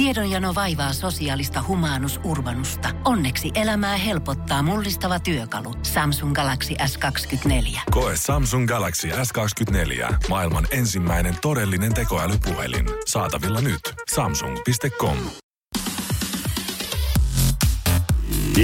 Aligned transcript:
Tiedonjano 0.00 0.54
vaivaa 0.54 0.92
sosiaalista 0.92 1.64
humanus 1.68 2.20
urbanusta. 2.24 2.88
Onneksi 3.04 3.50
elämää 3.54 3.96
helpottaa 3.96 4.62
mullistava 4.62 5.18
työkalu. 5.18 5.74
Samsung 5.82 6.34
Galaxy 6.34 6.74
S24. 6.74 7.80
Koe 7.90 8.16
Samsung 8.16 8.68
Galaxy 8.68 9.08
S24. 9.08 10.14
Maailman 10.28 10.66
ensimmäinen 10.70 11.36
todellinen 11.42 11.94
tekoälypuhelin. 11.94 12.86
Saatavilla 13.06 13.60
nyt. 13.60 13.80
Samsung.com. 14.14 15.16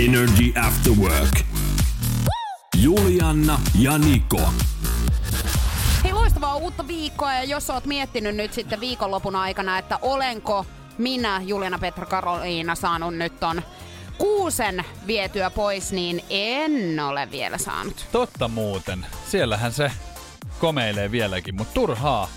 Energy 0.06 0.52
After 0.66 0.92
Work. 0.92 1.40
Julianna 2.76 3.60
ja 3.78 3.98
Niko. 3.98 4.52
Hei, 6.04 6.12
loistavaa 6.12 6.56
uutta 6.56 6.88
viikkoa 6.88 7.32
ja 7.32 7.44
jos 7.44 7.70
oot 7.70 7.86
miettinyt 7.86 8.36
nyt 8.36 8.52
sitten 8.52 8.80
viikonlopun 8.80 9.36
aikana, 9.36 9.78
että 9.78 9.98
olenko 10.02 10.66
minä, 10.98 11.40
Juliana 11.44 11.78
Petra 11.78 12.06
Karoliina, 12.06 12.74
saanut 12.74 13.14
nyt 13.16 13.40
ton 13.40 13.62
kuusen 14.18 14.84
vietyä 15.06 15.50
pois, 15.50 15.92
niin 15.92 16.24
en 16.30 17.00
ole 17.00 17.30
vielä 17.30 17.58
saanut. 17.58 18.06
Totta 18.12 18.48
muuten. 18.48 19.06
Siellähän 19.28 19.72
se 19.72 19.90
komeilee 20.58 21.10
vieläkin, 21.10 21.54
mutta 21.54 21.74
turhaa 21.74 22.28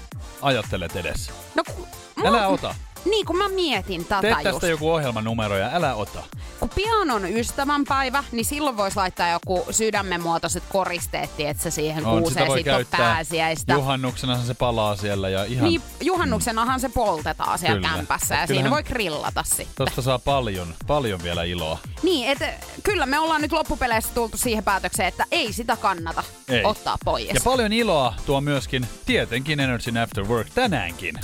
ajattelet 0.42 0.96
edes. 0.96 1.32
No, 1.56 1.64
ku, 1.76 1.88
Älä 2.26 2.48
ota. 2.48 2.76
Niin, 3.06 3.26
kun 3.26 3.38
mä 3.38 3.50
mietin 3.50 4.06
tätä 4.06 4.22
Tee 4.22 4.32
just. 4.32 4.44
tästä 4.44 4.68
joku 4.68 4.92
ohjelmanumero 4.92 5.58
ja 5.58 5.70
älä 5.74 5.96
ota. 5.96 6.24
Kun 6.60 6.70
pian 6.70 7.12
on 7.12 7.26
ystävänpäivä, 7.26 8.24
niin 8.32 8.46
silloin 8.46 8.78
voisi 8.78 8.98
laittaa 8.98 9.30
joku 9.30 9.66
sydämen 9.72 10.22
muotoiset 10.22 10.64
koristeet, 10.70 11.30
että 11.38 11.64
se 11.64 11.72
siihen 11.72 12.06
On, 12.06 12.22
kuuseen 12.22 12.52
sitten 12.52 12.76
on 12.76 12.86
pääsiäistä. 12.98 13.74
Juhannuksenahan 13.74 14.46
se 14.46 14.54
palaa 14.54 14.96
siellä 14.96 15.30
ja 15.30 15.44
ihan... 15.44 15.70
Niin, 15.70 15.82
juhannuksenahan 16.02 16.80
se 16.80 16.90
poltetaan 16.90 17.60
siellä 17.60 17.76
Kyllä. 17.82 17.96
kämpässä 17.96 18.36
ja 18.36 18.48
siinä 18.48 18.70
voi 18.70 18.84
grillata 18.84 19.44
sitten. 19.44 19.76
Tosta 19.76 20.02
saa 20.02 20.20
paljon, 20.20 20.74
paljon 20.88 21.24
vielä 21.24 21.44
iloa. 21.44 21.80
Niin, 22.04 22.30
että 22.30 22.54
kyllä 22.84 23.06
me 23.06 23.20
ollaan 23.20 23.42
nyt 23.42 23.52
loppupeleissä 23.52 24.14
tultu 24.14 24.38
siihen 24.38 24.64
päätökseen, 24.64 25.08
että 25.08 25.26
ei 25.32 25.54
sitä 25.54 25.78
kannata 25.78 26.24
Ei. 26.50 26.66
ottaa 26.66 26.98
pois. 27.06 27.34
Ja 27.34 27.42
paljon 27.44 27.74
iloa 27.74 28.14
tuo 28.26 28.42
myöskin 28.42 28.88
tietenkin 29.06 29.60
Energy 29.60 30.00
After 30.04 30.26
Work 30.28 30.48
tänäänkin. 30.56 31.20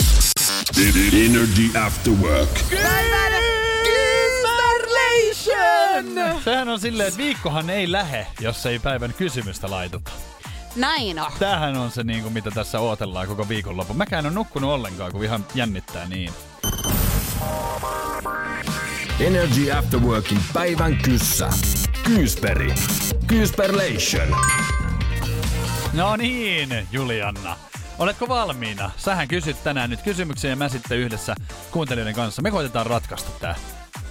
Energy 1.14 1.78
After 1.86 2.14
Work. 2.14 2.50
Sehän 6.44 6.70
on 6.70 6.80
silleen, 6.80 7.08
että 7.08 7.18
viikkohan 7.18 7.70
ei 7.70 7.92
lähe, 7.92 8.28
jos 8.40 8.66
ei 8.66 8.80
päivän 8.80 9.14
kysymystä 9.14 9.70
laiteta. 9.72 10.12
Näin 10.76 11.20
on. 11.20 11.32
Tämähän 11.40 11.76
on 11.78 11.92
se, 11.92 12.04
niin 12.04 12.22
kuin, 12.22 12.34
mitä 12.34 12.52
tässä 12.52 12.80
odotellaan 12.80 13.28
koko 13.28 13.50
viikonloppu. 13.50 13.94
Mäkään 13.94 14.26
en 14.26 14.30
ole 14.30 14.36
nukkunut 14.36 14.70
ollenkaan, 14.70 15.12
kun 15.12 15.24
ihan 15.24 15.46
jännittää 15.56 16.06
niin. 16.06 16.34
Energy 19.20 19.72
After 19.72 20.00
Workin 20.00 20.40
päivän 20.54 20.98
kyssä. 20.98 21.50
Kyysperi. 22.04 22.74
Kyysperlation. 23.28 24.36
No 25.94 26.16
niin, 26.16 26.88
Julianna. 26.92 27.58
Oletko 28.00 28.28
valmiina? 28.28 28.92
Sähän 28.98 29.28
kysyt 29.28 29.64
tänään 29.64 29.90
nyt 29.90 30.02
kysymyksiä 30.02 30.50
ja 30.50 30.56
mä 30.56 30.70
sitten 30.70 30.98
yhdessä 30.98 31.36
kuuntelijoiden 31.72 32.16
kanssa. 32.16 32.42
Me 32.42 32.52
koitetaan 32.52 32.86
ratkaista 32.86 33.32
tää. 33.42 33.56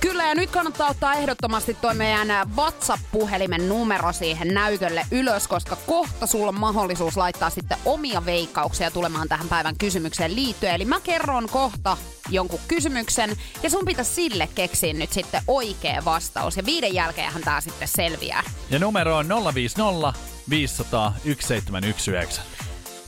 Kyllä, 0.00 0.24
ja 0.24 0.34
nyt 0.34 0.50
kannattaa 0.50 0.91
ottaa 0.91 1.14
ehdottomasti 1.14 1.74
toi 1.74 1.94
meidän 1.94 2.50
WhatsApp-puhelimen 2.56 3.68
numero 3.68 4.12
siihen 4.12 4.48
näytölle 4.48 5.06
ylös, 5.10 5.48
koska 5.48 5.76
kohta 5.76 6.26
sulla 6.26 6.48
on 6.48 6.60
mahdollisuus 6.60 7.16
laittaa 7.16 7.50
sitten 7.50 7.78
omia 7.84 8.24
veikkauksia 8.24 8.91
tulemaan 8.91 9.28
tähän 9.28 9.48
päivän 9.48 9.78
kysymykseen 9.78 10.34
liittyen. 10.36 10.74
Eli 10.74 10.84
mä 10.84 11.00
kerron 11.00 11.48
kohta 11.48 11.96
jonkun 12.30 12.60
kysymyksen, 12.69 13.36
ja 13.62 13.70
sun 13.70 13.84
pitäisi 13.84 14.14
sille 14.14 14.48
keksiä 14.54 14.92
nyt 14.92 15.12
sitten 15.12 15.42
oikea 15.48 16.04
vastaus. 16.04 16.56
Ja 16.56 16.66
viiden 16.66 16.94
jälkeenhän 16.94 17.42
tää 17.42 17.60
sitten 17.60 17.88
selviää. 17.88 18.42
Ja 18.70 18.78
numero 18.78 19.16
on 19.16 19.28
050 19.54 20.12
500 20.50 21.10
1719. 21.10 22.53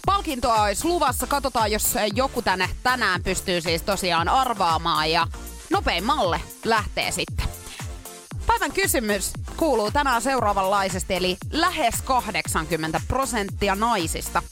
Palkintoa 0.06 0.62
olisi 0.62 0.84
luvassa. 0.84 1.27
Katsotaan, 1.27 1.72
jos 1.72 1.94
joku 2.15 2.43
tänne 2.43 2.69
tänään 2.83 3.22
pystyy 3.22 3.61
siis 3.61 3.83
tosiaan 3.83 4.28
arvaamaan 4.28 5.11
ja 5.11 5.27
nopeimmalle 5.71 6.41
lähtee 6.65 7.11
sitten. 7.11 7.47
Päivän 8.47 8.72
kysymys 8.72 9.33
kuuluu 9.56 9.91
tänään 9.91 10.22
seuraavanlaisesti, 10.22 11.15
eli 11.15 11.37
lähes 11.50 12.03
80 12.03 13.00
prosenttia 13.09 13.75
naisista 13.75 14.43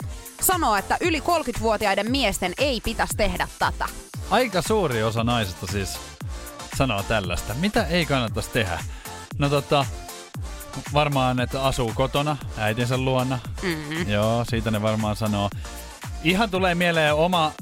sanoo, 0.40 0.76
että 0.76 0.96
yli 1.00 1.20
30-vuotiaiden 1.20 2.10
miesten 2.10 2.52
ei 2.58 2.80
pitäisi 2.80 3.16
tehdä 3.16 3.48
tätä. 3.58 3.88
Aika 4.30 4.62
suuri 4.62 5.02
osa 5.02 5.24
naisista 5.24 5.66
siis 5.66 5.98
sanoo 6.76 7.02
tällaista. 7.02 7.54
Mitä 7.54 7.86
ei 7.86 8.06
kannattaisi 8.06 8.50
tehdä? 8.50 8.78
No 9.38 9.48
tota, 9.48 9.86
varmaan, 10.92 11.40
että 11.40 11.62
asuu 11.62 11.92
kotona 11.94 12.36
äitinsä 12.58 12.96
luona. 12.96 13.38
Mm-hmm. 13.62 14.10
Joo, 14.10 14.44
siitä 14.48 14.70
ne 14.70 14.82
varmaan 14.82 15.16
sanoo. 15.16 15.50
Ihan 16.24 16.50
tulee 16.50 16.74
mieleen 16.74 17.14
oma 17.14 17.52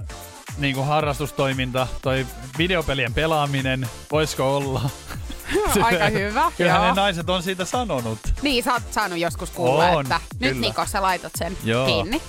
niin 0.59 0.75
kuin 0.75 0.87
harrastustoiminta, 0.87 1.87
toi 2.03 2.27
videopelien 2.59 3.15
pelaaminen, 3.15 3.89
voisiko 4.11 4.57
olla? 4.57 4.91
Aika 5.83 6.09
hyvä, 6.09 6.53
Kyllähän 6.57 6.83
joo. 6.83 6.95
ne 6.95 7.01
naiset 7.01 7.31
on 7.31 7.43
siitä 7.43 7.65
sanonut. 7.65 8.19
Niin, 8.43 8.65
sä 8.65 8.73
oot 8.73 8.83
saanut 8.91 9.19
joskus 9.19 9.51
kuulla, 9.51 9.89
On, 9.89 10.01
että 10.03 10.21
nyt 10.41 10.53
kyllä. 10.53 10.67
Niko, 10.67 10.87
sä 10.87 11.03
laitat 11.03 11.33
sen 11.39 11.57
Joo. 11.65 11.87
kiinni. 11.87 12.23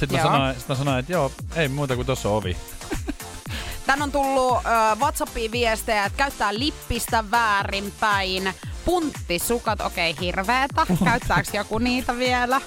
Sitten 0.00 0.12
mä, 0.12 0.18
Joo. 0.18 0.32
sanoin, 0.32 0.54
sit 0.58 0.68
mä 0.68 0.74
sanoin, 0.74 0.98
että 0.98 1.12
joo, 1.12 1.32
ei 1.54 1.68
muuta 1.68 1.96
kuin 1.96 2.06
tuossa 2.06 2.28
ovi. 2.28 2.56
Tän 3.86 4.02
on 4.02 4.12
tullut 4.12 4.56
äh, 4.56 4.98
WhatsAppiin 4.98 5.52
viestejä, 5.52 6.04
että 6.04 6.16
käyttää 6.16 6.54
lippistä 6.54 7.24
väärinpäin. 7.30 8.54
Punttisukat, 8.86 9.80
okei, 9.80 10.10
okay, 10.10 10.24
hirveetä. 10.24 10.86
Käyttääks 11.04 11.54
joku 11.54 11.78
niitä 11.78 12.18
vielä? 12.18 12.60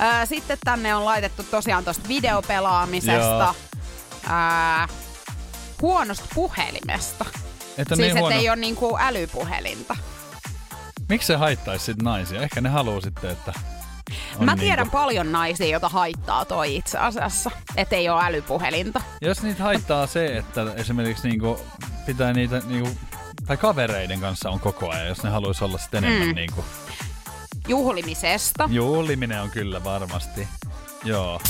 Äh, 0.00 0.28
sitten 0.28 0.58
tänne 0.64 0.94
on 0.94 1.04
laitettu 1.04 1.42
tosiaan 1.42 1.84
tosta 1.84 2.08
videopelaamisesta. 2.08 3.54
Äh, 4.30 4.88
huonosta 5.82 6.24
puhelimesta. 6.34 7.24
Että 7.78 7.96
siis, 7.96 7.98
niin 7.98 8.10
että 8.10 8.20
huono. 8.20 8.36
ei 8.36 8.48
ole 8.48 8.56
niinku 8.56 8.98
älypuhelinta. 9.00 9.96
Miksi 11.08 11.26
se 11.26 11.36
haittaisi 11.36 11.84
sit 11.84 12.02
naisia? 12.02 12.42
Ehkä 12.42 12.60
ne 12.60 12.68
haluaa 12.68 13.00
sitten, 13.00 13.30
että 13.30 13.52
on 14.38 14.44
Mä 14.44 14.56
tiedän 14.56 14.84
niinku, 14.84 14.98
paljon 14.98 15.32
naisia, 15.32 15.66
joita 15.66 15.88
haittaa 15.88 16.44
toi 16.44 16.76
itse 16.76 16.98
asiassa, 16.98 17.50
että 17.76 17.96
ei 17.96 18.08
ole 18.08 18.24
älypuhelinta. 18.24 19.00
Jos 19.20 19.42
niitä 19.42 19.62
haittaa 19.62 20.06
se, 20.06 20.36
että 20.36 20.66
esimerkiksi 20.76 21.28
niinku 21.28 21.60
pitää 22.06 22.32
niitä 22.32 22.62
niinku, 22.66 22.90
tai 23.48 23.56
kavereiden 23.56 24.20
kanssa 24.20 24.50
on 24.50 24.60
koko 24.60 24.90
ajan, 24.90 25.06
jos 25.08 25.22
ne 25.22 25.30
haluaisi 25.30 25.64
olla 25.64 25.78
sitten 25.78 26.04
enemmän 26.04 26.28
Mm. 26.28 26.34
niinku, 26.34 26.64
Juhlimisesta. 27.68 28.68
juhliminen 28.72 29.42
on 29.42 29.50
kyllä 29.50 29.84
varmasti. 29.84 30.48
Joo. 31.04 31.40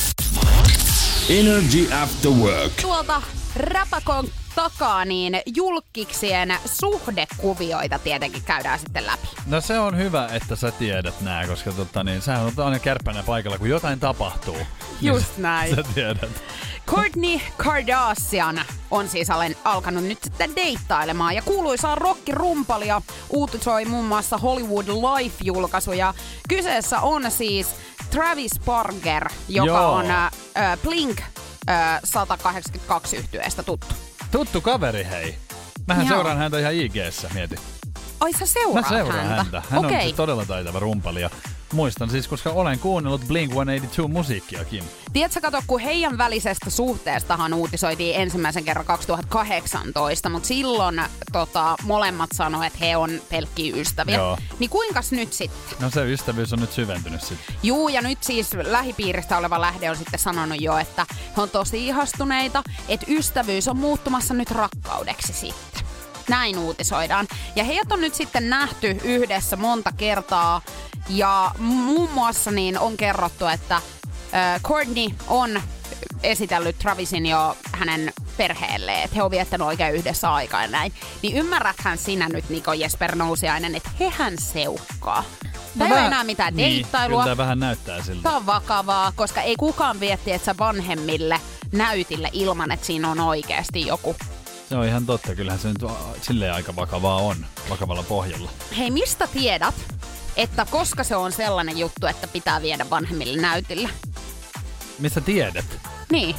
Energy 1.29 1.89
After 2.03 2.31
Work. 2.31 2.73
tuolta 2.83 3.23
räpäkon 3.57 4.29
takaa, 4.59 5.05
niin 5.05 5.41
julkiksien 5.47 6.55
suhdekuvioita 6.65 7.99
tietenkin 7.99 8.43
käydään 8.43 8.79
sitten 8.79 9.07
läpi. 9.07 9.29
No 9.47 9.61
se 9.61 9.79
on 9.79 9.97
hyvä, 9.97 10.29
että 10.33 10.57
sä 10.57 10.71
tiedät 10.71 11.21
nää, 11.21 11.47
koska 11.47 11.73
tota, 11.73 12.05
niin, 12.05 12.23
sähän 12.23 12.47
on 12.47 12.65
aina 12.65 12.79
kärppänä 12.79 13.23
paikalla, 13.23 13.59
kun 13.59 13.69
jotain 13.69 14.01
tapahtuu. 14.01 14.57
Just 15.01 15.37
niin, 15.37 15.43
näin. 15.43 15.77
Sä 15.77 15.83
tiedät. 15.95 16.31
Kourtney 16.87 17.41
Kardashian 17.57 18.61
on 18.91 19.09
siis 19.09 19.31
alen, 19.31 19.57
alkanut 19.65 20.05
nyt 20.05 20.19
sitten 20.23 20.57
deittailemaan 20.57 21.35
ja 21.35 21.43
kuuluisaa 21.43 21.95
rockirumpalia 21.95 23.03
uutisoi 23.31 23.85
muun 23.85 24.05
muassa 24.05 24.39
Hollywood 24.39 24.87
Life-julkaisu 24.87 25.93
ja 25.93 26.15
kyseessä 26.49 27.01
on 27.01 27.31
siis 27.31 27.75
Travis 28.11 28.61
Barker, 28.65 29.29
joka 29.49 29.67
Joo. 29.67 29.93
on 29.93 30.11
äh, 30.11 30.31
Blink 30.83 31.21
äh, 31.69 32.01
182 32.05 33.17
yhtyeestä 33.17 33.63
tuttu. 33.63 33.95
Tuttu 34.31 34.61
kaveri, 34.61 35.05
hei. 35.11 35.35
Mähän 35.87 36.07
Joo. 36.07 36.15
seuraan 36.17 36.39
häntä 36.39 36.59
ihan 36.59 36.75
IGssä, 36.75 37.31
mieti. 37.35 37.57
Ai 38.21 38.33
sä 38.33 38.39
Mä 38.41 38.47
seuraat 38.47 38.89
seuraan 38.89 39.27
häntä? 39.27 39.37
häntä. 39.43 39.63
Hän 39.71 39.85
Okei. 39.85 39.97
on 39.97 40.03
siis 40.03 40.15
todella 40.17 40.45
taitava 40.45 40.79
rumpali 40.79 41.21
ja 41.21 41.31
muistan 41.73 42.11
siis, 42.11 42.29
koska 42.29 42.51
olen 42.51 42.79
kuunnellut 42.79 43.23
Blink-182 43.23 44.09
musiikkiakin. 44.09 44.85
Tiedätkö, 45.13 45.41
kato, 45.41 45.63
kun 45.67 45.81
heidän 45.81 46.19
välisestä 46.19 46.71
suhteestahan 46.71 47.55
uutisoitiin 47.55 48.21
ensimmäisen 48.21 48.65
kerran 48.65 48.87
2018, 48.87 50.29
mutta 50.29 50.49
silloin 50.49 51.03
tota, 51.33 51.77
molemmat 51.83 52.31
sanoivat, 52.35 52.67
että 52.67 52.85
he 52.85 52.97
on 52.97 53.11
pelkkiä 53.31 53.77
ystäviä. 53.77 54.17
Joo. 54.17 54.39
Niin 54.59 54.71
kuinkas 54.71 55.13
nyt 55.13 55.33
sitten? 55.33 55.79
No 55.81 55.91
se 55.91 56.13
ystävyys 56.13 56.53
on 56.53 56.61
nyt 56.61 56.73
syventynyt 56.73 57.23
sitten. 57.23 57.55
Juu, 57.63 57.89
ja 57.89 58.03
nyt 58.03 58.23
siis 58.23 58.51
lähipiiristä 58.63 59.39
oleva 59.39 59.61
lähde 59.61 59.91
on 59.91 59.97
sitten 59.97 60.21
sanonut 60.21 60.61
jo, 60.61 60.79
että 60.79 61.07
he 61.37 61.43
on 61.43 61.51
tosi 61.51 61.87
ihastuneita, 61.87 62.63
että 62.89 63.07
ystävyys 63.09 63.69
on 63.69 63.77
muuttumassa 63.77 64.35
nyt 64.35 64.51
rakkaudeksi 64.51 65.33
sitten. 65.33 65.83
Näin 66.29 66.59
uutisoidaan. 66.59 67.29
Ja 67.57 67.65
heidät 67.65 67.93
on 67.93 68.01
nyt 68.01 68.15
sitten 68.15 68.51
nähty 68.51 68.97
yhdessä 69.05 69.57
monta 69.57 69.93
kertaa. 69.97 70.63
Ja 71.09 71.51
muun 71.59 72.11
muassa 72.11 72.51
niin 72.51 72.79
on 72.79 72.97
kerrottu, 72.97 73.47
että 73.47 73.77
äh, 73.77 74.63
Courtney 74.63 75.07
on 75.29 75.63
esitellyt 76.23 76.79
Travisin 76.79 77.27
jo 77.27 77.57
hänen 77.73 78.13
perheelle, 78.37 79.03
että 79.03 79.17
he 79.17 79.23
on 79.23 79.31
viettänyt 79.31 79.67
oikein 79.67 79.95
yhdessä 79.95 80.33
aikaa 80.33 80.63
ja 80.63 80.69
näin. 80.69 80.93
Niin 81.23 81.37
ymmärräthän 81.37 81.99
sinä 81.99 82.29
nyt, 82.29 82.49
Niko 82.49 82.73
Jesper 82.73 83.17
Nousiainen, 83.17 83.75
että 83.75 83.91
hehän 84.01 84.39
seukkaa. 84.39 85.25
Tämä 85.79 85.95
ei 85.95 86.01
ole 86.01 86.07
enää 86.07 86.25
mitään 86.25 86.57
niin, 86.57 86.75
deittailua. 86.75 87.23
Kyllä 87.23 87.37
tämä 87.37 87.45
vähän 87.45 87.61
näyttää 87.61 88.03
siltä. 88.03 88.23
Tämä 88.23 88.37
on 88.37 88.47
vakavaa, 88.47 89.13
koska 89.17 89.43
ei 89.43 89.57
kukaan 89.57 90.01
vietti, 90.01 90.33
että 90.33 90.47
sä 90.47 90.55
vanhemmille 90.59 91.41
näytille 91.73 92.31
ilman, 92.33 92.71
että 92.71 92.87
siinä 92.87 93.11
on 93.11 93.21
oikeasti 93.21 93.87
joku. 93.87 94.17
Se 94.69 94.77
on 94.77 94.87
ihan 94.87 95.07
totta. 95.07 95.35
Kyllähän 95.35 95.61
se 95.61 95.69
nyt 95.69 95.91
silleen 96.23 96.55
aika 96.55 96.77
vakavaa 96.77 97.17
on, 97.17 97.37
vakavalla 97.71 98.03
pohjalla. 98.03 98.51
Hei, 98.79 98.91
mistä 98.91 99.27
tiedät, 99.27 99.75
että 100.39 100.67
koska 100.71 101.05
se 101.05 101.17
on 101.17 101.33
sellainen 101.33 101.79
juttu, 101.79 102.07
että 102.07 102.29
pitää 102.29 102.63
viedä 102.63 102.91
vanhemmille 102.91 103.41
näytille? 103.43 103.89
Mistä 104.99 105.21
tiedät? 105.21 105.65
Niin. 106.13 106.37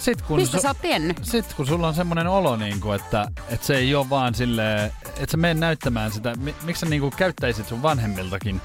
Sit 0.00 0.22
kun 0.22 0.40
Mistä 0.40 0.60
sä 0.60 0.68
oot 0.68 0.80
tiennyt? 0.82 1.20
Sit 1.22 1.52
kun 1.54 1.66
sulla 1.66 1.88
on 1.88 1.94
semmoinen 1.94 2.26
olo, 2.26 2.56
niin 2.56 2.80
kuin, 2.80 3.00
että, 3.00 3.28
että 3.48 3.66
se 3.66 3.76
ei 3.76 3.94
ole 3.94 4.10
vaan 4.10 4.34
silleen, 4.34 4.92
että 5.06 5.30
sä 5.30 5.36
menen 5.36 5.60
näyttämään 5.60 6.12
sitä, 6.12 6.34
mi, 6.34 6.54
miksi 6.62 6.80
sä 6.80 6.86
niin 6.86 7.00
kuin, 7.00 7.12
käyttäisit 7.16 7.68
sun 7.68 7.82
vanhemmiltakin 7.82 8.60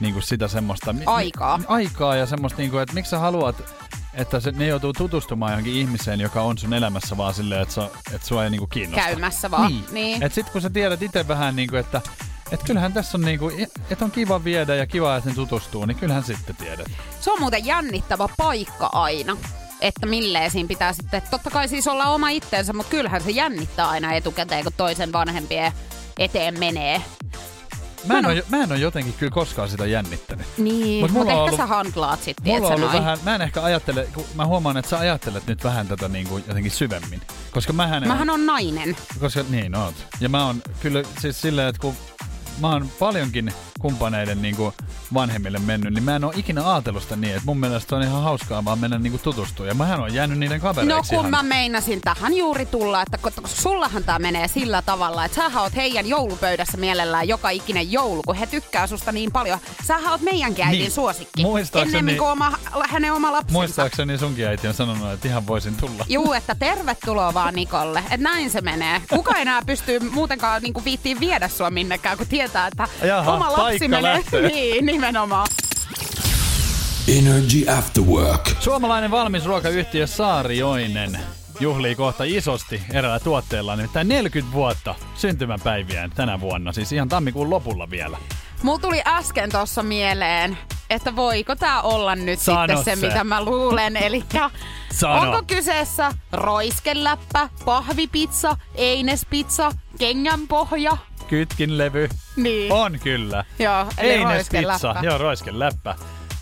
niin 0.00 0.12
kuin 0.12 0.22
sitä 0.22 0.48
semmoista... 0.48 0.92
mi- 0.92 1.04
Aikaa. 1.06 1.58
Mi, 1.58 1.64
aikaa 1.68 2.16
ja 2.16 2.26
semmoista, 2.26 2.58
niin 2.58 2.70
kuin, 2.70 2.82
että 2.82 2.94
miksi 2.94 3.10
sä 3.10 3.18
haluat, 3.18 3.62
että 4.14 4.40
se, 4.40 4.50
ne 4.50 4.66
joutuu 4.66 4.92
tutustumaan 4.92 5.52
johonkin 5.52 5.74
ihmiseen, 5.74 6.20
joka 6.20 6.42
on 6.42 6.58
sun 6.58 6.74
elämässä 6.74 7.16
vaan 7.16 7.34
silleen, 7.34 7.62
että, 7.62 7.74
sä, 7.74 7.90
että 8.12 8.26
sua 8.26 8.44
ei 8.44 8.50
niin 8.50 8.58
kuin, 8.58 8.68
kiinnosta. 8.70 9.06
Käymässä 9.06 9.50
vaan. 9.50 9.72
Niin. 9.72 9.84
niin. 9.92 10.22
Et 10.22 10.34
sit 10.34 10.50
kun 10.50 10.60
sä 10.60 10.70
tiedät 10.70 11.02
itse 11.02 11.28
vähän 11.28 11.56
niin 11.56 11.68
kuin, 11.68 11.80
että 11.80 12.00
et 12.52 12.62
kyllähän 12.62 12.92
tässä 12.92 13.18
on 13.18 13.22
niinku, 13.22 13.50
että 13.90 14.04
on 14.04 14.10
kiva 14.10 14.44
viedä 14.44 14.74
ja 14.74 14.86
kiva, 14.86 15.16
että 15.16 15.28
ne 15.30 15.34
tutustuu, 15.34 15.84
niin 15.84 15.96
kyllähän 15.96 16.24
sitten 16.24 16.56
tiedät. 16.56 16.86
Se 17.20 17.30
on 17.32 17.40
muuten 17.40 17.66
jännittävä 17.66 18.28
paikka 18.36 18.88
aina 18.92 19.36
että 19.80 20.06
milleen 20.06 20.50
siinä 20.50 20.68
pitää 20.68 20.92
sitten, 20.92 21.22
totta 21.30 21.50
kai 21.50 21.68
siis 21.68 21.88
olla 21.88 22.04
oma 22.04 22.28
itteensä, 22.28 22.72
mutta 22.72 22.90
kyllähän 22.90 23.22
se 23.22 23.30
jännittää 23.30 23.88
aina 23.88 24.12
etukäteen, 24.12 24.62
kun 24.64 24.72
toisen 24.76 25.12
vanhempien 25.12 25.72
eteen 26.18 26.58
menee. 26.58 27.02
Mä 28.06 28.18
en, 28.18 28.26
ole, 28.26 28.44
mä 28.48 28.56
en 28.56 28.72
ole 28.72 28.78
jotenkin 28.78 29.12
kyllä 29.18 29.30
koskaan 29.32 29.68
sitä 29.68 29.86
jännittänyt. 29.86 30.46
Niin, 30.58 31.00
Mut 31.00 31.10
mutta 31.10 31.12
mulla 31.12 31.30
ehkä 31.32 31.42
ollut- 31.42 31.56
sä 31.56 31.66
handlaat 31.66 32.22
sitten, 32.22 32.54
Mulla 32.54 32.66
on 32.68 32.74
ollut 32.74 32.90
noin. 32.90 33.02
vähän, 33.02 33.18
mä 33.24 33.34
en 33.34 33.42
ehkä 33.42 33.62
ajattele, 33.62 34.08
kun 34.14 34.24
mä 34.34 34.46
huomaan, 34.46 34.76
että 34.76 34.88
sä 34.90 34.98
ajattelet 34.98 35.46
nyt 35.46 35.64
vähän 35.64 35.88
tätä 35.88 36.08
niin 36.08 36.28
kuin 36.28 36.44
jotenkin 36.48 36.72
syvemmin. 36.72 37.20
Koska 37.50 37.72
mähän, 37.72 38.02
en- 38.02 38.08
Mähän 38.08 38.30
on 38.30 38.46
nainen. 38.46 38.96
Koska 39.20 39.44
niin 39.50 39.76
oot. 39.76 39.94
Ja 40.20 40.28
mä 40.28 40.46
oon 40.46 40.62
kyllä 40.80 41.02
siis 41.20 41.40
silleen, 41.40 41.68
että 41.68 41.80
kun 41.80 41.94
mä 42.60 42.72
oon 42.72 42.88
paljonkin 42.98 43.52
kumppaneiden 43.88 44.42
niin 44.42 44.56
kuin 44.56 44.74
vanhemmille 45.14 45.58
mennyt, 45.58 45.94
niin 45.94 46.04
mä 46.04 46.16
en 46.16 46.24
oo 46.24 46.32
ikinä 46.36 46.72
ajatellut 46.72 47.02
sitä 47.02 47.16
niin, 47.16 47.30
että 47.32 47.42
mun 47.46 47.60
mielestä 47.60 47.96
on 47.96 48.02
ihan 48.02 48.22
hauskaa 48.22 48.64
vaan 48.64 48.78
mennä 48.78 48.98
niin 48.98 49.10
kuin 49.10 49.20
tutustumaan. 49.22 49.68
Ja 49.68 49.74
mähän 49.74 50.00
on 50.00 50.14
jäänyt 50.14 50.38
niiden 50.38 50.60
kavereiksi 50.60 50.94
No 50.96 51.02
kun 51.02 51.18
ihan. 51.18 51.30
mä 51.30 51.42
meinasin 51.42 52.00
tähän 52.00 52.34
juuri 52.36 52.66
tulla, 52.66 53.02
että 53.02 53.18
kun 53.18 53.32
sullahan 53.46 54.04
tää 54.04 54.18
menee 54.18 54.48
sillä 54.48 54.82
tavalla, 54.82 55.24
että 55.24 55.34
sähän 55.34 55.62
oot 55.62 55.76
heidän 55.76 56.06
joulupöydässä 56.08 56.76
mielellään 56.76 57.28
joka 57.28 57.50
ikinen 57.50 57.92
joulu, 57.92 58.22
kun 58.26 58.34
he 58.34 58.46
tykkää 58.46 58.86
susta 58.86 59.12
niin 59.12 59.32
paljon. 59.32 59.58
Sähän 59.84 60.12
oot 60.12 60.20
meidänkin 60.20 60.64
äitin 60.64 60.80
Niin. 60.80 60.90
suosikki. 60.90 61.42
Muistaakseni- 61.42 61.82
Ennemmin 61.88 62.16
kuin 62.18 62.30
oma, 62.30 62.52
hänen 62.88 63.12
oma 63.12 63.32
lapsensa. 63.32 63.52
Muistaakseni 63.58 64.18
sunkin 64.18 64.46
äiti 64.46 64.68
on 64.68 64.74
sanonut, 64.74 65.12
että 65.12 65.28
ihan 65.28 65.46
voisin 65.46 65.76
tulla. 65.76 66.04
Juu, 66.08 66.32
että 66.32 66.54
tervetuloa 66.54 67.34
vaan 67.34 67.54
Nikolle. 67.54 67.98
Että 67.98 68.16
näin 68.16 68.50
se 68.50 68.60
menee. 68.60 69.00
Kuka 69.10 69.36
enää 69.36 69.62
pystyy 69.66 69.98
muutenkaan 70.00 70.62
niinku 70.62 70.84
viittiin 70.84 71.20
viedä 71.20 71.48
sua 71.48 71.70
minnekään, 71.70 72.18
kun 72.18 72.26
tietää, 72.26 72.66
että 72.66 72.88
Jaha, 73.02 73.32
oma 73.32 73.52
lapsi 73.52 73.73
paikka 73.78 74.36
menee. 74.36 74.50
niin, 74.52 74.86
nimenomaan. 74.86 75.46
Energy 77.18 77.70
After 77.78 78.02
Work. 78.04 78.50
Suomalainen 78.60 79.10
valmisruokayhtiö 79.10 80.06
Saarioinen 80.06 81.18
juhlii 81.60 81.94
kohta 81.94 82.24
isosti 82.24 82.82
eräällä 82.92 83.20
tuotteella, 83.20 83.76
nimittäin 83.76 84.08
40 84.08 84.54
vuotta 84.54 84.94
syntymäpäiviään 85.14 86.10
tänä 86.10 86.40
vuonna, 86.40 86.72
siis 86.72 86.92
ihan 86.92 87.08
tammikuun 87.08 87.50
lopulla 87.50 87.90
vielä. 87.90 88.18
Mulla 88.62 88.78
tuli 88.78 89.02
äsken 89.06 89.50
tuossa 89.50 89.82
mieleen, 89.82 90.58
että 90.90 91.16
voiko 91.16 91.56
tää 91.56 91.82
olla 91.82 92.14
nyt 92.16 92.38
Sano 92.38 92.76
sitten 92.76 92.96
se, 92.96 93.00
se. 93.00 93.06
mitä 93.06 93.24
mä 93.24 93.44
luulen. 93.44 93.96
Eli 93.96 94.24
onko 95.20 95.42
kyseessä 95.46 96.12
roiskeläppä, 96.32 97.48
pahvipizza, 97.64 98.56
einespizza, 98.74 99.72
kengänpohja? 99.98 100.96
Kytkin 101.28 101.78
levy. 101.78 102.08
Niin. 102.36 102.72
On 102.72 102.98
kyllä. 103.02 103.44
Joo, 103.58 103.86
eli 103.98 104.12
Eines 104.12 104.48
pizza. 104.48 104.94
Joo, 105.02 105.18
roiskeläppä. 105.18 105.94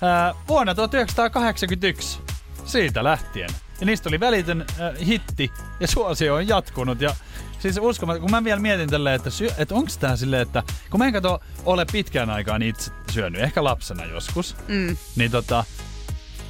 Ää, 0.03 0.35
vuonna 0.49 0.75
1981. 0.75 2.21
Siitä 2.65 3.05
lähtien. 3.05 3.51
Ja 3.81 3.87
niistä 3.87 4.09
oli 4.09 4.21
välitön 4.21 4.61
äh, 4.81 5.07
hitti 5.07 5.53
ja 5.81 5.87
suosio 5.87 6.35
on 6.35 6.49
jatkunut. 6.49 7.01
Ja 7.01 7.15
siis 7.59 7.79
uskomatta, 7.81 8.21
kun 8.21 8.31
mä 8.31 8.45
vielä 8.45 8.61
mietin 8.61 8.91
tälleen, 8.91 9.17
että, 9.17 9.31
syö, 9.31 9.51
että 9.59 9.75
onko 9.75 9.91
tää 10.01 10.17
silleen, 10.17 10.43
että 10.43 10.63
kun 10.91 11.01
mä 11.01 11.07
en 11.07 11.13
kato 11.13 11.41
ole 11.65 11.87
pitkään 11.93 12.31
aikaan 12.31 12.63
itse 12.63 12.91
syönyt, 13.11 13.41
ehkä 13.43 13.65
lapsena 13.65 14.05
joskus, 14.05 14.57
Mm. 14.69 14.97
niin 15.17 15.31
tota, 15.31 15.65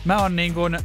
mä 0.05 0.19
oon 0.23 0.37
niin 0.37 0.55
kuin, 0.55 0.79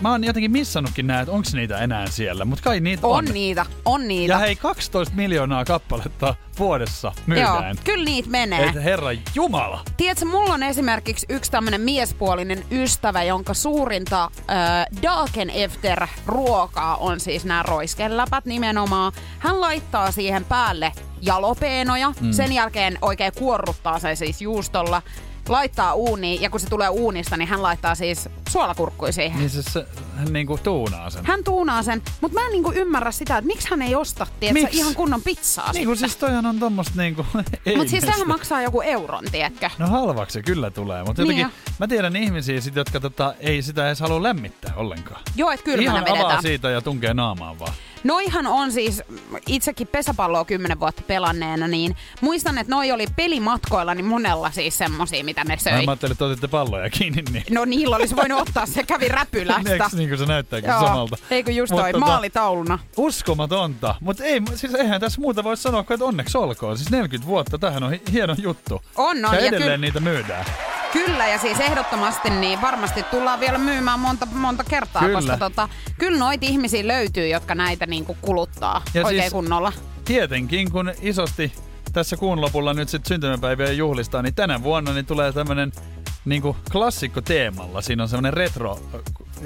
mä 0.00 0.10
oon 0.10 0.24
jotenkin 0.24 0.50
missannutkin 0.50 1.06
nää, 1.06 1.20
että 1.20 1.32
onko 1.32 1.48
niitä 1.52 1.78
enää 1.78 2.06
siellä, 2.10 2.44
mutta 2.44 2.64
kai 2.64 2.80
niitä 2.80 3.06
on. 3.06 3.12
On 3.16 3.24
niitä, 3.24 3.66
on 3.84 4.08
niitä. 4.08 4.32
Ja 4.32 4.38
hei, 4.38 4.56
12 4.56 5.14
miljoonaa 5.14 5.64
kappaletta 5.64 6.34
vuodessa 6.58 7.08
Joo, 7.08 7.24
myydään. 7.26 7.76
kyllä 7.84 8.04
niitä 8.04 8.30
menee. 8.30 8.68
Et 8.68 8.84
herra 8.84 9.08
jumala. 9.34 9.84
Tiedätkö, 9.96 10.24
mulla 10.24 10.54
on 10.54 10.62
esimerkiksi 10.62 11.26
yksi 11.28 11.50
tämmönen 11.50 11.80
miespuolinen 11.80 12.64
ystävä, 12.70 13.22
jonka 13.22 13.54
suurinta 13.54 14.24
äh, 14.24 14.86
Dagen 15.02 15.50
Efter 15.50 16.06
ruokaa 16.26 16.96
on 16.96 17.20
siis 17.20 17.44
nämä 17.44 17.62
roiskeläpät 17.62 18.44
nimenomaan. 18.44 19.12
Hän 19.38 19.60
laittaa 19.60 20.12
siihen 20.12 20.44
päälle 20.44 20.92
jalopeenoja, 21.20 22.12
mm. 22.20 22.32
sen 22.32 22.52
jälkeen 22.52 22.98
oikein 23.02 23.32
kuorruttaa 23.38 23.98
se 23.98 24.14
siis 24.14 24.42
juustolla, 24.42 25.02
laittaa 25.50 25.94
uuniin 25.94 26.42
ja 26.42 26.50
kun 26.50 26.60
se 26.60 26.68
tulee 26.68 26.88
uunista, 26.88 27.36
niin 27.36 27.48
hän 27.48 27.62
laittaa 27.62 27.94
siis 27.94 28.28
suolakurkkuja 28.48 29.12
siihen. 29.12 29.38
Niin 29.38 29.50
se 29.50 29.86
hän 30.16 30.32
niinku 30.32 30.58
tuunaa 30.58 31.10
sen. 31.10 31.26
Hän 31.26 31.44
tuunaa 31.44 31.82
sen, 31.82 32.02
mutta 32.20 32.40
mä 32.40 32.46
en 32.46 32.52
niinku 32.52 32.72
ymmärrä 32.72 33.10
sitä, 33.10 33.38
että 33.38 33.46
miksi 33.46 33.68
hän 33.70 33.82
ei 33.82 33.94
osta 33.94 34.26
tiedätkö, 34.40 34.68
ihan 34.72 34.94
kunnon 34.94 35.22
pizzaa 35.22 35.72
Niin 35.72 35.86
kuin 35.86 35.96
siis 35.96 36.16
toihan 36.16 36.46
on 36.46 36.58
tommoista 36.58 36.92
niinku... 36.96 37.26
Mutta 37.76 37.90
siis 37.90 38.04
sehän 38.04 38.28
maksaa 38.28 38.62
joku 38.62 38.80
euron, 38.80 39.24
tiedätkö? 39.32 39.70
No 39.78 39.86
halvaksi 39.86 40.34
se 40.34 40.42
kyllä 40.42 40.70
tulee, 40.70 41.04
mutta 41.04 41.22
Niin 41.22 41.38
jotenkin 41.38 41.60
mä 41.78 41.88
tiedän 41.88 42.16
ihmisiä 42.16 42.60
sit, 42.60 42.76
jotka 42.76 43.00
tota, 43.00 43.34
ei 43.40 43.62
sitä 43.62 43.86
edes 43.86 44.00
halua 44.00 44.22
lämmittää 44.22 44.72
ollenkaan. 44.76 45.20
Joo, 45.36 45.50
että 45.50 45.64
kylmänä 45.64 45.90
Ihan 45.90 46.04
vedetään. 46.04 46.26
avaa 46.26 46.42
siitä 46.42 46.70
ja 46.70 46.80
tunkee 46.80 47.14
naamaan 47.14 47.58
vaan. 47.58 47.72
Noihan 48.04 48.46
on 48.46 48.72
siis, 48.72 49.02
itsekin 49.46 49.86
pesäpalloa 49.86 50.44
kymmenen 50.44 50.80
vuotta 50.80 51.02
pelanneena, 51.06 51.68
niin 51.68 51.96
muistan, 52.20 52.58
että 52.58 52.70
noi 52.74 52.92
oli 52.92 53.06
pelimatkoilla 53.16 53.94
niin 53.94 54.04
monella 54.06 54.50
siis 54.50 54.78
semmosia, 54.78 55.24
mitä 55.24 55.44
ne 55.44 55.56
söi. 55.58 55.84
Mä 55.84 55.90
ajattelin, 55.92 56.12
että 56.12 56.24
otitte 56.24 56.48
palloja 56.48 56.90
kiinni, 56.90 57.22
niin 57.32 57.44
No 57.50 57.64
niillä 57.64 57.96
olisi 57.96 58.16
voinut 58.16 58.40
ottaa, 58.40 58.66
se 58.66 58.82
kävi 58.82 59.08
räpylästä. 59.08 59.72
Eikö 59.72 59.84
niin 59.92 60.08
kuin 60.08 60.18
se 60.18 60.26
näyttääkin 60.26 60.70
samalta? 60.70 61.16
eikö 61.30 61.50
just 61.52 61.72
Mut 61.72 61.80
toi 61.80 61.92
tota- 61.92 61.98
maalitauluna. 61.98 62.78
Uskomatonta. 62.96 63.94
Mutta 64.00 64.24
ei, 64.24 64.42
siis 64.54 64.74
eihän 64.74 65.00
tässä 65.00 65.20
muuta 65.20 65.44
voi 65.44 65.56
sanoa 65.56 65.82
kuin, 65.82 65.94
että 65.94 66.04
onneksi 66.04 66.38
olkoon. 66.38 66.78
Siis 66.78 66.90
40 66.90 67.26
vuotta, 67.28 67.58
tähän 67.58 67.82
on 67.82 67.90
hi- 67.90 68.02
hieno 68.12 68.34
juttu. 68.38 68.82
On, 68.96 69.24
on. 69.24 69.34
ja 69.34 69.40
Ja 69.40 69.46
edelleen 69.46 69.80
ky- 69.80 69.86
niitä 69.86 70.00
myydään. 70.00 70.44
kyllä, 70.92 71.28
ja 71.28 71.38
siis 71.38 71.60
ehdottomasti 71.60 72.30
niin 72.30 72.60
varmasti 72.62 73.02
tullaan 73.02 73.40
vielä 73.40 73.58
myymään 73.58 74.00
monta, 74.00 74.26
monta 74.26 74.64
kertaa, 74.64 75.02
Kyllä. 75.02 75.14
koska 75.18 75.36
tota, 75.36 75.68
kyllä 75.98 76.18
noita 76.18 76.46
ihmisiä 76.46 76.86
löytyy, 76.88 77.28
jotka 77.28 77.54
näitä 77.54 77.86
niinku 77.90 78.16
kuluttaa 78.22 78.82
Ja 78.94 79.04
oikein 79.06 79.22
siis- 79.22 79.32
kunnolla. 79.32 79.72
Tietenkin, 80.04 80.70
kun 80.72 80.92
isosti 81.02 81.52
tässä 81.92 82.16
kuun 82.16 82.40
lopulla 82.40 82.74
nyt 82.74 82.88
sitten 82.88 83.08
syntymäpäiviä 83.08 83.72
juhlistaa, 83.72 84.22
niin 84.22 84.34
tänä 84.34 84.62
vuonna 84.62 84.92
niin 84.92 85.06
tulee 85.06 85.32
tämmönen 85.32 85.72
niinku 86.24 86.56
klassikko 86.72 87.20
teemalla. 87.20 87.82
Siinä 87.82 88.02
on 88.02 88.08
semmoinen 88.08 88.32
retro, 88.32 88.80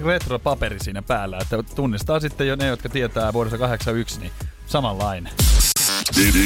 retro-paperi 0.04 0.78
siinä 0.80 1.02
päällä, 1.02 1.38
että 1.38 1.62
tunnistaa 1.62 2.20
sitten 2.20 2.48
jo 2.48 2.56
ne, 2.56 2.66
jotka 2.66 2.88
tietää 2.88 3.32
vuodesta 3.32 3.58
81, 3.58 4.20
niin 4.20 4.32
samanlainen. 4.66 5.32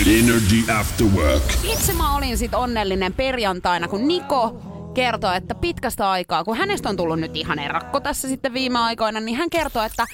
Energy 0.07 0.73
After 0.81 1.07
Work. 1.07 1.43
Itse 1.65 1.93
mä 1.93 2.17
olin 2.17 2.39
sit 2.39 2.55
onnellinen 2.55 3.13
perjantaina, 3.13 3.89
kun 3.89 4.09
Niko 4.09 4.63
kertoi, 4.95 5.37
että 5.37 5.55
pitkästä 5.55 6.11
aikaa, 6.11 6.45
kun 6.45 6.57
hänestä 6.57 6.89
on 6.89 6.97
tullut 6.97 7.21
nyt 7.21 7.37
ihan 7.37 7.59
erakko 7.59 8.01
tässä 8.01 8.29
sitten 8.29 8.53
viime 8.55 8.79
aikoina, 8.79 9.21
niin 9.21 9.37
hän 9.37 9.51
kertoi, 9.51 9.87
että 9.87 10.05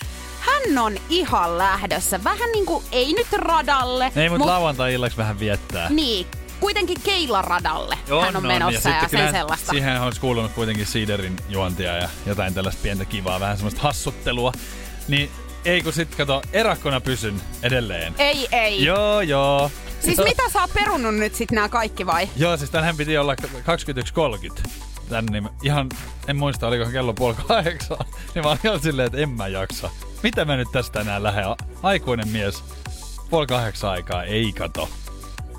hän 0.47 0.79
on 0.79 0.97
ihan 1.09 1.59
lähdössä. 1.59 2.25
Vähän 2.25 2.53
niin 2.53 2.67
kuin, 2.67 2.85
ei 2.93 3.13
nyt 3.13 3.33
radalle. 3.33 4.13
Ei, 4.17 4.29
mutta 4.29 4.45
mut- 4.45 4.53
lauantai-illaksi 4.53 5.17
vähän 5.19 5.39
viettää. 5.39 5.89
Niin, 5.91 6.27
kuitenkin 6.61 7.01
keilaradalle 7.05 7.99
hän 8.23 8.37
on 8.37 8.47
menossa 8.47 8.89
ja, 8.89 9.03
ja 9.03 9.09
sen 9.09 9.33
sellaista. 9.33 9.71
Siihen 9.73 10.01
olisi 10.01 10.21
kuulunut 10.21 10.53
kuitenkin 10.53 10.87
siiderin 10.87 11.37
juontia 11.49 11.97
ja 11.97 12.09
jotain 12.27 12.55
tällaista 12.55 12.83
pientä 12.83 13.05
kivaa, 13.05 13.41
vähän 13.41 13.57
semmoista 13.57 13.81
hassuttelua. 13.83 14.53
Niin 15.09 15.31
ei 15.65 15.83
kun 15.83 15.93
sit 15.93 16.15
kato, 16.15 16.43
erakkona 16.53 17.01
pysyn 17.01 17.43
edelleen. 17.63 18.15
Ei, 18.19 18.49
ei. 18.53 18.85
Joo, 18.85 19.21
joo. 19.21 19.71
Siis 20.01 20.19
mitä 20.25 20.43
sä 20.53 20.61
oot 20.61 20.73
perunut 20.75 21.15
nyt 21.15 21.35
sit 21.35 21.51
nämä 21.51 21.69
kaikki 21.69 22.07
vai? 22.07 22.29
Joo, 22.37 22.57
siis 22.57 22.71
tänhän 22.71 22.97
piti 22.97 23.19
olla 23.19 23.35
21.30. 23.35 24.69
tän, 25.09 25.27
niin 25.27 25.49
ihan, 25.63 25.89
en 26.29 26.37
muista 26.37 26.67
oliko 26.69 26.91
kello 26.91 27.13
puoli 27.15 27.35
kahdeksan, 27.49 27.99
niin 28.35 28.45
mä 28.45 28.51
olin 28.51 28.61
ihan 28.65 28.81
silleen, 28.81 29.07
että 29.07 29.19
en 29.19 29.29
mä 29.31 29.49
jaksa. 29.49 29.91
Mitä 30.23 30.45
mä 30.45 30.57
nyt 30.57 30.69
tästä 30.73 31.01
enää 31.01 31.23
lähden? 31.23 31.45
Aikuinen 31.83 32.29
mies, 32.29 32.65
puoli 33.31 33.47
kahdeksan 33.47 33.91
aikaa, 33.91 34.25
ei 34.25 34.53
kato. 34.53 34.89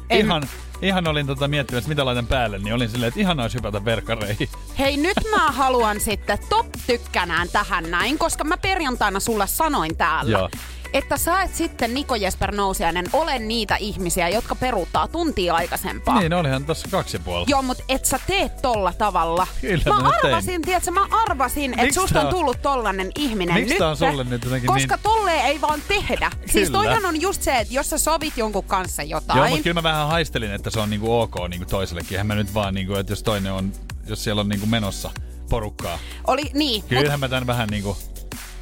En- 0.10 0.26
Ihan, 0.26 0.44
ihan 0.82 1.08
olin 1.08 1.28
tota 1.28 1.48
miettimässä, 1.48 1.90
mitä 1.90 2.06
laitan 2.06 2.28
päälle, 2.28 2.60
niin 2.60 2.74
olin 2.74 2.90
silleen, 2.90 3.08
että 3.08 3.20
ihan 3.20 3.40
olisi 3.40 3.58
hypätä 3.58 3.86
verkkareihin. 3.86 4.50
Hei, 4.80 4.98
nyt 4.98 5.18
mä 5.32 5.52
haluan 5.52 6.00
sitten 6.00 6.40
top 6.50 6.66
tykkänään 6.88 7.50
tähän 7.50 7.92
näin, 7.92 8.18
koska 8.18 8.44
mä 8.44 8.58
perjantaina 8.58 9.20
sulle 9.20 9.48
sanoin 9.48 9.98
täällä. 9.98 10.32
Joo. 10.38 10.50
Että 10.96 11.18
sä 11.18 11.42
et 11.42 11.56
sitten 11.56 11.94
Niko 11.94 12.16
Jesper 12.16 12.56
Nousiainen 12.56 13.06
ole 13.14 13.40
niitä 13.40 13.76
ihmisiä, 13.76 14.30
jotka 14.30 14.56
peruuttaa 14.56 15.08
tuntia 15.08 15.56
aikaisempaa. 15.56 16.20
Niin, 16.20 16.34
olihan 16.34 16.66
tossa 16.66 16.88
kaksi 16.92 17.20
puoli. 17.20 17.46
Joo, 17.48 17.62
mutta 17.62 17.84
et 17.90 18.06
sä 18.06 18.20
tee 18.28 18.50
tolla 18.62 18.94
tavalla. 18.94 19.48
Kyllä 19.62 19.84
mä 19.86 20.12
tein. 20.12 20.26
arvasin, 20.26 20.62
tiedätkö, 20.62 20.92
mä 20.92 21.08
arvasin, 21.12 21.80
että 21.80 21.94
susta 21.94 22.22
on 22.22 22.28
tullut 22.28 22.62
tollanen 22.62 23.12
ihminen 23.16 23.56
Miksi 23.56 23.74
nyt. 23.74 23.82
on 23.82 23.98
sulle 23.98 24.24
nyt 24.24 24.44
jotenkin 24.44 24.68
Koska 24.68 24.96
niin- 24.96 25.04
tolleen 25.04 25.46
ei 25.46 25.62
vaan 25.62 25.82
tehdä. 25.88 26.32
Siis 26.52 26.70
Kyllä. 26.70 26.84
toihan 26.84 27.06
on 27.06 27.22
just 27.22 27.42
se, 27.42 27.58
että 27.58 27.74
jos 27.74 27.90
sä 27.90 27.98
sovit 27.98 28.38
jonkun 28.38 28.64
kanssa 28.64 29.04
jotain. 29.04 29.38
Joo, 29.38 29.48
mutta 29.48 29.64
kyllä 29.64 29.74
mä 29.74 29.84
vähän 29.84 30.08
haistelin, 30.08 30.52
että 30.52 30.70
se 30.70 30.80
on 30.80 30.90
niinku 30.90 31.20
ok 31.22 31.36
niinku 31.50 31.66
toisellekin. 31.70 32.12
Eihän 32.12 32.28
mä 32.28 32.36
nyt 32.36 32.54
vaan, 32.54 32.74
niinku, 32.74 32.96
että 32.96 33.12
jos 33.12 33.24
toinen 33.24 33.52
on, 33.52 33.72
jos 34.08 34.24
siellä 34.24 34.40
on 34.40 34.50
niinku 34.50 34.66
menossa 34.66 35.12
porukkaa. 35.50 36.00
Oli, 36.28 36.52
niin, 36.54 36.82
mut, 36.82 36.90
Kyllähän 36.90 37.20
mä 37.20 37.30
tän 37.30 37.48
vähän 37.48 37.70
niinku 37.70 37.98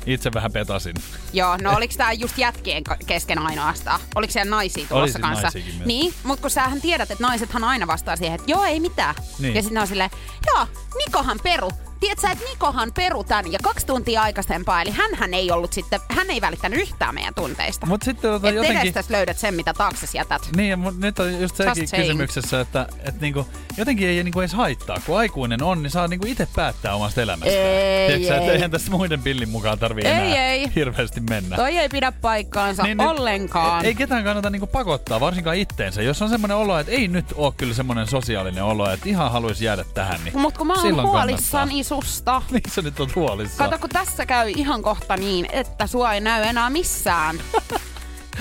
itse 0.06 0.32
vähän 0.34 0.52
petasin. 0.52 0.96
joo, 1.34 1.58
no 1.58 1.76
oliks 1.76 1.98
tää 1.98 2.14
just 2.14 2.38
jätkien 2.38 2.84
kesken 3.06 3.40
ainoastaan? 3.40 4.00
Oliko 4.16 4.34
siellä 4.34 4.50
naisia 4.50 4.86
tulossa 4.88 4.98
Oli 4.98 5.12
siis 5.12 5.22
kanssa? 5.22 5.60
myös. 5.60 5.86
Niin, 5.86 6.14
mutta 6.24 6.42
kun 6.42 6.50
sähän 6.52 6.82
tiedät, 6.82 7.12
että 7.12 7.24
naisethan 7.24 7.64
aina 7.64 7.88
vastaa 7.88 8.16
siihen, 8.16 8.36
että 8.36 8.52
joo, 8.52 8.64
ei 8.64 8.80
mitään. 8.80 9.16
Niin. 9.40 9.56
Ja 9.56 9.62
sitten 9.62 9.82
on 9.82 9.88
silleen, 9.88 10.10
joo, 10.48 10.68
Nikohan 11.06 11.40
peru. 11.44 11.70
Tiedätkö, 12.04 12.28
että 12.32 12.46
Nikohan 12.50 12.92
peru 12.94 13.24
tän 13.24 13.52
ja 13.52 13.60
kaksi 13.64 13.86
tuntia 13.86 14.22
aikaisempaa, 14.22 14.82
eli 14.82 14.92
hän 15.16 15.34
ei 15.34 15.52
ollut 15.52 15.74
sitten, 15.74 16.00
hän 16.10 16.30
ei 16.30 16.42
välittänyt 16.42 16.80
yhtään 16.80 17.16
meidän 17.16 17.34
tunteista. 17.34 17.86
Mut 17.86 18.02
sitten 18.02 18.32
tota, 18.32 18.50
Et 18.50 18.56
jotenkin... 18.56 18.94
löydät 19.10 19.38
sen, 19.38 19.54
mitä 19.54 19.74
taakse 19.74 20.08
jätät. 20.14 20.42
Niin, 20.56 20.80
mutta 20.80 21.06
nyt 21.06 21.20
on 21.20 21.42
just 21.42 21.56
sekin 21.56 21.84
Just 21.84 21.96
kysymyksessä, 21.96 22.62
että, 22.62 22.88
että 23.00 23.22
niinku, 23.22 23.48
jotenkin 23.78 24.08
ei 24.08 24.24
niinku 24.24 24.40
edes 24.40 24.54
haittaa. 24.54 24.98
Kun 25.06 25.18
aikuinen 25.18 25.64
on, 25.64 25.84
niin 25.84 25.92
saa 25.92 26.08
niinku 26.08 26.28
itse 26.28 26.48
päättää 26.56 26.96
omasta 26.96 27.22
elämästään. 27.22 27.66
Ei, 27.66 28.20
Tiedätkö, 28.20 28.46
ei. 28.46 28.50
eihän 28.50 28.72
tässä 28.72 28.92
muiden 28.92 29.22
pillin 29.22 29.50
mukaan 29.50 29.80
tarvii 29.80 30.06
Ei, 30.06 30.12
enää 30.12 30.46
ei. 30.46 30.72
hirveästi 30.76 31.20
mennä. 31.20 31.56
Toi 31.56 31.78
ei 31.78 31.90
pidä 31.90 32.12
paikkaansa 32.12 32.84
niin, 32.84 32.98
nyt- 32.98 33.08
ollenkaan. 33.08 33.86
Ei 33.86 33.96
ketään 33.96 34.24
kannata 34.24 34.50
niinku 34.50 34.68
pakottaa, 34.68 35.20
varsinkaan 35.20 35.58
itteensä. 35.58 36.02
Jos 36.02 36.22
on 36.22 36.30
semmoinen 36.30 36.58
olo, 36.58 36.80
että 36.80 36.92
ei 36.92 37.08
nyt 37.08 37.26
ole 37.36 37.54
kyllä 37.58 37.74
semmoinen 37.74 38.08
sosiaalinen 38.08 38.64
olo, 38.64 38.90
että 38.90 39.10
ihan 39.10 39.32
haluaisi 39.32 39.66
jäädä 39.66 39.84
tähän, 39.94 40.20
niin 40.24 40.40
Mut 40.40 40.58
kun 40.58 40.68
mä 40.68 40.74
oon 40.74 40.82
silloin 40.82 41.08
huolissani 41.08 41.84
susta. 42.02 42.42
Niin 42.52 42.62
sä 42.68 42.82
nyt 42.82 43.00
oot 43.00 43.16
huolissaan. 43.16 43.70
Kato, 43.70 43.82
kun 43.82 43.90
tässä 43.90 44.26
käy 44.26 44.50
ihan 44.56 44.82
kohta 44.82 45.18
niin, 45.18 45.46
että 45.52 45.88
sua 45.88 46.14
ei 46.14 46.22
näy 46.22 46.44
enää 46.44 46.70
missään. 46.70 47.40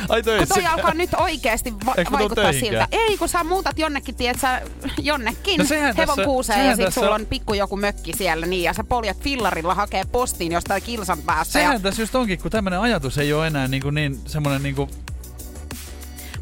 Ai 0.08 0.22
Kun 0.22 0.24
töissä. 0.24 0.54
toi 0.54 0.66
alkaa 0.66 0.94
nyt 0.94 1.10
oikeesti 1.16 1.74
va- 1.86 1.94
vaikuttaa 2.12 2.52
siltä. 2.52 2.88
Ei, 2.92 3.18
kun 3.18 3.28
sä 3.28 3.44
muutat 3.44 3.78
jonnekin, 3.78 4.14
tiedät 4.14 4.40
sä, 4.40 4.62
jonnekin 4.98 5.58
No 5.58 5.64
hevon 5.96 6.16
tässä- 6.16 6.24
kuuseen 6.24 6.66
ja 6.66 6.76
sit 6.76 6.84
tässä- 6.84 7.00
sulla 7.00 7.14
on 7.14 7.26
pikku 7.26 7.54
joku 7.54 7.76
mökki 7.76 8.12
siellä 8.16 8.46
niin 8.46 8.62
ja 8.62 8.72
sä 8.72 8.84
poljat 8.84 9.20
fillarilla 9.20 9.74
hakee 9.74 10.04
postiin 10.12 10.52
jostain 10.52 10.82
kilsan 10.82 11.18
päästä 11.22 11.58
ja 11.58 11.62
Sehän 11.64 11.82
tässä 11.82 12.02
just 12.02 12.14
onkin, 12.14 12.38
kun 12.38 12.50
tämmönen 12.50 12.80
ajatus 12.80 13.18
ei 13.18 13.32
ole 13.32 13.46
enää 13.46 13.68
niinku 13.68 13.90
niin 13.90 14.20
semmoinen 14.26 14.62
niinku 14.62 14.88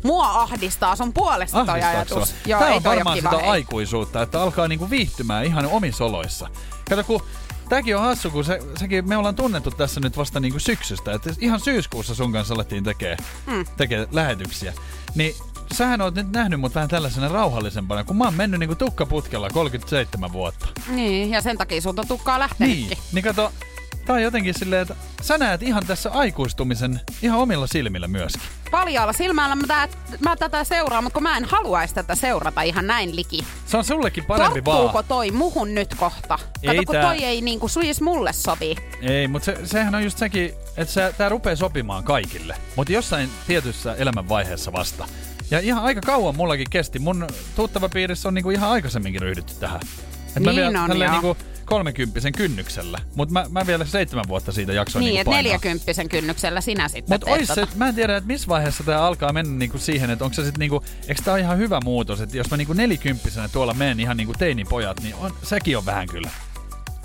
mua 0.04 0.28
ahdistaa 0.28 0.96
sun 0.96 1.12
puolesta 1.12 1.64
toi 1.64 1.82
ajatus. 1.82 2.34
Joo, 2.46 2.64
ei 2.64 2.76
on 2.76 2.84
varmaan 2.84 3.16
sitä 3.16 3.38
hei. 3.38 3.48
aikuisuutta, 3.48 4.22
että 4.22 4.42
alkaa 4.42 4.68
niinku 4.68 4.90
viihtymään 4.90 5.44
ihan 5.44 5.66
omissa 5.66 6.04
oloissa. 6.04 6.48
Kato, 6.88 7.04
kun 7.04 7.22
Tämäkin 7.70 7.96
on 7.96 8.02
hassu, 8.02 8.30
kun 8.30 8.44
se, 8.44 8.58
sekin, 8.76 9.08
me 9.08 9.16
ollaan 9.16 9.34
tunnettu 9.34 9.70
tässä 9.70 10.00
nyt 10.00 10.16
vasta 10.16 10.40
niinku 10.40 10.58
syksystä. 10.58 11.12
Että 11.12 11.34
ihan 11.38 11.60
syyskuussa 11.60 12.14
sun 12.14 12.32
kanssa 12.32 12.54
alettiin 12.54 12.84
tekee, 12.84 13.16
mm. 13.46 13.64
tekee 13.76 14.08
lähetyksiä. 14.12 14.72
Niin 15.14 15.34
sähän 15.74 16.00
oot 16.00 16.14
nyt 16.14 16.32
nähnyt 16.32 16.60
mut 16.60 16.74
vähän 16.74 16.88
tällaisena 16.88 17.28
rauhallisempana, 17.28 18.04
kun 18.04 18.16
mä 18.16 18.24
oon 18.24 18.34
mennyt 18.34 18.60
niinku 18.60 18.74
tukkaputkella 18.74 19.50
37 19.50 20.32
vuotta. 20.32 20.66
Niin, 20.88 21.30
ja 21.30 21.40
sen 21.40 21.58
takia 21.58 21.80
sulta 21.80 22.04
tukkaa 22.08 22.38
lähtenytkin. 22.38 22.88
Niin, 22.88 22.98
niin 23.12 23.24
kato, 23.24 23.52
tää 24.06 24.16
on 24.16 24.22
jotenkin 24.22 24.54
silleen, 24.54 24.82
että 24.82 24.94
sä 25.22 25.38
näet 25.38 25.62
ihan 25.62 25.86
tässä 25.86 26.10
aikuistumisen 26.10 27.00
ihan 27.22 27.38
omilla 27.38 27.66
silmillä 27.66 28.08
myöskin. 28.08 28.42
Paljaalla 28.70 29.12
silmällä 29.12 29.56
mä, 29.56 29.66
tää, 29.66 29.88
mä 30.20 30.36
tätä 30.36 30.64
seuraan, 30.64 31.04
mutta 31.04 31.14
kun 31.14 31.22
mä 31.22 31.36
en 31.36 31.44
haluaisi 31.44 31.94
tätä 31.94 32.14
seurata 32.14 32.62
ihan 32.62 32.86
näin 32.86 33.16
liki. 33.16 33.44
Se 33.66 33.76
on 33.76 33.84
sullekin 33.84 34.24
parempi 34.24 34.62
Tarttuuko 34.62 34.92
vaan. 34.92 35.04
toi 35.04 35.30
muhun 35.30 35.74
nyt 35.74 35.94
kohta? 35.94 36.38
Ei 36.62 36.68
Kato, 36.76 36.82
kun 36.86 36.94
tää- 36.94 37.02
toi 37.04 37.24
ei 37.24 37.40
niinku 37.40 37.68
suis 37.68 38.00
mulle 38.00 38.32
sovi. 38.32 38.76
Ei, 39.02 39.28
mutta 39.28 39.44
se, 39.46 39.58
sehän 39.64 39.94
on 39.94 40.04
just 40.04 40.18
sekin, 40.18 40.52
että 40.76 40.94
se, 40.94 41.14
tää 41.18 41.28
rupeaa 41.28 41.56
sopimaan 41.56 42.04
kaikille. 42.04 42.56
Mutta 42.76 42.92
jossain 42.92 43.30
tietyssä 43.46 43.94
elämänvaiheessa 43.94 44.72
vasta. 44.72 45.08
Ja 45.50 45.58
ihan 45.60 45.84
aika 45.84 46.00
kauan 46.00 46.36
mullakin 46.36 46.70
kesti. 46.70 46.98
Mun 46.98 47.26
tuttava 47.56 47.88
piirissä 47.88 48.28
on 48.28 48.34
niinku 48.34 48.50
ihan 48.50 48.70
aikaisemmin 48.70 49.20
ryhdytty 49.20 49.54
tähän. 49.60 49.80
Et 50.36 50.42
mä 50.44 50.50
Niin 50.52 50.56
vielä 50.56 50.82
on, 50.82 50.98
joo. 51.00 51.10
niinku 51.12 51.36
kolmekymppisen 51.70 52.32
kynnyksellä. 52.32 52.98
Mutta 53.14 53.32
mä, 53.32 53.46
mä 53.50 53.66
vielä 53.66 53.84
seitsemän 53.84 54.24
vuotta 54.28 54.52
siitä 54.52 54.72
jaksoin 54.72 55.00
Niin, 55.00 55.26
niinku 55.26 55.70
että 55.90 56.04
kynnyksellä 56.08 56.60
sinä 56.60 56.88
sitten 56.88 57.14
Mutta 57.14 57.30
ois 57.30 57.48
se, 57.48 57.54
tota. 57.54 57.72
mä 57.76 57.88
en 57.88 57.94
tiedä, 57.94 58.16
että 58.16 58.26
missä 58.26 58.48
vaiheessa 58.48 58.84
tämä 58.84 59.02
alkaa 59.02 59.32
mennä 59.32 59.58
niinku 59.58 59.78
siihen, 59.78 60.10
että 60.10 60.24
onko 60.24 60.34
se 60.34 60.44
sitten 60.44 60.60
niinku, 60.60 60.84
eikö 61.08 61.22
tää 61.22 61.34
ole 61.34 61.40
ihan 61.40 61.58
hyvä 61.58 61.80
muutos, 61.84 62.20
että 62.20 62.36
jos 62.36 62.50
mä 62.50 62.56
niinku 62.56 62.72
nelikymppisenä 62.72 63.48
tuolla 63.48 63.74
menen 63.74 64.00
ihan 64.00 64.16
niinku 64.16 64.32
teinipojat, 64.38 65.00
niin 65.02 65.14
on, 65.14 65.34
sekin 65.42 65.78
on 65.78 65.86
vähän 65.86 66.06
kyllä. 66.08 66.30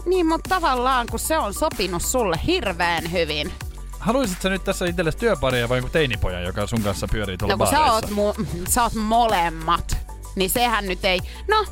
Niin, 0.05 0.27
mutta 0.27 0.49
tavallaan 0.49 1.07
kun 1.11 1.19
se 1.19 1.37
on 1.37 1.53
sopinut 1.53 2.01
sulle 2.01 2.39
hirveän 2.47 3.11
hyvin. 3.11 3.51
Haluaisit 3.99 4.41
sä 4.41 4.49
nyt 4.49 4.63
tässä 4.63 4.85
itsellesi 4.85 5.17
työparia 5.17 5.69
vai 5.69 5.77
joku 5.77 5.89
teinipoja, 5.89 6.39
joka 6.39 6.67
sun 6.67 6.81
kanssa 6.81 7.07
pyörii 7.11 7.37
tuolla 7.37 7.53
No 7.53 7.57
kun 7.57 7.67
sä 7.67 7.93
oot, 7.93 8.05
mu- 8.05 8.45
sä 8.69 8.83
oot 8.83 8.93
molemmat, 8.93 9.97
niin 10.35 10.49
sehän 10.49 10.85
nyt 10.85 11.05
ei... 11.05 11.19
No, 11.47 11.65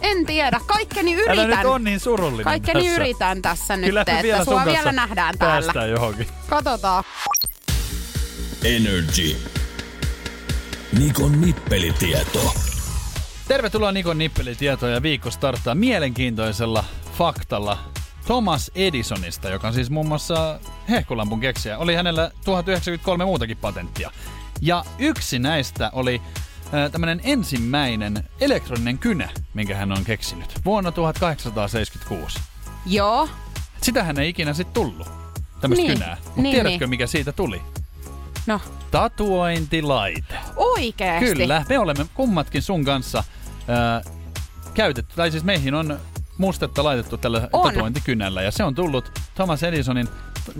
en 0.00 0.26
tiedä. 0.26 0.60
Kaikkeni 0.66 1.14
Älä 1.14 1.22
yritän. 1.42 1.48
nyt 1.48 1.66
on 1.66 1.84
niin 1.84 2.00
surullinen 2.00 2.44
Kaikkeni 2.44 2.80
tässä. 2.80 2.94
yritän 2.96 3.42
tässä 3.42 3.76
nyt, 3.76 3.86
Kyllä 3.86 4.00
että 4.00 4.22
vielä 4.22 4.44
sua 4.44 4.64
vielä 4.64 4.92
nähdään 4.92 5.38
täällä. 5.38 5.86
Johonkin. 5.86 6.26
Katsotaan. 6.48 7.04
Energy. 8.64 9.36
Nikon 10.98 11.40
nippelitieto. 11.40 12.54
Tervetuloa 13.48 13.92
Nikon 13.92 14.18
nippelitietoja 14.18 14.94
ja 14.94 15.02
viikko 15.02 15.30
starttaa 15.30 15.74
mielenkiintoisella 15.74 16.84
faktalla 17.18 17.78
Thomas 18.26 18.70
Edisonista, 18.74 19.48
joka 19.48 19.68
on 19.68 19.74
siis 19.74 19.90
muun 19.90 20.08
muassa 20.08 20.60
hehkulampun 20.88 21.40
keksijä. 21.40 21.78
Oli 21.78 21.94
hänellä 21.94 22.30
1093 22.44 23.24
muutakin 23.24 23.56
patenttia. 23.56 24.10
Ja 24.60 24.84
yksi 24.98 25.38
näistä 25.38 25.90
oli 25.92 26.22
tämmöinen 26.92 27.20
ensimmäinen 27.24 28.24
elektroninen 28.40 28.98
kynä, 28.98 29.28
minkä 29.54 29.76
hän 29.76 29.92
on 29.92 30.04
keksinyt 30.04 30.48
vuonna 30.64 30.92
1876. 30.92 32.38
Joo. 32.86 33.28
Sitähän 33.82 34.18
ei 34.18 34.28
ikinä 34.28 34.54
sitten 34.54 34.74
tullut, 34.74 35.08
tämmöistä 35.60 35.82
Niin, 35.86 35.98
kynää. 35.98 36.16
Mutta 36.24 36.40
niin, 36.42 36.54
tiedätkö, 36.54 36.78
niin. 36.78 36.90
mikä 36.90 37.06
siitä 37.06 37.32
tuli? 37.32 37.62
No, 38.46 38.60
Tatuointilaite. 38.90 40.34
oikeesti. 40.56 41.34
Kyllä, 41.34 41.64
me 41.68 41.78
olemme 41.78 42.06
kummatkin 42.14 42.62
sun 42.62 42.84
kanssa 42.84 43.24
ää, 43.68 44.02
käytetty, 44.74 45.16
tai 45.16 45.30
siis 45.30 45.44
meihin 45.44 45.74
on 45.74 45.98
mustetta 46.38 46.84
laitettu 46.84 47.16
tällä 47.18 47.48
On. 47.52 47.62
tatuointikynällä, 47.72 48.42
ja 48.42 48.50
se 48.50 48.64
on 48.64 48.74
tullut 48.74 49.12
Thomas 49.34 49.62
Edisonin 49.62 50.08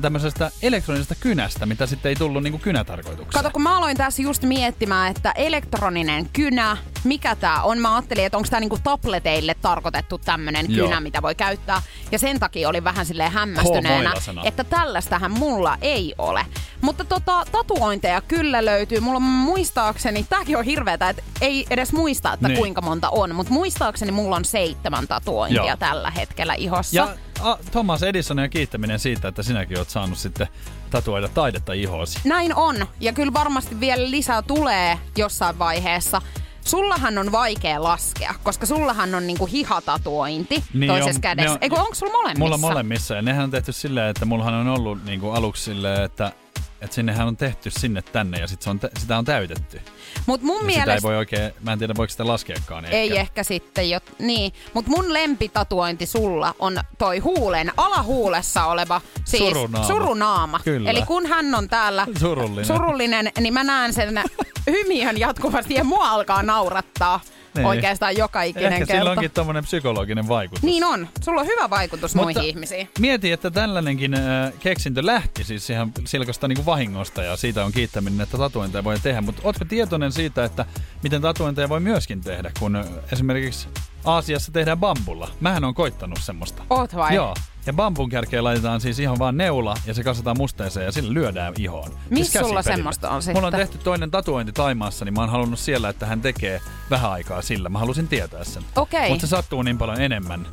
tämmöisestä 0.01 0.51
elektronisesta 0.63 1.15
kynästä, 1.15 1.67
mitä 1.67 1.87
sitten 1.87 2.09
ei 2.09 2.17
tullut 2.17 2.43
niinku 2.43 2.59
kynätarkoitukseen. 2.59 3.45
Kato, 3.45 3.53
kun 3.53 3.63
mä 3.63 3.77
aloin 3.77 3.97
tässä 3.97 4.23
just 4.23 4.43
miettimään, 4.43 5.11
että 5.11 5.33
elektroninen 5.33 6.29
kynä, 6.33 6.77
mikä 7.05 7.37
tää 7.37 7.63
on. 7.63 7.79
Mä 7.79 7.95
ajattelin, 7.95 8.25
että 8.27 8.37
onko 8.39 8.49
tää 8.51 8.61
niinku 8.61 8.79
tableteille 8.85 9.55
tarkoitettu 9.63 10.19
tämmönen 10.19 10.67
Joo. 10.77 10.87
kynä, 10.89 11.01
mitä 11.01 11.23
voi 11.23 11.35
käyttää. 11.35 11.83
Ja 12.13 12.19
sen 12.19 12.41
takia 12.41 12.69
olin 12.69 12.85
vähän 12.85 13.07
silleen 13.07 13.33
hämmästyneenä, 13.33 14.13
että 14.45 14.65
tällaistähän 14.65 15.31
mulla 15.31 15.79
ei 15.81 16.15
ole. 16.19 16.47
Mutta 16.81 17.05
tota, 17.05 17.45
tatuointeja 17.53 18.21
kyllä 18.21 18.65
löytyy. 18.65 19.01
Mulla 19.01 19.17
on 19.17 19.23
muistaakseni, 19.23 20.27
tääkin 20.29 20.57
on 20.57 20.65
hirveetä, 20.65 21.09
että 21.09 21.23
ei 21.41 21.67
edes 21.71 21.93
muista, 21.93 22.33
että 22.33 22.49
Niin. 22.49 22.59
kuinka 22.59 22.81
monta 22.81 23.11
on. 23.11 23.35
Mutta 23.35 23.53
muistaakseni 23.53 24.13
mulla 24.13 24.37
on 24.37 24.45
seitsemän 24.45 25.09
tatuointia 25.09 25.65
Joo. 25.67 25.77
tällä 25.77 26.11
hetkellä 26.11 26.55
ihossa. 26.55 26.97
Ja 26.97 27.09
a, 27.41 27.57
Thomas 27.71 28.03
Edisonia 28.03 28.49
kiittäminen 28.49 28.99
siitä, 28.99 29.29
että 29.29 29.43
sinäkin 29.43 29.79
oot 29.79 29.91
saanut 29.91 30.19
sitten 30.19 30.47
tatuoida 30.91 31.29
taidetta 31.29 31.73
ihoosi. 31.73 32.19
Näin 32.25 32.55
on. 32.55 32.87
Ja 33.01 33.13
kyllä 33.13 33.33
varmasti 33.33 33.81
vielä 33.81 34.11
lisää 34.11 34.43
tulee 34.43 34.99
jossain 35.17 35.59
vaiheessa. 35.59 36.23
Sullahan 36.69 37.19
on 37.19 37.33
vaikea 37.33 37.83
laskea, 37.83 38.35
koska 38.43 38.67
sullahan 38.67 39.15
on 39.15 39.27
niinku 39.27 39.47
hihatatuointi 39.47 40.65
Niin 40.75 40.89
toisessa 40.89 41.19
on, 41.19 41.21
kädessä. 41.21 41.53
on- 41.53 41.59
Eikö 41.61 41.77
onko 41.77 41.95
sulla 41.95 42.13
molemmissa? 42.13 42.39
Mulla 42.45 42.55
on 42.55 42.61
molemmissa, 42.61 43.15
ja 43.15 43.23
nehän 43.23 43.45
on 43.45 43.51
tehty 43.51 43.73
silleen, 43.73 44.11
että 44.11 44.25
mullahan 44.25 44.55
on 44.55 44.69
ollut 44.69 45.05
niinku 45.05 45.31
aluksi 45.31 45.63
silleen, 45.65 46.03
että 46.03 46.33
että 46.81 46.95
sinnehän 46.95 47.27
on 47.29 47.37
tehty 47.37 47.71
sinne 47.71 48.03
tänne 48.03 48.39
ja 48.41 48.47
sit 48.47 48.63
se 48.63 48.71
on, 48.71 48.81
tä- 48.81 48.91
sitä 48.99 49.19
on 49.19 49.25
täytetty. 49.25 49.81
Mut 50.27 50.43
mun 50.43 50.57
Ja 50.61 50.65
mielestä... 50.67 50.81
sitä 50.83 50.95
ei 50.95 51.03
voi 51.03 51.17
oikein, 51.17 51.53
mä 51.61 51.73
en 51.73 51.79
tiedä 51.79 51.95
voiko 51.97 52.11
sitä 52.11 52.27
laskeakaan 52.27 52.85
ehkä. 52.85 52.97
Ei 52.97 53.19
ehkä 53.19 53.43
sitten 53.43 53.91
jo, 53.91 54.01
niin. 54.19 54.53
Mutta 54.75 54.91
mun 54.91 55.13
lempitatuointi 55.13 56.07
sulla 56.07 56.55
on 56.59 56.77
toi 56.99 57.19
huulen, 57.19 57.73
alahuulessa 57.77 58.65
oleva 58.65 59.01
siis 59.25 59.43
Surunaama. 59.45 59.87
surunaama. 59.87 60.61
Kyllä. 60.65 60.91
Eli 60.91 61.03
kun 61.03 61.27
hän 61.27 61.55
on 61.55 61.69
täällä 61.69 62.07
Surullinen. 62.21 62.65
surullinen 62.65 63.31
niin 63.41 63.55
mä 63.55 63.65
näen 63.65 63.93
sen 63.93 64.21
hymiön 64.71 65.19
jatkuvasti 65.19 65.75
ja 65.75 65.85
mua 65.85 66.09
alkaa 66.11 66.43
naurattaa 66.43 67.21
Niin. 67.59 67.67
oikeastaan 67.69 68.17
joka 68.17 68.43
ikinen 68.43 68.73
Ehkä 68.73 68.79
kerta. 68.79 68.95
sillä 68.95 69.11
onkin 69.11 69.31
tommonen 69.31 69.65
psykologinen 69.65 70.29
vaikutus. 70.29 70.63
Niin 70.63 70.85
on. 70.85 71.09
Sulla 71.25 71.41
on 71.41 71.47
hyvä 71.47 71.71
vaikutus 71.71 72.15
Mutta 72.15 72.25
muihin 72.25 72.51
ihmisiin. 72.51 72.89
Mieti, 72.99 73.33
että 73.33 73.51
tällainenkin 73.51 74.15
äh, 74.15 74.53
keksintö 74.61 75.07
lähti 75.07 75.45
siis 75.45 75.71
ihan 75.71 75.93
silkosta 76.05 76.49
niin 76.49 76.67
vahingosta 76.67 77.23
ja 77.23 77.37
siitä 77.37 77.65
on 77.65 77.73
kiittäminen, 77.73 78.21
että 78.21 78.39
tatuointeja 78.39 78.85
voi 78.85 78.99
tehdä. 79.03 79.21
Mutta 79.21 79.43
ootko 79.45 79.65
tietoinen 79.65 80.13
siitä, 80.13 80.45
että 80.45 80.65
miten 81.03 81.23
tatuointeja 81.23 81.69
voi 81.69 81.81
myöskin 81.81 82.21
tehdä, 82.21 82.51
kun 82.59 82.85
esimerkiksi 83.13 83.69
Aasiassa 84.05 84.53
tehdään 84.53 84.79
bambulla? 84.79 85.31
Mähän 85.41 85.65
on 85.65 85.75
koittanut 85.75 86.19
semmoista. 86.23 86.63
Oot 86.71 86.95
vai? 86.97 87.15
Joo. 87.15 87.35
Ja 87.67 87.73
bambun 87.73 88.09
kärkeen 88.09 88.45
laitetaan 88.45 88.81
siis 88.81 88.99
ihan 88.99 89.19
vaan 89.19 89.37
neula 89.37 89.75
ja 89.87 89.95
se 89.95 90.03
kasataan 90.05 90.37
musteeseen 90.39 90.87
ja 90.87 90.93
sillä 90.93 91.15
lyödään 91.15 91.55
ihoon. 91.59 91.91
Missä 92.11 92.33
siis 92.33 92.47
sulla 92.49 92.63
semmoista 92.63 93.11
on 93.11 93.23
Mulla 93.35 93.47
on 93.47 93.53
sitten? 93.53 93.69
tehty 93.69 93.79
toinen 93.85 94.11
tatuointi 94.11 94.53
Taimaassa, 94.53 95.05
niin 95.05 95.15
mä 95.15 95.21
oon 95.21 95.31
halunnut 95.31 95.59
siellä, 95.59 95.89
että 95.89 96.07
hän 96.07 96.21
tekee 96.21 96.61
vähän 96.91 97.11
aikaa 97.11 97.43
sillä. 97.43 97.69
Mä 97.69 97.79
halusin 97.79 98.09
tietää 98.09 98.45
sen. 98.45 98.63
Okei. 98.77 99.09
Mutta 99.11 99.27
se 99.27 99.31
sattuu 99.31 99.63
niin 99.63 99.79
paljon 99.79 100.01
enemmän. 100.01 100.47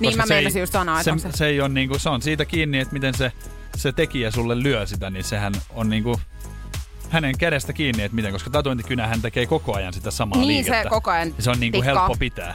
Niin 0.00 0.16
mä 0.16 0.26
se 0.26 0.34
ei- 0.34 0.38
meinasin 0.40 0.60
just 0.60 0.72
sanoa, 0.72 1.02
se, 1.02 1.12
se- 1.18 1.32
se, 1.32 1.46
ei 1.46 1.60
ole 1.60 1.68
niinku, 1.68 1.98
se 1.98 2.08
on 2.08 2.22
siitä 2.22 2.44
kiinni, 2.44 2.78
että 2.80 2.92
miten 2.94 3.14
se, 3.14 3.32
se 3.76 3.92
tekijä 3.92 4.30
sulle 4.30 4.62
lyö 4.62 4.86
sitä, 4.86 5.10
niin 5.10 5.24
sehän 5.24 5.52
on 5.74 5.88
niinku 5.90 6.20
hänen 7.10 7.38
kädestä 7.38 7.72
kiinni, 7.72 8.02
että 8.02 8.14
miten, 8.16 8.32
koska 8.32 8.50
tatuointikynä 8.50 9.06
hän 9.06 9.22
tekee 9.22 9.46
koko 9.46 9.74
ajan 9.76 9.92
sitä 9.92 10.10
samaa 10.10 10.38
Niin, 10.38 10.64
se 10.64 10.70
liikettä. 10.70 10.90
koko 10.90 11.10
ajan 11.10 11.28
Ja 11.36 11.42
se 11.42 11.50
on 11.50 11.60
niinku 11.60 11.78
tikkaa. 11.82 11.94
helppo 11.94 12.16
pitää. 12.18 12.54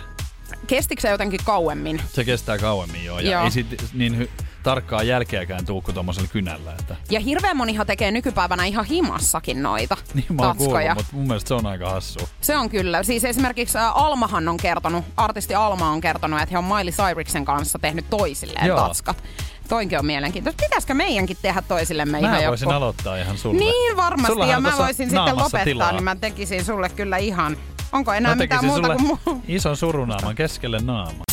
Kestikö 0.68 1.02
se 1.02 1.10
jotenkin 1.10 1.40
kauemmin? 1.46 2.02
Se 2.14 2.24
kestää 2.24 2.58
kauemmin 2.58 3.06
joo, 3.06 3.20
ja 3.20 3.32
Joo. 3.32 3.44
ei 3.44 3.52
sit 3.52 3.84
niin 3.94 4.22
hy- 4.22 4.44
tarkkaa 4.64 5.04
jälkeäkään 5.04 5.66
tuu 5.66 5.82
kuin 5.82 5.96
tommosella 5.96 6.28
kynällä. 6.32 6.72
Että. 6.80 6.96
Ja 7.10 7.20
hirveän 7.20 7.58
monihan 7.58 7.88
tekee 7.88 8.12
nykypäivänä 8.12 8.66
ihan 8.66 8.86
himassakin 8.86 9.64
noita 9.64 9.98
Niin 10.14 10.26
mä 10.30 10.42
oon 10.48 10.58
kuullut, 10.58 10.74
tatskoja. 10.74 10.96
mutta 10.96 11.16
mun 11.16 11.28
mielestä 11.28 11.48
se 11.48 11.54
on 11.54 11.66
aika 11.66 11.90
hassu. 11.90 12.20
Se 12.42 12.58
on 12.58 12.70
kyllä. 12.70 13.04
Siis 13.04 13.24
esimerkiksi 13.26 13.78
Almahan 13.94 14.48
on 14.48 14.58
kertonut, 14.58 15.06
artisti 15.18 15.56
Alma 15.56 15.90
on 15.90 16.02
kertonut, 16.02 16.42
että 16.42 16.52
he 16.54 16.58
on 16.58 16.64
Miley 16.66 16.92
Cyruksen 16.92 17.46
kanssa 17.46 17.80
tehnyt 17.80 18.06
toisilleen 18.10 18.68
Joo. 18.68 18.80
tatskat. 18.80 19.24
Toinkin 19.70 20.00
on 20.00 20.06
mielenkiintoista. 20.06 20.64
Pitäisikö 20.64 20.94
meidänkin 20.94 21.38
tehdä 21.42 21.62
toisillemme 21.68 22.22
Mä 22.22 22.28
ihan 22.38 22.50
voisin 22.50 22.66
joku? 22.66 22.76
aloittaa 22.76 23.18
ihan 23.18 23.38
sulle. 23.38 23.60
Niin 23.60 23.98
varmasti, 23.98 24.32
Sullahan 24.34 24.52
ja 24.54 24.60
mä 24.60 24.74
voisin 24.78 25.10
sitten 25.10 25.36
lopettaa, 25.36 25.64
tilaa. 25.64 25.92
niin 25.92 26.04
mä 26.04 26.16
tekisin 26.16 26.66
sulle 26.66 26.90
kyllä 26.90 27.18
ihan... 27.18 27.58
Onko 27.92 28.14
enää 28.14 28.36
mitään 28.36 28.66
muuta 28.66 28.84
sulle 28.84 28.96
kuin 28.96 29.20
muu? 29.26 29.42
ison 29.48 29.78
surunaaman 29.78 30.36
keskelle 30.36 30.80
naama. 30.80 31.24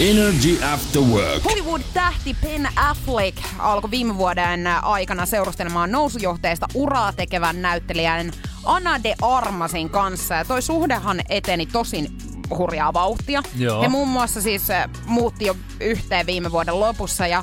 Energy 0.00 0.64
After 0.64 1.02
Work. 1.02 1.44
Hollywood-tähti 1.44 2.36
Ben 2.42 2.68
Affleck 2.76 3.38
alkoi 3.58 3.90
viime 3.90 4.16
vuoden 4.16 4.66
aikana 4.66 5.26
seurustelemaan 5.26 5.92
nousujohteesta 5.92 6.66
uraa 6.74 7.12
tekevän 7.12 7.62
näyttelijän 7.62 8.32
Ana 8.64 9.02
de 9.02 9.14
Armasin 9.22 9.90
kanssa. 9.90 10.34
Ja 10.34 10.44
toi 10.44 10.62
suhdehan 10.62 11.20
eteni 11.28 11.66
tosin 11.66 12.18
hurjaa 12.58 12.92
vauhtia. 12.92 13.42
Joo. 13.56 13.82
He 13.82 13.88
muun 13.88 14.08
muassa 14.08 14.40
siis 14.40 14.70
äh, 14.70 14.88
muutti 15.06 15.44
jo 15.46 15.56
yhteen 15.80 16.26
viime 16.26 16.52
vuoden 16.52 16.80
lopussa 16.80 17.26
ja 17.26 17.42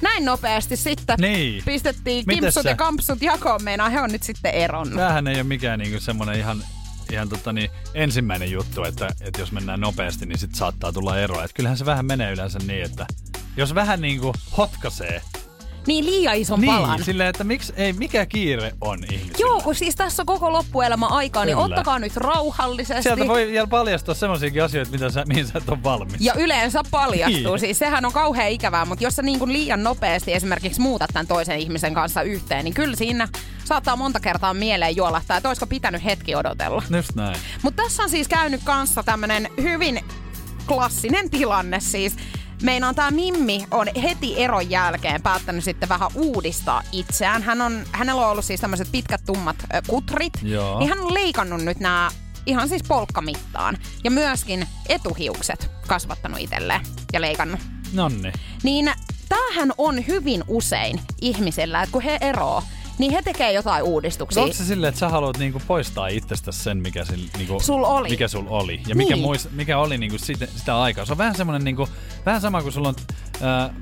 näin 0.00 0.24
nopeasti 0.24 0.76
sitten 0.76 1.16
Niin. 1.20 1.62
pistettiin 1.64 2.24
kimpsut 2.26 2.64
ja 2.64 2.76
kampsut 2.76 3.22
jakoon. 3.22 3.62
Meinaa 3.64 3.88
he 3.88 4.00
on 4.00 4.10
nyt 4.12 4.22
sitten 4.22 4.54
eronnut. 4.54 4.96
Tämähän 4.96 5.26
ei 5.28 5.34
ole 5.34 5.42
mikään 5.42 5.78
niinku 5.78 6.00
semmoinen 6.00 6.38
ihan, 6.38 6.62
ihan 7.12 7.28
tota 7.28 7.52
niin, 7.52 7.70
ensimmäinen 7.94 8.50
juttu, 8.50 8.84
että, 8.84 9.08
että 9.20 9.40
jos 9.40 9.52
mennään 9.52 9.80
nopeasti, 9.80 10.26
niin 10.26 10.38
sit 10.38 10.54
saattaa 10.54 10.92
tulla 10.92 11.18
eroa. 11.18 11.44
Et 11.44 11.52
kyllähän 11.52 11.78
se 11.78 11.86
vähän 11.86 12.06
menee 12.06 12.32
yleensä 12.32 12.58
niin, 12.66 12.82
että 12.82 13.06
jos 13.56 13.74
vähän 13.74 14.00
niinku 14.00 14.34
hotkaisee, 14.58 15.22
Niin 15.86 16.06
liian 16.06 16.36
ison 16.36 16.60
niin 16.60 16.74
palan. 16.74 17.04
silleen, 17.04 17.28
että 17.28 17.44
miksi, 17.44 17.72
ei, 17.76 17.92
mikä 17.92 18.26
kiire 18.26 18.72
on 18.80 19.04
ihmisillä? 19.04 19.38
Joo, 19.38 19.60
kun 19.60 19.74
siis 19.74 19.96
tässä 19.96 20.22
on 20.22 20.26
koko 20.26 20.52
loppuelämä 20.52 21.06
aikaa, 21.06 21.44
niin 21.44 21.56
Kyllä. 21.56 21.64
ottakaa 21.74 21.98
nyt 21.98 22.16
rauhallisesti. 22.16 23.02
Sieltä 23.02 23.28
voi 23.28 23.46
vielä 23.46 23.66
paljastaa 23.66 24.14
semmoisiakin 24.14 24.64
asioita, 24.64 24.90
mitä 24.92 25.10
sä, 25.10 25.24
mihin 25.28 25.46
sä 25.46 25.58
et 25.58 25.68
ole 25.68 25.82
valmis. 25.82 26.20
Ja 26.20 26.34
yleensä 26.34 26.82
paljastuu. 26.90 27.52
Niin. 27.52 27.58
Siis 27.60 27.78
sehän 27.78 28.04
on 28.04 28.12
kauhean 28.12 28.50
ikävää, 28.50 28.84
mutta 28.84 29.04
jos 29.04 29.16
sä 29.16 29.22
niin 29.22 29.38
kuin 29.38 29.52
liian 29.52 29.82
nopeasti 29.84 30.32
esimerkiksi 30.32 30.80
muutat 30.80 31.10
tämän 31.12 31.26
toisen 31.26 31.58
ihmisen 31.58 31.94
kanssa 31.94 32.22
yhteen, 32.22 32.64
niin 32.64 32.74
kyllä 32.74 32.96
siinä 32.96 33.28
saattaa 33.68 33.96
monta 33.96 34.20
kertaa 34.20 34.54
mieleen 34.54 34.96
juolahtaa, 34.96 35.36
että 35.36 35.48
olisiko 35.48 35.66
pitänyt 35.66 36.04
hetki 36.04 36.34
odotella. 36.34 36.82
Just 36.90 37.14
näin. 37.14 37.36
Mutta 37.62 37.82
tässä 37.82 38.02
on 38.02 38.10
siis 38.10 38.28
käynyt 38.28 38.60
kanssa 38.64 39.02
tämmönen 39.02 39.48
hyvin 39.62 40.04
klassinen 40.66 41.30
tilanne 41.30 41.80
siis. 41.80 42.16
Meinaan 42.62 42.94
tämä 42.94 43.10
Mimmi 43.10 43.66
on 43.70 43.86
heti 44.02 44.42
eron 44.42 44.70
jälkeen 44.70 45.22
päättänyt 45.22 45.64
sitten 45.64 45.88
vähän 45.88 46.10
uudistaa 46.14 46.82
itseään. 46.92 47.42
Hän 47.42 47.60
on, 47.60 47.84
hänellä 47.92 48.22
on 48.22 48.30
ollut 48.30 48.44
siis 48.44 48.60
tämmöiset 48.60 48.88
pitkät 48.92 49.20
tummat 49.26 49.56
ö, 49.74 49.82
kutrit. 49.86 50.32
Joo. 50.42 50.78
Niin 50.78 50.88
hän 50.88 51.00
on 51.00 51.14
leikannut 51.14 51.64
nyt 51.64 51.80
nämä 51.80 52.10
ihan 52.46 52.68
siis 52.68 52.82
polkkamittaan. 52.88 53.76
Ja 54.04 54.10
myöskin 54.10 54.66
etuhiukset 54.88 55.70
kasvattanut 55.86 56.40
itselleen 56.40 56.80
ja 57.12 57.20
leikannut. 57.20 57.60
Nonni. 57.92 58.32
Niin 58.62 58.92
tämähän 59.28 59.72
on 59.78 60.06
hyvin 60.06 60.44
usein 60.48 61.00
ihmisillä, 61.20 61.82
että 61.82 61.92
kun 61.92 62.02
he 62.02 62.18
eroo, 62.20 62.62
niin 62.98 63.12
he 63.12 63.22
tekee 63.22 63.52
jotain 63.52 63.84
uudistuksia. 63.84 64.42
Onko 64.42 64.54
se 64.54 64.64
silleen, 64.64 64.88
että 64.88 64.98
sä 64.98 65.08
haluat 65.08 65.38
niinku 65.38 65.62
poistaa 65.66 66.08
itsestä 66.08 66.52
sen, 66.52 66.78
mikä, 66.78 67.04
sil, 67.10 67.22
niinku, 67.38 67.60
Sul 67.60 67.84
oli. 67.84 68.08
mikä 68.08 68.28
sul 68.28 68.44
oli? 68.48 68.80
Ja 68.86 68.94
mikä, 68.94 69.14
Niin. 69.14 69.22
muist, 69.22 69.50
mikä 69.52 69.78
oli 69.78 69.98
niinku 69.98 70.18
sitä, 70.18 70.46
sitä 70.56 70.80
aikaa? 70.80 71.04
Se 71.04 71.12
on 71.12 71.18
vähän 71.18 71.34
semmoinen, 71.34 71.64
niinku, 71.64 71.88
vähän 72.26 72.40
sama 72.40 72.62
kuin 72.62 72.72
sulla 72.72 72.88
on 72.88 72.94
ää, 73.40 73.74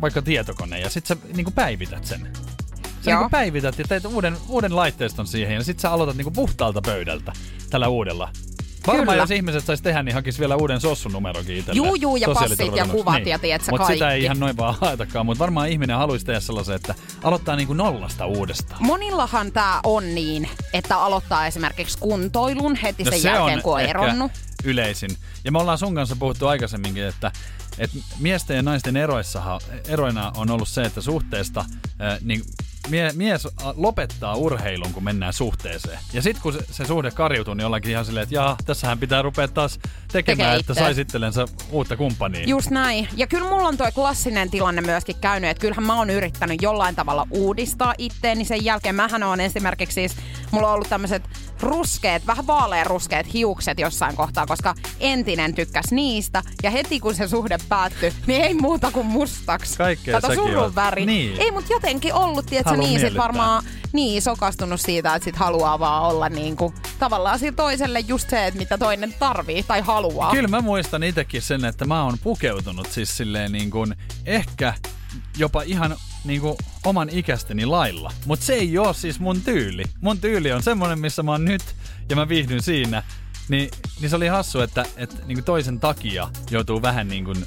vaikka 0.00 0.22
tietokone 0.22 0.80
ja 0.80 0.90
sit 0.90 1.06
sä 1.06 1.16
niinku 1.34 1.50
päivität 1.50 2.04
sen. 2.06 2.20
Sä 3.04 3.10
Joo. 3.10 3.18
niinku 3.20 3.30
päivität 3.30 3.78
ja 3.78 3.84
teet 3.88 4.04
uuden, 4.04 4.36
uuden 4.48 4.76
laitteiston 4.76 5.26
siihen 5.26 5.54
ja 5.54 5.64
sit 5.64 5.80
sä 5.80 5.90
aloitat 5.90 6.16
niinku 6.16 6.30
puhtaalta 6.30 6.80
pöydältä 6.82 7.32
tällä 7.70 7.88
uudella. 7.88 8.28
Varmaan 8.88 9.06
Kyllä. 9.06 9.22
jos 9.22 9.30
ihmiset 9.30 9.64
sais 9.64 9.82
tehdä, 9.82 10.02
niin 10.02 10.14
hakis 10.14 10.40
vielä 10.40 10.56
uuden 10.56 10.80
sossun 10.80 11.12
numerokin 11.12 11.56
itselleen. 11.56 11.86
Juu, 11.86 11.94
juu, 11.94 12.16
ja 12.16 12.28
passit 12.34 12.76
ja 12.76 12.86
kuvat 12.86 13.26
ja 13.26 13.38
tiedätkö, 13.38 13.70
Mut 13.70 13.86
sitä 13.86 14.10
ei 14.10 14.22
ihan 14.22 14.40
noin 14.40 14.56
vaan 14.56 14.74
haetakaan, 14.80 15.26
mutta 15.26 15.38
varmaan 15.38 15.68
ihminen 15.68 15.96
haluaisi 15.96 16.26
tehdä 16.26 16.40
sellaisen, 16.40 16.74
että 16.74 16.94
aloittaa 17.22 17.56
niinku 17.56 17.74
nollasta 17.74 18.26
uudestaan. 18.26 18.84
Monillahan 18.84 19.52
tämä 19.52 19.80
on 19.84 20.14
niin, 20.14 20.48
että 20.72 20.98
aloittaa 20.98 21.46
esimerkiksi 21.46 21.98
kuntoilun 21.98 22.76
heti 22.76 23.04
sen 23.04 23.22
jälkeen, 23.22 23.62
kun 23.62 23.74
on 23.74 23.80
eronnut. 23.80 24.32
yleisin. 24.64 25.10
Ja 25.44 25.52
me 25.52 25.58
ollaan 25.58 25.78
sun 25.78 25.94
kanssa 25.94 26.16
puhuttu 26.16 26.46
aikaisemminkin, 26.46 27.04
että, 27.04 27.32
että 27.78 27.96
miesten 28.18 28.56
ja 28.56 28.62
naisten 28.62 28.96
eroissahan, 28.96 29.60
eroina 29.88 30.32
on 30.36 30.50
ollut 30.50 30.68
se, 30.68 30.82
että 30.82 31.00
suhteesta 31.00 31.60
äh, 31.60 32.18
niin 32.20 32.42
mie, 32.90 33.12
mies 33.14 33.48
lopettaa 33.76 34.34
urheilun, 34.34 34.92
kun 34.92 35.04
mennään 35.04 35.32
suhteeseen. 35.32 35.98
Ja 36.12 36.22
sitten 36.22 36.42
kun 36.42 36.52
se, 36.52 36.58
se 36.70 36.84
suhde 36.84 37.10
karjutuu, 37.10 37.54
niin 37.54 37.66
ollaankin 37.66 37.90
ihan 37.90 38.04
silleen, 38.04 38.22
että 38.22 38.34
jaa, 38.34 38.56
tässähän 38.66 38.98
pitää 38.98 39.22
rupea 39.22 39.48
taas 39.48 39.78
tekemään, 40.12 40.50
Tekee 40.50 40.60
että 40.60 40.72
itse. 40.72 40.84
sais 40.84 40.98
itsellensä 40.98 41.44
uutta 41.70 41.96
kumppania. 41.96 42.44
Just 42.46 42.70
näin. 42.70 43.08
Ja 43.16 43.26
kyllä 43.26 43.48
mulla 43.48 43.68
on 43.68 43.76
toi 43.76 43.92
klassinen 43.92 44.50
tilanne 44.50 44.80
myöskin 44.80 45.16
käynyt, 45.20 45.50
että 45.50 45.60
kyllähän 45.60 45.86
mä 45.86 45.96
oon 45.98 46.10
yrittänyt 46.10 46.62
jollain 46.62 46.94
tavalla 46.94 47.26
uudistaa 47.30 47.94
itteeni 47.98 48.44
sen 48.44 48.64
jälkeen. 48.64 48.94
Mähän 48.94 49.22
on 49.22 49.40
esimerkiksi 49.40 49.94
siis, 49.94 50.16
mulla 50.50 50.68
on 50.68 50.74
ollut 50.74 50.88
tämmöiset 50.88 51.22
ruskeat, 51.60 52.26
vähän 52.26 52.46
vaaleanruskeat 52.46 53.32
hiukset 53.32 53.78
jossain 53.78 54.16
kohtaa, 54.16 54.46
koska 54.46 54.74
entinen 55.00 55.54
tykkäs 55.54 55.84
niistä. 55.90 56.42
Ja 56.62 56.70
heti 56.70 57.00
kun 57.00 57.14
se 57.14 57.28
suhde 57.28 57.58
päättyi, 57.68 58.12
niin 58.26 58.42
ei 58.42 58.54
muuta 58.54 58.90
kuin 58.90 59.06
mustaksi. 59.06 59.78
Kaikkea 59.78 60.20
Kato 60.20 60.34
surun 60.34 60.74
väri. 60.74 61.06
Niin. 61.06 61.40
Ei, 61.40 61.50
mutta 61.50 61.72
jotenkin 61.72 62.14
ollut, 62.14 62.46
tiedätkö, 62.46 62.70
Haluan 62.70 62.88
niin 62.88 63.00
sit 63.00 63.16
varmaan 63.16 63.64
niin 63.92 64.22
sokastunut 64.22 64.80
siitä, 64.80 65.14
että 65.14 65.24
sit 65.24 65.36
haluaa 65.36 65.78
vaan 65.78 66.02
olla 66.02 66.28
niin 66.28 66.56
kuin, 66.56 66.74
tavallaan 66.98 67.38
sillä 67.38 67.56
toiselle 67.56 68.00
just 68.00 68.30
se, 68.30 68.46
että 68.46 68.58
mitä 68.58 68.78
toinen 68.78 69.14
tarvii 69.18 69.62
tai 69.62 69.80
haluaa. 69.80 70.30
Kyllä 70.30 70.48
mä 70.48 70.60
muistan 70.60 71.02
itsekin 71.02 71.42
sen, 71.42 71.64
että 71.64 71.84
mä 71.84 72.04
oon 72.04 72.18
pukeutunut 72.22 72.92
siis 72.92 73.16
silleen 73.16 73.52
niin 73.52 73.70
kuin 73.70 73.94
ehkä 74.26 74.74
jopa 75.36 75.62
ihan 75.62 75.96
niin 76.24 76.40
kuin 76.40 76.56
oman 76.84 77.08
ikästeni 77.08 77.66
lailla. 77.66 78.12
Mutta 78.26 78.46
se 78.46 78.52
ei 78.54 78.78
oo 78.78 78.92
siis 78.92 79.20
mun 79.20 79.40
tyyli. 79.40 79.84
Mun 80.00 80.18
tyyli 80.20 80.52
on 80.52 80.62
semmonen, 80.62 80.98
missä 80.98 81.22
mä 81.22 81.30
oon 81.30 81.44
nyt 81.44 81.62
ja 82.08 82.16
mä 82.16 82.28
viihdyn 82.28 82.62
siinä. 82.62 83.02
Niin, 83.48 83.70
niin 84.00 84.10
se 84.10 84.16
oli 84.16 84.26
hassu, 84.26 84.60
että, 84.60 84.84
että 84.96 85.16
niin 85.26 85.36
kuin 85.36 85.44
toisen 85.44 85.80
takia 85.80 86.28
joutuu 86.50 86.82
vähän 86.82 87.08
niin 87.08 87.24
kuin 87.24 87.46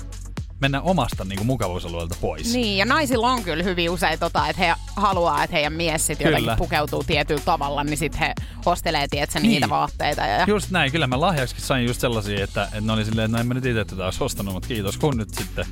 mennä 0.62 0.82
omasta 0.82 1.26
niin 1.26 1.38
kuin 1.38 1.48
mukavuusalueelta 1.48 2.16
pois. 2.22 2.54
Niin, 2.54 2.78
ja 2.78 2.86
naisilla 2.86 3.32
on 3.32 3.44
kyllä 3.44 3.64
hyvin 3.64 3.90
usein 3.90 4.20
tota, 4.20 4.48
että 4.48 4.62
he 4.62 4.74
haluaa, 4.96 5.44
että 5.44 5.56
heidän 5.56 5.74
mies 5.74 6.08
sit 6.08 6.22
jotenkin 6.22 6.58
pukeutuu 6.58 7.04
tietyllä 7.04 7.42
tavalla, 7.46 7.84
niin 7.84 7.98
sitten 7.98 8.20
he 8.20 8.34
ostelee, 8.66 9.08
niitä 9.12 9.40
Niin. 9.40 9.70
vaatteita. 9.70 10.22
Ja, 10.22 10.46
Just 10.48 10.72
näin, 10.72 10.92
kyllä 10.92 11.08
mä 11.08 11.22
lahjaksi 11.22 11.56
sain 11.60 11.86
just 11.86 12.02
sellaisia, 12.02 12.44
että, 12.44 12.64
että 12.64 12.82
ne 12.82 12.92
oli 12.94 13.06
silleen, 13.06 13.26
että 13.26 13.38
no 13.38 13.42
en 13.42 13.48
mä 13.48 13.54
nyt 13.54 13.66
itse 13.66 13.86
tätä 13.86 14.06
olisi 14.06 14.24
ostanut, 14.24 14.54
mutta 14.54 14.68
kiitos 14.68 14.98
kun 14.98 15.18
nyt 15.18 15.30
sitten. 15.34 15.66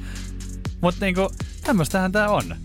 Mutta 0.82 1.06
niinku, 1.06 1.30
tämmöstähän 1.64 2.12
tää 2.12 2.30
on. 2.30 2.56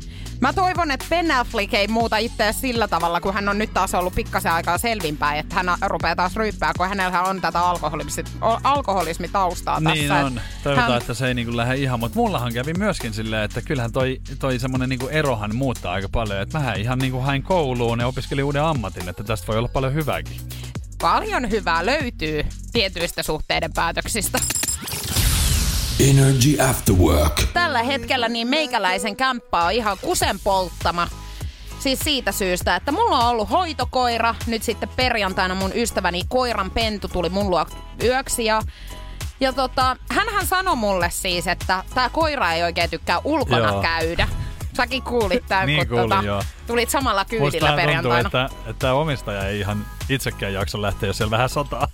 Mä 0.40 0.53
toivon, 0.53 0.90
että 0.90 1.07
Ben 1.11 1.31
Affleck 1.31 1.74
ei 1.74 1.88
muuta 1.88 2.16
itseä 2.16 2.53
sillä 2.53 2.88
tavalla, 2.88 3.20
kun 3.20 3.35
hän 3.35 3.48
on 3.48 3.59
nyt 3.59 3.74
taas 3.74 3.94
ollut 3.94 4.14
pikkasen 4.14 4.53
aikaa 4.53 4.79
selvinpäin, 4.79 5.40
että 5.40 5.55
hän 5.55 5.66
rupeaa 5.87 6.16
taas 6.16 6.37
ryyppää, 6.37 6.72
kun 6.77 6.88
hänellä 6.88 7.22
on 7.22 7.40
tätä 7.40 7.61
alkoholismi, 7.61 8.24
alkoholismitaustaa 8.64 9.81
niin 9.81 10.09
tässä. 10.09 10.27
on. 10.27 10.40
Toivotaan, 10.62 10.92
hän... 10.92 11.00
että 11.00 11.14
se 11.14 11.29
ei 11.29 11.35
niinku 11.35 11.57
lähde 11.57 11.77
ihan, 11.77 12.00
mutta 12.00 12.18
mullahan 12.18 12.53
kävi 12.53 12.72
myöskin 12.79 13.14
silleen, 13.14 13.42
että 13.42 13.62
kyllähän 13.62 13.92
toi, 13.92 14.20
toi 14.38 14.59
semmonen 14.59 14.88
niinku 14.88 15.09
erohan 15.09 15.57
muuttaa 15.57 15.92
aika 15.92 16.09
paljon. 16.12 16.42
Että 16.42 16.59
mähän 16.59 16.81
ihan 16.81 16.98
niinku 16.98 17.20
hain 17.20 17.42
kouluun 17.42 18.00
ja 18.00 18.07
opiskelin 18.07 18.44
uuden 18.44 18.62
ammatin, 18.62 19.09
että 19.09 19.24
tästä 19.24 19.46
voi 19.46 19.59
olla 19.59 19.68
paljon 19.68 19.94
hyvääkin. 19.94 20.37
Paljon 21.00 21.50
hyvää 21.50 21.87
löytyy 21.87 22.44
tietyistä 22.72 23.22
suhteiden 23.22 23.72
päätöksistä. 23.72 24.38
Energy 26.00 26.61
After 26.70 26.94
Work. 26.94 27.42
Tällä 27.52 27.83
hetkellä 27.83 28.28
niin 28.28 28.48
meikäläisen 28.48 29.16
kämppä 29.16 29.64
on 29.64 29.72
ihan 29.72 29.96
kusen 30.02 30.40
polttama. 30.44 31.09
Siis 31.78 31.98
siitä 32.00 32.33
syystä, 32.33 32.76
että 32.76 32.92
mulla 32.92 33.18
on 33.18 33.28
ollut 33.30 33.50
hoitokoira. 33.50 34.35
Nyt 34.46 34.62
sitten 34.62 34.88
perjantaina 34.88 35.54
mun 35.54 35.70
ystäväni 35.74 36.22
koiran 36.28 36.70
pentu 36.70 37.09
tuli 37.09 37.28
mun 37.28 37.50
luo 37.50 37.66
yöksi 38.02 38.44
ja 38.44 38.62
ja 39.40 39.52
tota, 39.52 39.96
hänhän 40.11 40.46
sanoi 40.46 40.76
mulle 40.76 41.11
siis, 41.11 41.46
että 41.46 41.85
tämä 41.94 42.09
koira 42.09 42.52
ei 42.52 42.62
oikein 42.62 42.90
tykkää 42.90 43.20
ulkona 43.24 43.68
Joo. 43.68 43.83
käydä. 43.83 44.28
Säkin 44.76 45.02
kuulit 45.02 45.44
tämän, 45.48 45.66
Niin 45.66 45.78
kun 45.78 45.88
kuulin, 45.88 46.11
tota, 46.11 46.22
joo. 46.24 46.42
tulit 46.66 46.90
samalla 46.90 47.24
kyydillä 47.24 47.46
Musta 47.46 47.59
tuntuu, 47.59 47.76
perjantaina. 47.76 48.26
että, 48.26 48.44
että 48.44 48.74
tämä 48.78 48.92
omistaja 48.92 49.48
ei 49.48 49.61
ihan 49.61 49.87
itsekään 50.09 50.52
jakso 50.52 50.83
lähteä, 50.83 51.07
jos 51.07 51.16
siellä 51.16 51.30
vähän 51.30 51.48
sataa. 51.48 51.88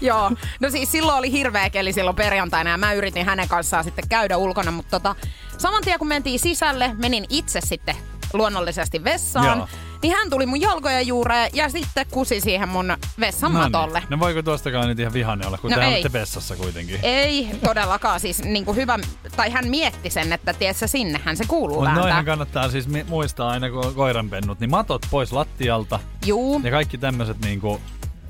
Joo, 0.00 0.30
no 0.60 0.70
siis 0.70 0.92
silloin 0.92 1.18
oli 1.18 1.32
hirveä 1.32 1.70
keli 1.70 1.92
silloin 1.92 2.16
perjantaina 2.16 2.70
ja 2.70 2.78
mä 2.78 2.92
yritin 2.92 3.26
hänen 3.26 3.48
kanssaan 3.48 3.84
sitten 3.84 4.08
käydä 4.08 4.36
ulkona, 4.36 4.70
mutta 4.70 4.90
tota, 4.90 5.14
saman 5.58 5.82
tien 5.82 5.98
kun 5.98 6.08
mentiin 6.08 6.38
sisälle, 6.38 6.94
menin 6.98 7.24
itse 7.28 7.60
sitten 7.60 7.96
luonnollisesti 8.32 9.04
vessaan, 9.04 9.58
Joo. 9.58 9.68
niin 10.02 10.16
hän 10.16 10.30
tuli 10.30 10.46
mun 10.46 10.60
jalkojen 10.60 11.06
juureen 11.06 11.50
ja 11.52 11.68
sitten 11.68 12.06
kusi 12.10 12.40
siihen 12.40 12.68
mun 12.68 12.96
vessan 13.20 13.52
matolle. 13.52 14.02
No 14.08 14.18
voiko 14.20 14.42
tuostakaan 14.42 14.88
nyt 14.88 14.98
ihan 14.98 15.12
vihanne 15.12 15.46
olla, 15.46 15.58
kun 15.58 15.70
No 15.70 15.76
te 15.76 15.86
olette 15.86 16.12
vessassa 16.12 16.56
kuitenkin. 16.56 16.98
Ei 17.02 17.48
todellakaan, 17.64 18.20
siis 18.20 18.42
niin 18.44 18.64
kuin 18.64 18.76
hyvä, 18.76 18.98
tai 19.36 19.50
hän 19.50 19.68
mietti 19.68 20.10
sen, 20.10 20.32
että 20.32 20.52
tiedätkö, 20.52 20.88
sinnehän 20.88 21.36
se 21.36 21.44
kuuluu 21.48 21.76
Mutta 21.80 21.94
noihän 21.94 22.24
kannattaa 22.24 22.70
siis 22.70 22.88
muistaa 23.08 23.50
aina, 23.50 23.70
kun 23.70 23.94
koiranpennut, 23.94 24.60
niin 24.60 24.70
matot 24.70 25.06
pois 25.10 25.32
lattialta 25.32 26.00
Juu, 26.26 26.60
ja 26.64 26.70
kaikki 26.70 26.98
tämmöiset 26.98 27.40
niinku, 27.40 27.80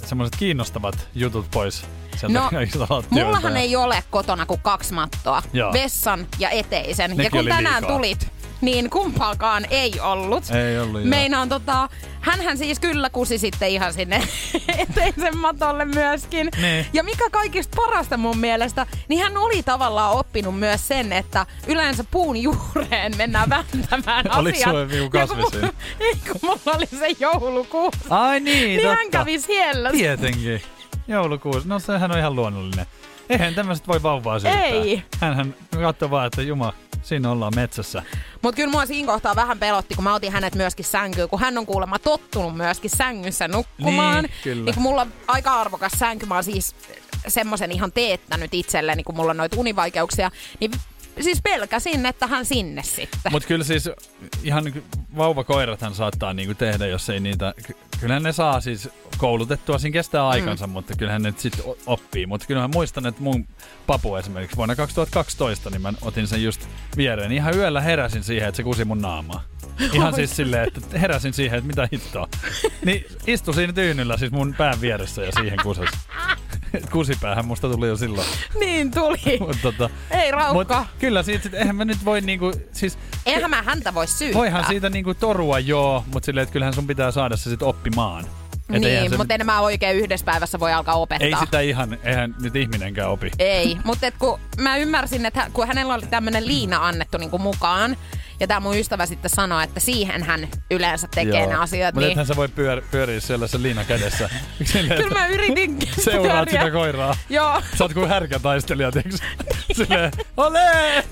semmoiset 0.07 0.37
kiinnostavat 0.37 1.09
jutut 1.15 1.47
pois 1.51 1.85
sieltä 2.17 2.39
No, 2.39 2.51
mullahan 3.11 3.57
ei 3.57 3.77
ole 3.77 4.05
kotona 4.11 4.47
kuin 4.47 4.61
kaksi 4.63 4.95
mattoa. 4.95 5.43
Joo. 5.53 5.73
Vessan 5.73 6.27
ja 6.39 6.51
eteisen. 6.51 7.11
Nekin 7.11 7.25
ja 7.25 7.31
kun 7.31 7.45
tänään 7.45 7.83
liikaa. 7.83 7.97
tulit, 7.97 8.33
niin 8.61 8.91
kumpaakaan 8.91 9.67
ei 9.71 9.93
ollut. 10.01 10.45
Ei 10.51 10.79
ollut, 10.79 11.01
joo. 11.01 11.09
Meinaan 11.11 11.49
tota, 11.49 11.89
hänhän 12.21 12.59
siis 12.59 12.81
kyllä 12.81 13.11
kusi 13.11 13.39
sitten 13.39 13.69
ihan 13.69 13.93
sinne 13.93 14.23
eteisen 14.79 15.37
matolle 15.37 15.85
myöskin. 15.85 16.49
Niin. 16.61 16.87
Ja 16.93 17.03
mikä 17.03 17.31
kaikista 17.31 17.77
parasta 17.77 18.17
mun 18.17 18.39
mielestä, 18.39 18.87
niin 19.09 19.23
hän 19.23 19.37
oli 19.37 19.63
tavallaan 19.63 20.13
oppinut 20.13 20.59
myös 20.59 20.89
sen, 20.89 21.13
että 21.13 21.47
yleensä 21.67 22.05
puun 22.11 22.37
juureen 22.37 23.17
mennään 23.17 23.49
vääntämään 23.49 24.25
Oliko 24.39 24.57
asiat. 24.59 24.71
sulla 24.71 24.95
joku 24.97 25.11
kasvi 25.11 25.43
siinä? 25.51 25.73
Ei, 26.01 26.15
kun 26.33 26.41
mulla 26.43 26.77
oli 26.77 26.87
se 26.87 27.09
joulukuusi. 27.21 27.99
Ai 28.11 28.41
niin, 28.41 28.63
Niin 28.67 28.81
totta. 28.83 28.97
hän 28.97 29.11
kävi 29.11 29.41
siellä. 29.41 29.91
Tietenkin. 29.91 30.63
Joulukuusi. 31.09 31.69
No 31.69 31.79
sehän 31.79 32.13
on 32.13 32.19
ihan 32.19 32.37
luonnollinen. 32.37 32.87
Eihän 33.29 33.55
tämmöiset 33.55 33.89
voi 33.89 34.03
vauvaa 34.03 34.39
syyttää. 34.39 34.63
Ei. 34.63 35.03
Hänhän 35.21 35.55
katsoi 35.71 36.11
vaan, 36.11 36.27
että 36.27 36.43
juma, 36.43 36.73
siinä 37.03 37.31
ollaan 37.31 37.53
metsässä. 37.57 38.03
Mutta 38.43 38.57
kyllä 38.57 38.71
mua 38.71 38.87
siinä 38.87 39.13
kohtaa 39.13 39.37
vähän 39.37 39.59
pelotti, 39.59 39.95
kun 39.95 40.05
mä 40.05 40.15
otin 40.15 40.33
hänet 40.33 40.55
myöskin 40.55 40.85
sänkyyn, 40.85 41.29
kun 41.29 41.41
hän 41.41 41.59
on 41.59 41.67
kuulemma 41.67 41.99
tottunut 41.99 42.57
myöskin 42.57 42.91
sängyssä 42.91 43.49
nukkumaan. 43.49 44.25
Niin, 44.25 44.33
kyllä. 44.43 44.65
Niin 44.65 44.75
kun 44.75 44.83
mulla 44.83 45.03
on 45.03 45.13
aika 45.29 45.61
arvokas 45.61 45.93
sänky, 45.93 46.27
mä 46.27 46.35
oon 46.35 46.45
siis 46.45 46.77
semmoisen 47.29 47.73
ihan 47.73 47.93
teettänyt 47.93 48.55
itselleni, 48.55 49.03
kun 49.03 49.17
mulla 49.17 49.31
on 49.31 49.37
noita 49.37 49.57
univaikeuksia, 49.61 50.31
niin 50.61 50.71
siis 51.21 51.43
pelkäsin, 51.43 52.07
että 52.07 52.27
hän 52.27 52.45
sinne 52.45 52.83
sitten. 52.83 53.33
Mutta 53.33 53.49
kyllä 53.49 53.65
siis 53.65 53.91
ihan 54.43 54.65
niinku 54.65 54.81
vauvakoirathan 55.17 55.95
saattaa 55.95 56.33
niinku 56.33 56.55
tehdä, 56.55 56.87
jos 56.87 57.11
ei 57.11 57.21
niitä... 57.21 57.55
ky- 57.67 57.77
Kyllähän 58.01 58.23
ne 58.23 58.33
saa 58.33 58.61
siis 58.61 58.89
koulutettua, 59.19 59.79
siinä 59.79 59.93
kestää 59.93 60.29
aikansa, 60.29 60.67
mm. 60.67 60.73
mutta 60.73 60.95
kyllähän 60.97 61.23
ne 61.23 61.35
sitten 61.37 61.65
oppii. 61.87 62.27
Mutta 62.27 62.47
kyllä 62.47 62.61
mä 62.61 62.69
muistan, 62.69 63.07
että 63.07 63.23
mun 63.23 63.49
papu 63.87 64.17
esimerkiksi 64.17 64.57
vuonna 64.57 64.77
2012, 64.77 65.71
niin 65.71 65.83
mä 65.83 65.93
otin 66.03 66.27
sen 66.27 66.43
just 66.45 66.69
viereen. 66.97 67.33
Ihan 67.33 67.57
yöllä 67.57 67.81
heräsin 67.81 68.25
siihen, 68.25 68.49
että 68.49 68.57
se 68.57 68.63
kusi 68.63 68.85
mun 68.85 69.03
naamaa. 69.03 69.45
Ihan 69.93 70.15
siis 70.15 70.37
silleen, 70.37 70.69
että 70.69 70.99
heräsin 70.99 71.33
siihen, 71.33 71.59
että 71.59 71.67
mitä 71.69 71.89
hittoa. 71.93 72.29
Niin 72.85 73.05
istu 73.27 73.53
siinä 73.53 73.73
tyynyllä 73.73 74.17
siis 74.17 74.33
mun 74.33 74.55
pään 74.59 74.81
vieressä 74.81 75.23
ja 75.23 75.33
siihen 75.33 75.59
kusas. 75.63 75.89
Kusipäähän 76.93 77.45
musta 77.47 77.69
tuli 77.69 77.89
jo 77.89 77.97
silloin. 77.97 78.27
niin 78.61 78.91
tuli. 78.91 79.39
Mut, 79.41 79.57
tota, 79.63 79.91
Ei 80.11 80.31
raukka. 80.31 80.79
mut 80.79 80.89
kyllä 80.99 81.23
siitä 81.23 81.43
sit, 81.43 81.55
eihän 81.55 81.77
mä 81.77 81.85
nyt 81.85 82.05
voi 82.05 82.21
niinku, 82.21 82.53
siis 82.73 82.99
Eihän 83.27 83.51
mä 83.51 83.63
häntä 83.63 83.95
voi 83.95 84.07
syyttää. 84.07 84.39
Voihan 84.41 84.65
siitä 84.69 84.91
niinku 84.91 85.15
torua 85.15 85.59
joo, 85.59 86.05
mutta 86.13 86.27
silleen, 86.27 86.43
että 86.43 86.53
kyllähän 86.53 86.75
sun 86.75 86.87
pitää 86.87 87.11
saada 87.11 87.37
se 87.37 87.51
sit 87.51 87.63
oppimaan. 87.63 88.25
Et 88.73 88.81
Niin, 88.81 89.11
se, 89.11 89.17
mutta 89.17 89.35
en 89.35 89.47
mä 89.47 89.61
oikein 89.61 89.97
yhdessä 89.97 90.25
päivässä 90.27 90.61
voi 90.61 90.73
alkaa 90.73 90.95
opettaa. 90.95 91.27
ei 91.27 91.35
sitä 91.45 91.61
ihan, 91.61 91.99
eihän 92.05 92.35
nyt 92.41 92.57
ihminenkään 92.57 93.11
opi. 93.11 93.31
Ei, 93.39 93.77
mutta 93.85 94.11
kun 94.19 94.39
mä 94.61 94.77
ymmärsin, 94.77 95.27
että 95.27 95.51
kun 95.53 95.67
hänellä 95.67 95.95
oli 95.95 96.07
tämmöinen 96.07 96.47
liina 96.47 96.87
annettu 96.87 97.19
niinku 97.19 97.39
mukaan, 97.39 97.97
ja 98.41 98.47
tämä 98.47 98.61
mun 98.61 98.77
ystävä 98.79 99.07
sitten 99.07 99.31
sanoi, 99.35 99.65
että 99.65 99.81
siihen 99.81 100.23
hän 100.23 100.49
yleensä 100.71 101.09
tekee 101.15 101.41
Joo. 101.41 101.51
ne 101.51 101.55
asiat, 101.55 101.95
Mutta 101.95 102.01
niin 102.01 102.11
ethän 102.11 102.27
sä 102.27 102.37
voi 102.37 102.49
pyör, 102.49 102.83
pyöriä 102.91 103.21
siellä 103.21 103.47
se 103.47 103.63
liina 103.63 103.85
kädessä. 103.85 104.31
Silleen, 104.65 104.99
kyllä 105.03 105.21
mä 105.21 105.27
yritin 105.27 105.79
Seuraat 106.05 106.51
sitä 106.51 106.71
koiraa. 106.71 107.17
Joo, 107.29 107.63
Sä 107.79 107.85
oot 107.85 107.95
kuin 107.95 108.09
härkätaistelija, 108.09 108.93
tiiäks? 108.93 109.17
Silleen, 109.77 110.13
ole! 110.37 111.05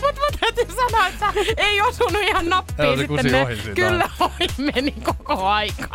Mutta 0.00 0.20
mä 0.20 0.38
täytyy 0.40 0.66
sanoa, 0.76 1.06
että 1.06 1.32
ei 1.56 1.80
osunut 1.80 2.22
ihan 2.22 2.48
nappiin 2.48 2.98
se 2.98 3.06
sitten 3.06 3.32
ne. 3.32 3.42
ohi 3.42 3.56
siitä 3.56 3.74
Kyllä 3.74 4.10
ohi 4.20 4.48
meni 4.74 4.90
koko 4.90 5.46
aika. 5.46 5.88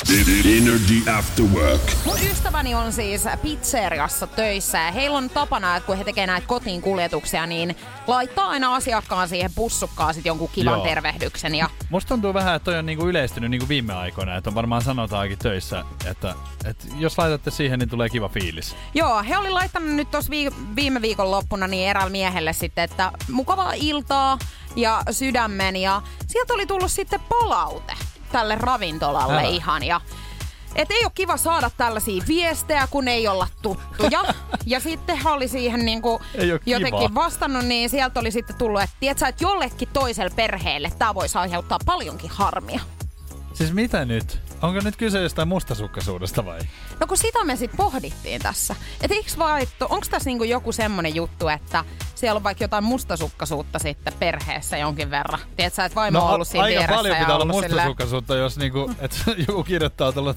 Energy 0.00 1.10
After 1.18 1.44
Work. 1.44 1.80
Mun 2.04 2.16
ystäväni 2.30 2.74
on 2.74 2.92
siis 2.92 3.24
pizzeriassa 3.42 4.26
töissä 4.26 4.78
ja 4.78 4.92
heillä 4.92 5.16
on 5.18 5.30
tapana, 5.30 5.76
että 5.76 5.86
kun 5.86 5.96
he 5.96 6.04
tekee 6.04 6.26
näitä 6.26 6.46
kotiin 6.46 6.82
kuljetuksia, 6.82 7.46
niin 7.46 7.76
laittaa 8.06 8.48
aina 8.48 8.74
asiakkaan 8.74 9.28
siihen 9.28 9.50
pussukkaan 9.54 10.14
sit 10.14 10.26
jonkun 10.26 10.48
kivan 10.52 10.74
Joo. 10.74 10.84
tervehdyksen. 10.84 11.54
Ja 11.54 11.70
Musta 11.90 12.08
tuntuu 12.08 12.34
vähän, 12.34 12.56
että 12.56 12.64
toi 12.64 12.78
on 12.78 12.86
niinku 12.86 13.06
yleistynyt 13.08 13.50
niinku 13.50 13.68
viime 13.68 13.94
aikoina, 13.94 14.36
että 14.36 14.50
on 14.50 14.54
varmaan 14.54 14.82
sanotaankin 14.82 15.38
töissä, 15.38 15.84
että, 16.10 16.34
että 16.64 16.86
jos 16.98 17.18
laitatte 17.18 17.50
siihen, 17.50 17.78
niin 17.78 17.88
tulee 17.88 18.08
kiva 18.08 18.28
fiilis. 18.28 18.76
Joo, 18.94 19.22
he 19.28 19.36
oli 19.38 19.50
laittanut 19.50 19.90
nyt 19.94 20.10
tuossa 20.10 20.30
vi- 20.30 20.52
viime 20.76 21.02
viikon 21.02 21.30
loppuna 21.30 21.66
niin 21.66 21.88
eräällä 21.88 22.10
miehelle 22.10 22.52
sitten, 22.52 22.84
että 22.84 23.12
mukavaa 23.30 23.72
iltaa 23.76 24.38
ja 24.76 25.02
sydämen 25.10 25.76
ja 25.76 26.02
sieltä 26.26 26.54
oli 26.54 26.66
tullut 26.66 26.92
sitten 26.92 27.20
palaute 27.20 27.92
tälle 28.36 28.54
ravintolalle 28.54 29.40
Älä. 29.40 29.48
ihan 29.48 29.82
ja 29.82 30.00
et 30.74 30.90
ei 30.90 31.04
ole 31.04 31.12
kiva 31.14 31.36
saada 31.36 31.70
tällaisia 31.76 32.22
viestejä, 32.28 32.86
kun 32.90 33.08
ei 33.08 33.28
olla 33.28 33.48
tuttuja. 33.62 34.24
ja 34.66 34.80
sitten 34.80 35.18
oli 35.24 35.48
siihen 35.48 35.86
niinku 35.86 36.08
oo 36.08 36.20
kiva. 36.28 36.60
jotenkin 36.66 37.14
vastannut, 37.14 37.64
niin 37.64 37.90
sieltä 37.90 38.20
oli 38.20 38.30
sitten 38.30 38.56
tullut, 38.56 38.82
että 38.82 38.96
tiedätkö, 39.00 39.26
että 39.26 39.44
jollekin 39.44 39.88
toiselle 39.92 40.30
perheelle 40.36 40.92
tämä 40.98 41.14
voisi 41.14 41.38
aiheuttaa 41.38 41.78
paljonkin 41.86 42.30
harmia. 42.30 42.80
Siis 43.54 43.72
mitä 43.72 44.04
nyt? 44.04 44.45
Onko 44.62 44.80
nyt 44.84 44.96
kyse 44.96 45.22
jostain 45.22 45.48
mustasukkaisuudesta 45.48 46.44
vai? 46.44 46.58
No 47.00 47.06
kun 47.06 47.16
sitä 47.16 47.44
me 47.44 47.56
sitten 47.56 47.76
pohdittiin 47.76 48.42
tässä. 48.42 48.76
Että 49.00 49.14
eikö 49.14 49.30
vaan, 49.38 49.60
että 49.60 49.86
onko 49.86 50.06
tässä 50.10 50.30
niinku 50.30 50.44
joku 50.44 50.72
semmonen 50.72 51.14
juttu, 51.14 51.48
että 51.48 51.84
siellä 52.14 52.36
on 52.36 52.44
vaikka 52.44 52.64
jotain 52.64 52.84
mustasukkaisuutta 52.84 53.78
sitten 53.78 54.12
perheessä 54.18 54.76
jonkin 54.76 55.10
verran. 55.10 55.40
Tiedätkö, 55.56 55.84
että 55.84 55.96
vaimo 55.96 56.24
on 56.24 56.34
ollut 56.34 56.48
siinä 56.48 56.68
No, 56.68 56.76
aika 56.80 56.94
paljon 56.94 57.16
pitää 57.16 57.34
olla 57.34 57.44
mustasukkaisuutta, 57.44 58.34
jos 58.36 58.58
niinku, 58.58 58.90
et 58.98 59.22
joku 59.48 59.64
kirjoittaa 59.64 60.12
tuolla 60.12 60.34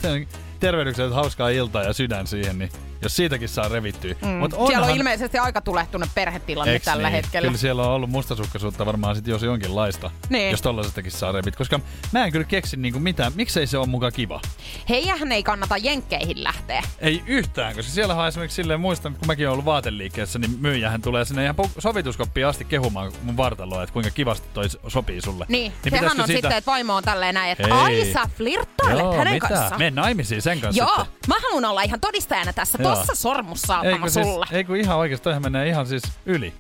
tervehdyksen, 0.59 1.05
että 1.05 1.15
hauskaa 1.15 1.49
iltaa 1.49 1.83
ja 1.83 1.93
sydän 1.93 2.27
siihen, 2.27 2.59
niin 2.59 2.71
jos 3.01 3.15
siitäkin 3.15 3.49
saa 3.49 3.67
revittyä. 3.67 4.15
Mm. 4.21 4.27
Mut 4.27 4.51
Siellä 4.67 4.87
on 4.87 4.95
ilmeisesti 4.97 5.37
aika 5.37 5.61
tulehtunut 5.61 6.09
perhetilanne 6.15 6.73
Eiks 6.73 6.85
tällä 6.85 7.03
niin? 7.09 7.15
hetkellä. 7.15 7.45
Kyllä 7.47 7.57
siellä 7.57 7.83
on 7.83 7.91
ollut 7.91 8.09
mustasukkaisuutta 8.09 8.85
varmaan 8.85 9.15
sit 9.15 9.27
jos 9.27 9.43
jonkinlaista, 9.43 10.11
Niin. 10.29 10.51
jos 10.51 10.61
tollasestakin 10.61 11.11
saa 11.11 11.31
revit. 11.31 11.55
Koska 11.55 11.79
mä 12.11 12.25
en 12.25 12.31
kyllä 12.31 12.45
keksi 12.45 12.77
niinku 12.77 12.99
mitään, 12.99 13.31
miksei 13.35 13.67
se 13.67 13.77
ole 13.77 13.87
muka 13.87 14.11
kiva. 14.11 14.41
Heijähän 14.89 15.31
ei 15.31 15.43
kannata 15.43 15.77
jenkkeihin 15.77 16.43
lähteä. 16.43 16.83
Ei 16.99 17.23
yhtään, 17.27 17.75
koska 17.75 17.91
siellä 17.91 18.15
on 18.15 18.27
esimerkiksi 18.27 18.55
silleen, 18.55 18.79
muistan, 18.79 19.13
kun 19.13 19.27
mäkin 19.27 19.45
olen 19.47 19.53
ollut 19.53 19.65
vaateliikkeessä, 19.65 20.39
niin 20.39 20.57
myyjähän 20.59 21.01
tulee 21.01 21.25
sinne 21.25 21.43
ihan 21.43 21.55
sovituskoppiin 21.79 22.47
asti 22.47 22.65
kehumaan 22.65 23.11
mun 23.23 23.37
vartaloa, 23.37 23.83
että 23.83 23.93
kuinka 23.93 24.11
kivasti 24.11 24.47
toi 24.53 24.65
sopii 24.87 25.21
sulle. 25.21 25.45
Niin, 25.49 25.71
sehän 25.71 25.83
pitäisikö 25.83 26.21
on 26.21 26.27
sitten, 26.27 26.51
että 26.51 26.71
vaimo 26.71 26.95
on 26.95 27.03
tälleen 27.03 27.33
näin, 27.33 27.51
että 27.51 27.67
Ei. 27.67 27.71
ai 27.71 28.09
sä 28.13 28.29
flirttailet 28.91 29.13
Joo, 29.13 29.17
hänen 29.17 29.33
mitä? 29.33 29.47
kanssaan. 29.47 29.81
Mene 29.81 29.91
naimisiin 29.91 30.41
sen 30.41 30.61
kanssa 30.61 30.79
Joo, 30.83 30.95
sitten. 30.97 31.07
mä 31.27 31.35
haluan 31.43 31.65
olla 31.65 31.81
ihan 31.81 31.99
todistajana 31.99 32.53
tässä. 32.53 32.77
Joo. 32.81 32.95
Tossa 32.95 33.15
sormus 33.15 33.61
Eikö 33.83 34.09
siis, 34.09 34.25
sulle. 34.27 34.45
ei 34.51 34.63
kun 34.63 34.75
ihan 34.75 34.97
oikeesti, 34.97 35.23
toihan 35.23 35.41
menee 35.41 35.67
ihan 35.67 35.87
siis 35.87 36.03
yli. 36.25 36.53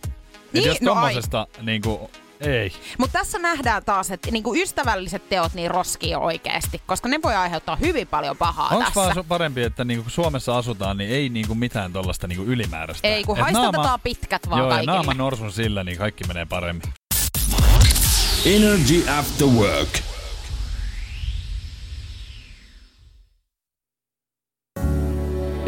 Niin, 0.53 0.61
Et 0.61 0.65
jos 0.65 0.81
no 0.81 0.93
ai. 0.93 1.01
tommosesta 1.01 1.47
niinku, 1.61 2.11
Ei. 2.41 2.71
Mutta 2.97 3.19
tässä 3.19 3.39
nähdään 3.39 3.83
taas, 3.85 4.11
että 4.11 4.31
niinku 4.31 4.55
ystävälliset 4.55 5.29
teot 5.29 5.53
niin 5.53 5.71
roskii 5.71 6.15
oikeasti, 6.15 6.81
koska 6.85 7.09
ne 7.09 7.19
voi 7.23 7.35
aiheuttaa 7.35 7.75
hyvin 7.75 8.07
paljon 8.07 8.37
pahaa 8.37 8.67
Onko 8.69 8.83
tässä. 8.83 8.95
vaan 9.01 9.17
su- 9.17 9.23
parempi, 9.27 9.63
että 9.63 9.83
niinku 9.85 10.03
kun 10.03 10.11
Suomessa 10.11 10.57
asutaan, 10.57 10.97
niin 10.97 11.09
ei 11.09 11.29
niinku 11.29 11.55
mitään 11.55 11.93
tollasta 11.93 12.27
niinku 12.27 12.43
ylimääräistä? 12.43 13.07
Ei, 13.07 13.23
kun 13.23 13.37
Et 13.37 13.43
haistatetaan 13.43 13.99
pitkät 14.03 14.49
vaan 14.49 14.59
Joo, 14.59 14.67
ja 14.67 14.75
kaikille. 14.75 14.93
naama 14.93 15.13
norsun 15.13 15.51
sillä, 15.51 15.83
niin 15.83 15.97
kaikki 15.97 16.23
menee 16.27 16.45
paremmin. 16.45 16.83
Energy 18.45 19.09
After 19.19 19.47
Work. 19.47 19.89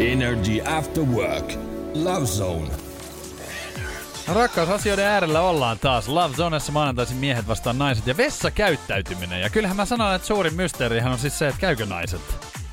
Energy 0.02 0.60
After 0.78 1.02
Work. 1.02 1.52
Love 1.94 2.26
Zone. 2.26 2.70
Rakkausasioiden 4.28 5.04
äärellä 5.04 5.40
ollaan 5.40 5.78
taas. 5.78 6.08
Love 6.08 6.34
Zonessa 6.36 6.72
maanantaisin 6.72 7.16
miehet 7.16 7.48
vastaan 7.48 7.78
naiset 7.78 8.06
ja 8.06 8.16
vessakäyttäytyminen. 8.16 9.40
Ja 9.40 9.50
kyllähän 9.50 9.76
mä 9.76 9.84
sanon, 9.84 10.14
että 10.14 10.28
suurin 10.28 10.54
mysteerihän 10.54 11.12
on 11.12 11.18
siis 11.18 11.38
se, 11.38 11.48
että 11.48 11.60
käykö 11.60 11.86
naiset. 11.86 12.20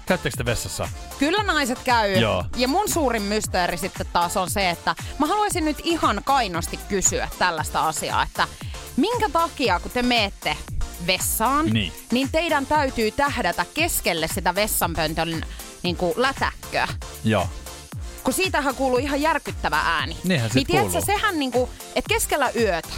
Käyttekö 0.05 0.37
te 0.37 0.45
vessassa? 0.45 0.89
Kyllä 1.19 1.43
naiset 1.43 1.79
käy. 1.83 2.11
Joo. 2.13 2.45
Ja 2.57 2.67
mun 2.67 2.89
suurin 2.89 3.21
mysteeri 3.21 3.77
sitten 3.77 4.05
taas 4.13 4.37
on 4.37 4.49
se, 4.49 4.69
että 4.69 4.95
mä 5.19 5.25
haluaisin 5.27 5.65
nyt 5.65 5.77
ihan 5.83 6.21
kainosti 6.25 6.79
kysyä 6.89 7.29
tällaista 7.39 7.87
asiaa, 7.87 8.23
että 8.23 8.47
minkä 8.97 9.29
takia 9.29 9.79
kun 9.79 9.91
te 9.91 10.01
meette 10.01 10.57
vessaan, 11.07 11.65
Niin. 11.65 11.93
niin 12.11 12.29
teidän 12.31 12.65
täytyy 12.65 13.11
tähdätä 13.11 13.65
keskelle 13.73 14.27
sitä 14.27 14.55
vessanpöntön 14.55 15.41
niin 15.83 15.95
kuin 15.95 16.13
lätäkköä. 16.17 16.87
Joo. 17.23 17.47
Kun 18.23 18.33
siitähän 18.33 18.75
kuuluu 18.75 18.97
ihan 18.97 19.21
järkyttävä 19.21 19.79
ääni. 19.85 20.17
Niinhän 20.23 20.51
niin 20.53 20.67
tiedätkö, 20.67 20.91
kuuluu. 20.91 21.05
sehän 21.05 21.39
niinku, 21.39 21.69
että 21.95 22.09
keskellä 22.09 22.49
yötä 22.55 22.89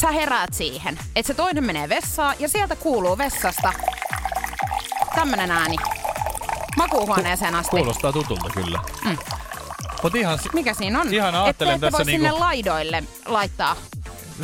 sä 0.00 0.10
heräät 0.10 0.54
siihen, 0.54 0.98
että 1.16 1.26
se 1.26 1.34
toinen 1.34 1.64
menee 1.64 1.88
vessaan 1.88 2.36
ja 2.38 2.48
sieltä 2.48 2.76
kuuluu 2.76 3.18
vessasta 3.18 3.72
tämmönen 5.14 5.50
ääni. 5.50 5.76
Makuuhuoneeseen 6.76 7.54
asti. 7.54 7.70
Kuulostaa 7.70 8.12
tutulta 8.12 8.48
kyllä. 8.54 8.78
Mm. 9.04 9.16
Mut 10.02 10.14
ihan, 10.14 10.38
Mikä 10.52 10.74
siinä 10.74 11.00
on? 11.00 11.14
Ihan 11.14 11.34
ajattelen 11.34 11.74
ette 11.74 11.86
tässä 11.86 11.98
voi 11.98 12.04
niinku- 12.04 12.26
sinne 12.26 12.40
laidoille 12.40 13.04
laittaa. 13.26 13.76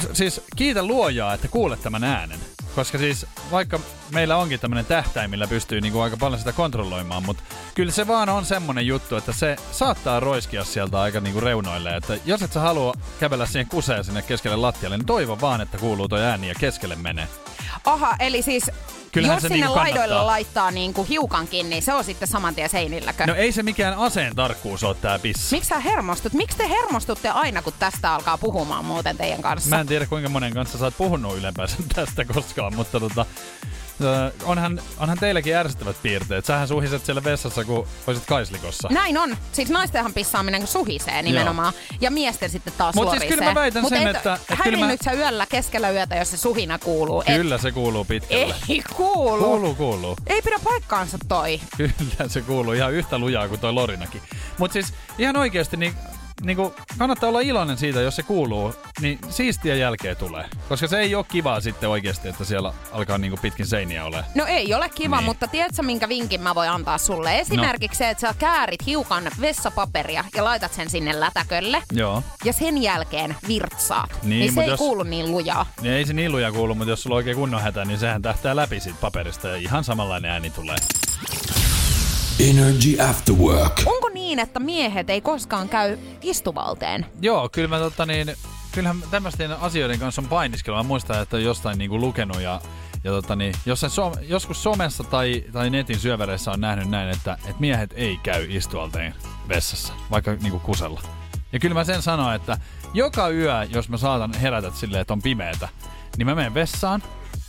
s- 0.03 0.09
siis 0.13 0.41
kiitä 0.57 0.83
luojaa, 0.83 1.35
että 1.35 1.49
kuulet 1.49 1.83
tämän 1.83 2.05
äänen. 2.05 2.41
Koska 2.75 2.99
siis 2.99 3.27
vaikka 3.51 3.81
meillä 4.11 4.37
onkin 4.37 4.61
tämmönen 4.61 4.87
tähtäin, 4.87 5.31
millä 5.31 5.47
pystyy 5.47 5.81
niinku 5.81 6.01
aika 6.01 6.17
paljon 6.17 6.39
sitä 6.39 6.53
kontrolloimaan, 6.53 7.23
mutta 7.23 7.43
kyllä 7.75 7.93
se 7.93 8.07
vaan 8.07 8.29
on 8.29 8.45
semmonen 8.45 8.87
juttu, 8.87 9.17
että 9.17 9.33
se 9.33 9.57
saattaa 9.73 10.21
roiskia 10.21 10.65
sieltä 10.65 11.01
aika 11.01 11.21
niinku 11.21 11.41
reunoille. 11.41 11.97
Että 11.97 12.19
jos 12.25 12.43
et 12.43 12.53
sä 12.53 12.61
halua 12.61 12.95
kävellä 13.21 13.47
siihen 13.47 13.67
kuseen 13.67 14.05
sinne 14.05 14.23
keskelle 14.23 14.57
lattialle, 14.57 14.97
niin 14.97 15.07
toivo 15.07 15.41
vaan, 15.41 15.61
että 15.61 15.79
kuuluu 15.79 16.09
toi 16.09 16.23
ääni 16.23 16.49
ja 16.49 16.55
keskelle 16.55 16.97
menee. 16.97 17.29
Aha, 17.85 18.17
eli 18.21 18.43
siis 18.43 18.71
Kyllähän 19.13 19.35
jos 19.37 19.43
se 19.43 19.49
sinne 19.49 19.57
niinku 19.67 19.77
laidoille 19.79 20.01
kannattaa. 20.01 20.27
laittaa 20.27 20.71
niinku 20.71 21.05
hiukankin, 21.05 21.71
niin 21.71 21.83
se 21.83 21.95
on 21.95 22.05
sitten 22.05 22.29
saman 22.29 22.55
tien 22.55 22.69
seinilläkö? 22.71 23.27
No 23.27 23.35
ei 23.35 23.53
se 23.53 23.63
mikään 23.63 23.95
aseen 23.99 24.37
tarkkuus 24.37 24.85
ole 24.85 24.95
tää 24.95 25.19
pissi. 25.19 25.55
Miksi 25.57 25.69
sä 25.69 25.81
hermostut? 25.81 26.33
Miksi 26.33 26.59
te 26.59 26.69
hermostutte 26.69 27.29
aina, 27.29 27.63
kun 27.63 27.73
tästä 27.79 28.15
alkaa 28.15 28.39
puhumaan 28.39 28.85
muuten 28.85 29.17
teidän 29.17 29.43
kanssa? 29.43 29.71
Mä 29.71 29.81
en 29.81 29.87
tiedä 29.87 30.07
kuinka 30.07 30.29
monen 30.29 30.55
kanssa 30.55 30.79
sä 30.79 30.85
oot 30.85 30.97
puhunut 30.99 31.39
ylempäänsä 31.39 31.77
tästä 31.95 32.25
koskaan, 32.25 32.75
mutta 32.75 33.01
tota, 33.01 33.27
onhan, 34.45 34.81
onhan 34.99 35.19
teilläkin 35.19 35.57
ärsyttävät 35.57 35.97
piirteet. 36.03 36.45
Sähän 36.47 36.69
suhiset 36.69 37.05
siellä 37.05 37.25
vessassa, 37.25 37.65
kun 37.65 37.87
olisit 38.07 38.27
kaislikossa. 38.27 38.89
Näin 38.91 39.19
on. 39.19 39.37
Siis 39.53 39.69
naistenhan 39.71 40.15
pissaaminen 40.15 40.67
suhisee 40.67 41.23
nimenomaan. 41.23 41.73
Ja 42.01 42.11
miesten 42.11 42.51
sitten 42.51 42.73
taas 42.79 42.95
Mut 42.95 43.11
siis 43.11 43.25
kyllä 43.25 43.45
mä 43.45 43.55
väitän 43.55 43.83
Mut 43.83 43.89
sen, 43.89 44.09
et 44.09 44.17
että- 44.17 44.35
että 44.51 44.65
kyllä 44.65 44.87
mä- 44.87 44.93
sä 45.05 45.13
yöllä 45.13 45.47
keskellä 45.47 45.91
yötä, 45.91 46.17
jos 46.17 46.31
se 46.31 46.37
suhina 46.37 46.79
kuuluu. 46.79 47.23
Kyllä 47.27 47.59
se 47.59 47.73
kuuluu 47.73 48.05
pitkälle. 48.05 48.45
Et, 48.45 48.57
ei 48.69 48.83
kuulu. 48.97 49.45
Kuuluu, 49.45 49.75
kuuluu. 49.75 50.17
Ei 50.27 50.43
pidä 50.43 50.57
paikkaansa 50.65 51.19
toi. 51.29 51.61
Kyllä 51.77 52.29
se 52.29 52.41
kuuluu 52.41 52.73
ihan 52.73 52.93
yhtä 52.93 53.19
lujaa 53.19 53.49
kuin 53.49 53.61
toi 53.61 53.73
Lorinakin. 53.73 54.23
Mutta 54.59 54.73
siis 54.73 54.95
ihan 55.19 55.37
oikeasti 55.37 55.77
niin, 55.77 55.95
niin 56.43 56.57
kuin 56.57 56.75
kannattaa 56.99 57.29
olla 57.29 57.41
iloinen 57.41 57.77
siitä, 57.79 58.01
jos 58.01 58.17
se 58.17 58.23
kuuluu, 58.23 58.75
niin 59.01 59.19
siistiä 59.31 59.75
jälkeä 59.75 60.15
tulee. 60.15 60.45
Koska 60.69 60.87
se 60.87 60.99
ei 60.99 61.15
ole 61.15 61.25
kivaa 61.29 61.61
sitten 61.61 61.89
oikeasti, 61.89 62.29
että 62.29 62.45
siellä 62.45 62.73
alkaa 62.93 63.19
niin 63.19 63.31
kuin 63.31 63.41
pitkin 63.41 63.67
seiniä 63.67 64.05
ole. 64.05 64.25
No 64.35 64.47
ei 64.47 64.75
ole 64.75 64.89
kiva, 64.89 65.17
Niin. 65.17 65.25
mutta 65.25 65.49
tiedätkö 65.49 65.83
minkä 65.83 66.09
vinkin 66.09 66.41
mä 66.41 66.55
voin 66.55 66.71
antaa 66.71 66.99
sulle? 66.99 67.39
Esimerkiksi 67.39 68.03
no. 68.03 68.07
se, 68.07 68.11
että 68.11 68.21
sä 68.29 68.35
käärit 68.39 68.87
hiukan 68.87 69.25
vessapaperia 69.41 70.25
ja 70.35 70.45
laitat 70.45 70.73
sen 70.73 70.91
sinne 70.91 71.21
lätäkölle. 71.21 71.83
Joo. 71.93 72.23
Ja 72.45 72.53
sen 72.53 72.83
jälkeen 72.83 73.37
virtsaat. 73.49 74.11
Niin, 74.23 74.41
niin 74.41 74.53
se 74.55 74.61
ei 74.61 74.69
jos- 74.69 74.79
kuulu 74.79 75.03
niin 75.03 75.31
lujaa. 75.31 75.67
Niin 75.83 75.95
ei 75.95 76.05
se 76.07 76.13
niin 76.13 76.33
luja 76.33 76.53
kuulu, 76.53 76.75
mutta 76.75 76.91
jos 76.91 77.03
sulla 77.03 77.15
on 77.15 77.17
oikein 77.17 77.37
kunnon 77.37 77.63
hätä, 77.63 77.85
niin 77.85 77.99
sehän 77.99 78.23
tähtää 78.23 78.57
läpi 78.57 78.81
siitä 78.81 78.99
paperista 79.01 79.49
ja 79.49 79.57
ihan 79.57 79.85
samanlainen 79.85 80.31
ääni 80.31 80.51
tulee. 80.51 80.77
Energy 82.49 83.03
After 83.03 83.35
Work. 83.35 83.83
Onko 83.87 84.09
niin, 84.09 84.39
että 84.39 84.61
miehet 84.61 85.11
ei 85.11 85.21
koskaan 85.21 85.69
käy 85.69 85.99
istuvalteen? 86.23 87.07
Joo, 87.21 87.49
kyllä 87.49 87.69
mä 87.69 87.79
tota 87.79 88.07
niin, 88.07 88.33
kyllähän 88.73 89.03
tämmöisten 89.11 89.53
asioiden 89.53 89.99
kanssa 89.99 90.23
on 90.23 90.29
painiskelua. 90.29 90.83
Mä 90.83 90.89
muistan, 90.89 91.23
että 91.23 91.39
jostain 91.39 91.79
niinku 91.79 92.01
lukenut 92.01 92.41
ja, 92.41 92.61
ja 93.05 93.11
tota 93.11 93.37
niin, 93.37 93.55
jossain 93.67 93.91
so, 93.91 94.13
joskus 94.23 94.63
somessa 94.63 95.05
tai, 95.05 95.45
tai 95.53 95.71
netin 95.71 95.99
syövereissä 95.99 96.51
on 96.51 96.61
nähnyt 96.61 96.89
näin, 96.89 97.09
että, 97.09 97.33
että 97.33 97.61
miehet 97.61 97.93
ei 97.97 98.17
käy 98.23 98.47
istualteen 98.49 99.15
vessassa, 99.49 99.93
vaikka 100.11 100.33
niinku 100.33 100.59
kusella. 100.59 101.01
Ja 101.53 101.59
kyllä 101.59 101.75
mä 101.75 101.85
sen 101.85 102.03
sanon, 102.03 102.35
että 102.35 102.59
joka 102.95 103.29
yö, 103.29 103.65
jos 103.71 103.89
mä 103.89 103.97
saatan 103.97 104.35
herätä 104.35 104.71
silleen, 104.75 105.01
että 105.01 105.13
on 105.13 105.23
pimeetä, 105.23 105.69
niin 106.17 106.27
mä 106.27 106.35
menen 106.35 106.55
vessaan, 106.55 107.03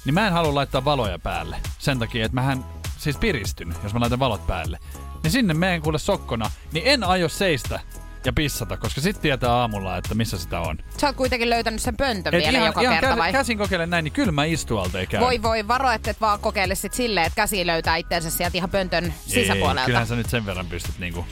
niin 0.06 0.14
mä 0.14 0.28
en 0.28 0.34
halua 0.34 0.56
laittaa 0.56 0.86
valoja 0.86 1.20
päälle. 1.20 1.56
Sen 1.80 2.00
takia, 2.00 2.26
että 2.26 2.36
mähän 2.36 2.66
siis 3.02 3.18
piristyn, 3.18 3.76
jos 3.84 3.94
mä 3.94 4.00
laitan 4.00 4.20
valot 4.20 4.48
päälle. 4.48 4.80
Niin 5.24 5.32
sinne 5.32 5.54
meen 5.54 5.82
kuule 5.82 6.00
sokkona, 6.00 6.52
niin 6.72 6.84
en 6.88 7.04
aio 7.04 7.30
seistä 7.30 7.80
ja 8.26 8.34
pissata, 8.34 8.78
koska 8.78 9.02
sit 9.02 9.22
tietää 9.22 9.54
aamulla, 9.56 9.98
että 9.98 10.16
missä 10.16 10.38
sitä 10.38 10.60
on. 10.60 10.78
Sä 10.98 11.08
oot 11.08 11.16
kuitenkin 11.16 11.50
löytänyt 11.50 11.82
sen 11.82 11.98
pöntön 11.98 12.34
Et 12.34 12.40
vielä 12.44 12.58
ihan, 12.58 12.68
joka 12.68 12.82
ihan 12.82 13.00
kerta 13.00 13.18
vai? 13.18 13.32
käsin 13.32 13.58
kokeilen 13.58 13.90
näin, 13.90 14.04
niin 14.04 14.12
kyllä 14.12 14.32
mä 14.32 14.46
istualteen 14.46 15.08
käyn. 15.08 15.24
Voi 15.24 15.42
voi, 15.42 15.68
varo, 15.68 15.92
että 15.92 16.12
et 16.12 16.22
vaan 16.22 16.40
kokeile 16.40 16.76
sit 16.76 16.94
silleen, 16.94 17.26
että 17.28 17.36
käsi 17.36 17.68
löytää 17.68 17.96
itseensä 17.96 18.30
sieltä 18.30 18.58
ihan 18.58 18.70
pöntön 18.70 19.06
Ei, 19.06 19.12
sisäpuolelta. 19.26 19.86
kyllähän 19.86 20.08
sä 20.08 20.16
nyt 20.16 20.30
sen 20.30 20.46
verran 20.46 20.66
pystyt 20.68 21.00
niinku... 21.00 21.26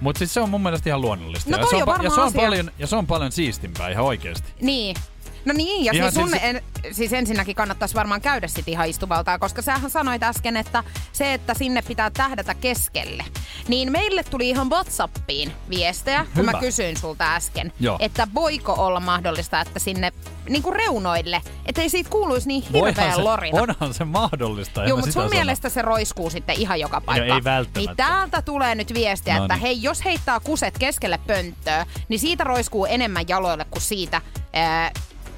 Mut 0.00 0.16
siis 0.16 0.34
se 0.34 0.40
on 0.40 0.50
mun 0.50 0.62
mielestä 0.62 0.90
ihan 0.90 1.00
luonnollista. 1.00 1.50
No 1.50 1.56
ja, 1.58 1.66
se 1.66 1.76
on, 1.76 1.82
pa- 1.82 2.04
ja, 2.04 2.10
se 2.10 2.20
on 2.20 2.26
asia. 2.26 2.40
paljon, 2.42 2.70
ja 2.78 2.86
se 2.86 2.96
on 2.96 3.06
paljon 3.06 3.32
siistimpää 3.32 3.88
ihan 3.88 4.04
oikeesti. 4.04 4.52
Niin. 4.60 4.96
No 5.44 5.52
niin, 5.54 5.84
ja 5.84 5.92
Ihan 5.94 6.12
siis, 6.12 6.22
sun 6.22 6.30
siis- 6.30 6.42
en, 6.44 6.62
siis 6.92 7.12
ensinnäkin 7.12 7.56
kannattaisi 7.56 7.94
varmaan 7.94 8.20
käydä 8.20 8.48
sit 8.48 8.68
ihan 8.68 8.88
istuvaltaa, 8.88 9.38
koska 9.38 9.62
sähän 9.62 9.90
sanoit 9.90 10.22
äsken, 10.22 10.56
että 10.56 10.84
se, 11.12 11.34
että 11.34 11.54
sinne 11.54 11.82
pitää 11.82 12.10
tähdätä 12.10 12.54
keskelle. 12.54 13.24
Niin 13.68 13.92
meille 13.92 14.22
tuli 14.22 14.48
ihan 14.48 14.70
Whatsappiin 14.70 15.52
viestejä, 15.70 16.24
kun 16.24 16.42
Hyvä. 16.42 16.52
mä 16.52 16.60
kysyin 16.60 16.96
sulta 16.96 17.34
äsken, 17.34 17.72
Joo. 17.80 17.96
että 18.00 18.28
voiko 18.34 18.72
olla 18.72 19.00
mahdollista, 19.00 19.60
että 19.60 19.78
sinne 19.78 20.12
niin 20.48 20.62
kuin 20.62 20.76
reunoille, 20.76 21.42
ettei 21.66 21.88
siitä 21.90 22.10
kuuluisi 22.10 22.48
niin 22.48 22.62
hirveän 22.72 23.14
se, 23.14 23.20
lorina. 23.22 23.62
onhan 23.62 23.94
se 23.94 24.04
mahdollista. 24.04 24.84
Joo, 24.84 24.96
mutta 24.96 25.12
sun 25.12 25.22
sano. 25.22 25.28
mielestä 25.34 25.68
se 25.68 25.82
roiskuu 25.82 26.30
sitten 26.30 26.60
ihan 26.60 26.80
joka 26.80 27.00
paikkaan. 27.00 27.36
ei 27.38 27.44
välttämättä. 27.44 27.80
Niin 27.80 27.96
täältä 27.96 28.42
tulee 28.42 28.74
nyt 28.74 28.94
viestiä, 28.94 29.36
No 29.38 29.44
että 29.44 29.54
niin. 29.54 29.62
hei, 29.62 29.82
jos 29.82 30.04
heittää 30.04 30.40
kuset 30.40 30.78
keskelle 30.78 31.18
pönttöä, 31.26 31.86
niin 32.08 32.20
siitä 32.20 32.44
roiskuu 32.44 32.86
enemmän 32.86 33.24
jaloille 33.28 33.64
kuin 33.70 33.82
siitä 33.82 34.20
ää, 34.52 34.90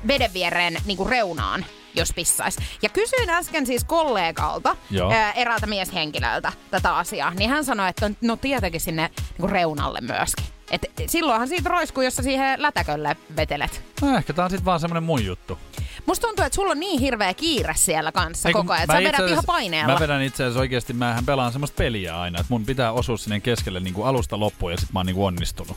veden 0.09 0.33
viereen 0.35 0.77
niin 0.85 0.97
kuin 0.97 1.09
reunaan 1.09 1.64
jos 1.97 2.12
pissais. 2.14 2.57
Ja 2.83 2.88
kysyin 2.88 3.31
äsken 3.31 3.67
siis 3.67 3.85
kollegalta, 3.85 4.77
Joo. 4.90 5.12
ää, 5.12 5.33
eräältä 5.33 5.67
mieshenkilöltä 5.67 6.53
tätä 6.71 6.97
asiaa, 6.97 7.35
niin 7.35 7.51
hän 7.51 7.64
sanoi, 7.64 7.88
että 7.88 8.11
no 8.21 8.37
tietenkin 8.37 8.81
sinne 8.81 9.11
niin 9.17 9.40
kuin 9.40 9.51
reunalle 9.51 10.01
myöskin. 10.01 10.45
Et 10.71 10.87
silloinhan 11.07 11.49
siitä 11.49 11.69
roiskuu, 11.69 12.03
jos 12.03 12.17
sä 12.17 12.23
siihen 12.23 12.62
lätäkölle 12.62 13.17
vetelet. 13.37 13.85
No 14.03 14.17
ehkä 14.17 14.33
tää 14.33 14.45
on 14.45 14.51
sit 14.51 14.64
vaan 14.64 14.81
semmonen 14.81 15.03
mun 15.03 15.25
juttu. 15.25 15.59
Musta 16.07 16.27
tuntuu, 16.27 16.45
että 16.45 16.57
sulla 16.57 16.71
on 16.71 16.81
niin 16.81 17.01
hirveä 17.01 17.35
kiire 17.35 17.75
siellä 17.77 18.12
kanssa 18.12 18.49
Ei, 18.49 18.53
koko 18.53 18.73
ajan. 18.73 18.87
mä 18.87 18.95
Sä 18.95 19.03
vedät 19.03 19.31
ihan 19.31 19.45
paineella. 19.47 19.93
Mä 19.93 20.01
vedän 20.01 20.23
itse 20.23 20.43
asiassa 20.45 20.61
oikeesti, 20.61 20.93
mähän 20.93 21.27
pelaan 21.27 21.53
semmoista 21.53 21.77
peliä 21.77 22.21
aina, 22.21 22.40
että 22.40 22.53
mun 22.53 22.67
pitää 22.67 22.93
osua 22.93 23.17
sinne 23.17 23.40
keskelle 23.40 23.81
niin 23.81 23.95
kuin 23.95 24.07
alusta 24.07 24.40
loppuun 24.40 24.73
ja 24.73 24.79
sit 24.79 24.93
mä 24.93 24.99
oon 24.99 25.07
niin 25.07 25.17
kuin 25.17 25.27
onnistunut. 25.27 25.77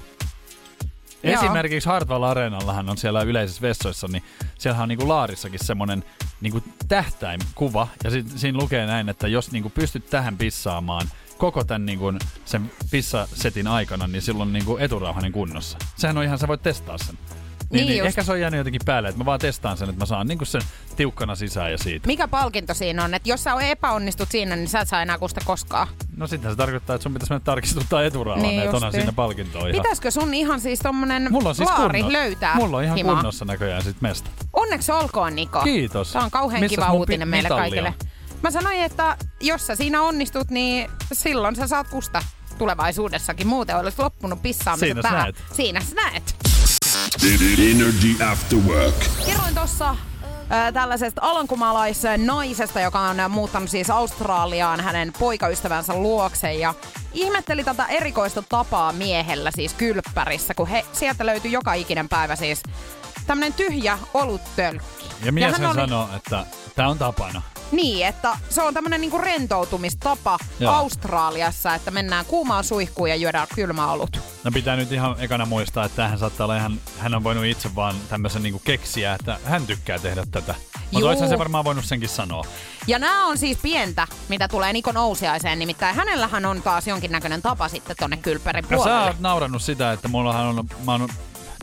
Esimerkiksi 1.33 1.89
Hartwall 1.89 2.23
Areenallahan 2.23 2.89
on 2.89 2.97
siellä 2.97 3.21
yleisissä 3.21 3.61
vessoissa, 3.61 4.07
niin 4.07 4.23
siellä 4.57 4.81
on 4.81 4.89
niinku 4.89 5.07
laarissakin 5.07 5.59
semmonen 5.65 6.03
niinku 6.41 6.63
tähtäimkuva. 6.87 7.87
Ja 8.03 8.11
sit, 8.11 8.27
siinä 8.35 8.57
lukee 8.57 8.85
näin, 8.85 9.09
että 9.09 9.27
jos 9.27 9.51
niinku 9.51 9.69
pystyt 9.69 10.09
tähän 10.09 10.37
pissaamaan 10.37 11.07
koko 11.37 11.63
tämän 11.63 11.85
niinku 11.85 12.13
sen 12.45 12.71
pissasetin 12.91 13.67
aikana, 13.67 14.07
niin 14.07 14.21
silloin 14.21 14.53
niinku 14.53 14.77
eturauhanen 14.77 15.31
kunnossa. 15.31 15.77
Sehän 15.95 16.17
on 16.17 16.23
ihan, 16.23 16.39
sä 16.39 16.47
voit 16.47 16.61
testaa 16.61 16.97
sen. 16.97 17.17
Niin, 17.69 17.77
Niin 17.79 17.87
niin, 17.87 17.97
just. 17.97 18.07
ehkä 18.07 18.23
se 18.23 18.31
on 18.31 18.39
jäänyt 18.41 18.57
jotenkin 18.57 18.81
päälle, 18.85 19.09
että 19.09 19.19
mä 19.19 19.25
vaan 19.25 19.39
testaan 19.39 19.77
sen, 19.77 19.89
että 19.89 20.01
mä 20.01 20.05
saan 20.05 20.27
niinku 20.27 20.45
sen 20.45 20.61
tiukkana 20.95 21.35
sisään 21.35 21.71
ja 21.71 21.77
siitä. 21.77 22.07
Mikä 22.07 22.27
palkinto 22.27 22.73
siinä 22.73 23.03
on? 23.03 23.13
Että 23.13 23.29
jos 23.29 23.43
sä 23.43 23.53
epäonnistut 23.61 24.31
siinä, 24.31 24.55
niin 24.55 24.67
sä 24.67 24.79
et 24.79 24.87
saa 24.87 25.01
enää 25.01 25.17
kusta 25.17 25.41
koskaan. 25.45 25.87
No 26.17 26.27
sitten 26.27 26.51
se 26.51 26.57
tarkoittaa, 26.57 26.95
että 26.95 27.03
sun 27.03 27.13
pitäisi 27.13 27.33
mennä 27.33 27.43
tarkistuttaa 27.45 28.03
eturauhan, 28.03 28.41
Niin 28.43 28.49
niin 28.49 28.63
että 28.63 28.75
onhan 28.77 28.91
siinä 28.91 29.11
palkintoa 29.11 29.61
ihan. 29.61 29.71
Pitäisikö 29.71 30.11
sun 30.11 30.33
ihan 30.33 30.59
siis 30.61 30.79
tommonen 30.79 31.27
Mulla 31.31 31.49
on 31.49 31.55
siis 31.55 31.69
laari 31.69 32.03
löytää 32.13 32.55
Mulla 32.55 32.77
on 32.77 32.83
ihan 32.83 32.97
himaa? 32.97 33.15
kunnossa 33.15 33.45
näköjään 33.45 33.83
sit 33.83 34.01
mesta. 34.01 34.29
Onneksi 34.53 34.91
olkoon, 34.91 35.35
Niko. 35.35 35.61
Kiitos. 35.63 36.11
Tämä 36.11 36.25
on 36.25 36.31
kauhean 36.31 36.61
Missäs 36.61 36.75
kiva 36.75 36.91
uutinen 36.91 37.27
meille 37.27 37.49
mitalli 37.49 37.61
kaikille. 37.61 37.93
Mä 38.43 38.51
sanoin, 38.51 38.81
että 38.81 39.17
jos 39.41 39.67
sä 39.67 39.75
siinä 39.75 40.01
onnistut, 40.01 40.49
niin 40.49 40.89
silloin 41.13 41.55
sä 41.55 41.67
saat 41.67 41.87
kusta 41.87 42.23
tulevaisuudessakin. 42.57 43.47
Muuten 43.47 43.77
olisi 43.77 44.01
loppunut 44.01 44.41
pissaamisen 44.41 44.87
Siinä 44.87 45.01
sä 45.01 45.11
näet. 45.11 45.43
Siinä 45.53 45.81
sä 45.81 45.95
näet. 45.95 46.35
Energy 47.71 48.23
After 48.31 48.59
Work. 48.59 48.95
Kerroin 49.25 49.55
tuossa 49.55 49.89
äh, 49.89 50.73
tällaisesta 50.73 51.21
alankomaalaisen 51.23 52.25
naisesta, 52.25 52.79
joka 52.79 52.99
on 52.99 53.17
muuttanut 53.29 53.69
siis 53.69 53.89
Australiaan 53.89 54.81
hänen 54.81 55.13
poikaystävänsä 55.19 55.93
luokse 55.93 56.53
ja 56.53 56.73
ihmetteli 57.13 57.63
tätä 57.63 57.85
erikoista 57.85 58.43
tapaa 58.49 58.91
miehellä 58.93 59.51
siis 59.55 59.73
kylppärissä, 59.73 60.53
kun 60.53 60.67
he, 60.67 60.85
sieltä 60.93 61.25
löytyi 61.25 61.51
joka 61.51 61.73
ikinen 61.73 62.09
päivä 62.09 62.35
siis 62.35 62.63
tämmönen 63.27 63.53
tyhjä 63.53 63.99
oluttölkki. 64.13 65.05
Ja 65.23 65.31
mies 65.31 65.51
hän 65.51 65.61
hän 65.61 65.69
oli- 65.71 65.75
sanoo, 65.75 66.09
että 66.15 66.45
tää 66.75 66.87
on 66.89 66.97
tapana. 66.97 67.41
Niin, 67.71 68.05
että 68.07 68.37
se 68.49 68.61
on 68.61 68.73
tämmönen 68.73 69.01
niinku 69.01 69.17
rentoutumistapa 69.17 70.39
Joo. 70.59 70.73
Australiassa, 70.73 71.75
että 71.75 71.91
mennään 71.91 72.25
kuumaan 72.25 72.63
suihkuun 72.63 73.09
ja 73.09 73.15
juodaan 73.15 73.47
kylmä 73.55 73.91
olut. 73.91 74.19
No 74.43 74.51
pitää 74.51 74.75
nyt 74.75 74.91
ihan 74.91 75.15
ekana 75.19 75.45
muistaa, 75.45 75.85
että 75.85 75.95
tämähän 75.95 76.19
saattaa 76.19 76.45
olla 76.45 76.57
ihan, 76.57 76.79
hän 76.99 77.15
on 77.15 77.23
voinut 77.23 77.45
itse 77.45 77.75
vaan 77.75 77.95
tämmöisen 78.09 78.43
niinku 78.43 78.59
keksiä, 78.59 79.13
että 79.13 79.39
hän 79.45 79.67
tykkää 79.67 79.99
tehdä 79.99 80.23
tätä. 80.31 80.55
Mutta 80.73 80.99
Juu. 80.99 81.07
olisihan 81.09 81.29
se 81.29 81.39
varmaan 81.39 81.63
voinut 81.65 81.85
senkin 81.85 82.09
sanoa. 82.09 82.43
Ja 82.87 82.99
nämä 82.99 83.25
on 83.25 83.37
siis 83.37 83.57
pientä, 83.61 84.07
mitä 84.29 84.47
tulee 84.47 84.73
Niko 84.73 84.91
Nousiaiseen, 84.91 85.59
nimittäin 85.59 85.95
hänellähän 85.95 86.45
on 86.45 86.61
taas 86.61 86.87
jonkinnäköinen 86.87 87.41
tapa 87.41 87.69
sitten 87.69 87.95
tonne 87.99 88.17
kylppärin 88.17 88.63
No 88.63 88.69
sä 88.69 88.75
puolelle. 88.75 89.07
oot 89.07 89.19
naurannut 89.19 89.61
sitä, 89.61 89.91
että 89.91 90.07
mullahan 90.07 90.45
on, 90.45 90.65
mä 90.85 90.91
oon 90.91 91.09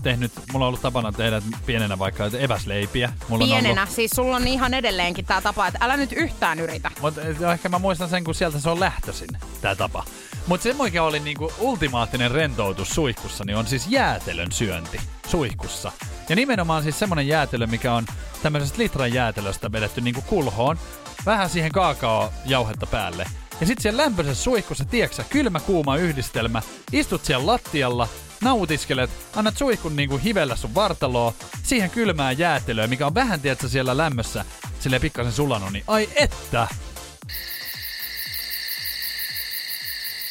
tehnyt, 0.04 0.32
mulla 0.52 0.64
on 0.64 0.68
ollut 0.68 0.82
tapana 0.82 1.12
tehdä 1.12 1.42
pienenä 1.66 1.98
vaikka 1.98 2.24
eväsleipiä. 2.38 3.12
Mulla 3.28 3.44
On 3.44 3.50
Pienenä, 3.50 3.82
ollut, 3.82 3.94
siis 3.94 4.10
sulla 4.10 4.36
on 4.36 4.46
ihan 4.46 4.74
edelleenkin 4.74 5.24
tämä 5.24 5.40
tapa, 5.40 5.66
että 5.66 5.78
älä 5.82 5.96
nyt 5.96 6.12
yhtään 6.12 6.60
yritä. 6.60 6.90
Mutta 7.00 7.20
ehkä 7.52 7.68
mä 7.68 7.78
muistan 7.78 8.08
sen, 8.08 8.24
kun 8.24 8.34
sieltä 8.34 8.60
se 8.60 8.70
on 8.70 8.80
lähtöisin, 8.80 9.28
tää 9.60 9.74
tapa. 9.74 10.04
Mutta 10.46 10.62
se, 10.62 10.74
mikä 10.82 11.02
oli 11.02 11.20
niinku 11.20 11.52
ultimaattinen 11.58 12.30
rentoutus 12.30 12.88
suihkussa, 12.88 13.44
niin 13.44 13.56
on 13.56 13.66
siis 13.66 13.86
jäätelön 13.88 14.52
syönti 14.52 15.00
suihkussa. 15.28 15.92
Ja 16.28 16.36
nimenomaan 16.36 16.82
siis 16.82 16.98
semmonen 16.98 17.28
jäätelö, 17.28 17.66
mikä 17.66 17.94
on 17.94 18.06
tämmöisestä 18.42 18.78
litran 18.78 19.12
jäätelöstä 19.12 19.72
vedetty 19.72 20.00
niinku 20.00 20.22
kulhoon. 20.22 20.78
Vähän 21.26 21.50
siihen 21.50 21.72
kaakaojauhetta 21.72 22.86
päälle. 22.86 23.26
Ja 23.60 23.66
sit 23.66 23.78
siellä 23.78 24.02
lämpöisessä 24.02 24.44
suihkussa, 24.44 24.84
tieksä, 24.84 25.24
kylmä 25.30 25.60
kuuma 25.60 25.96
yhdistelmä. 25.96 26.62
Istut 26.92 27.24
siellä 27.24 27.46
lattialla, 27.46 28.08
nautiskelet, 28.44 29.10
annat 29.36 29.56
suihkun 29.56 29.96
niinku 29.96 30.16
hivellä 30.16 30.56
sun 30.56 30.74
vartaloa, 30.74 31.32
siihen 31.62 31.90
kylmää 31.90 32.32
jäätelöä, 32.32 32.86
mikä 32.86 33.06
on 33.06 33.14
vähän, 33.14 33.40
tiedätkö, 33.40 33.68
siellä 33.68 33.96
lämmössä, 33.96 34.44
silleen 34.80 35.02
pikkasen 35.02 35.32
sulanut, 35.32 35.72
niin 35.72 35.84
ai 35.86 36.08
että! 36.16 36.68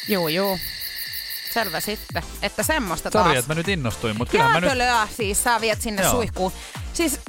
Juu, 0.08 0.28
juu. 0.28 0.58
Selvä 1.52 1.80
sitten, 1.80 2.22
että 2.42 2.62
semmoista 2.62 3.10
Sori, 3.10 3.24
taas. 3.24 3.36
että 3.36 3.50
mä 3.50 3.54
nyt 3.54 3.68
innostuin, 3.68 4.18
mutta 4.18 4.32
kyllähän 4.32 4.52
mä 4.52 4.60
nyt... 4.60 4.70
Siis 5.16 5.44
sä 5.44 5.60
viet 5.60 5.82
sinne 5.82 6.02
Joo. 6.02 6.10
suihkuun. 6.10 6.52
Siis 6.92 7.20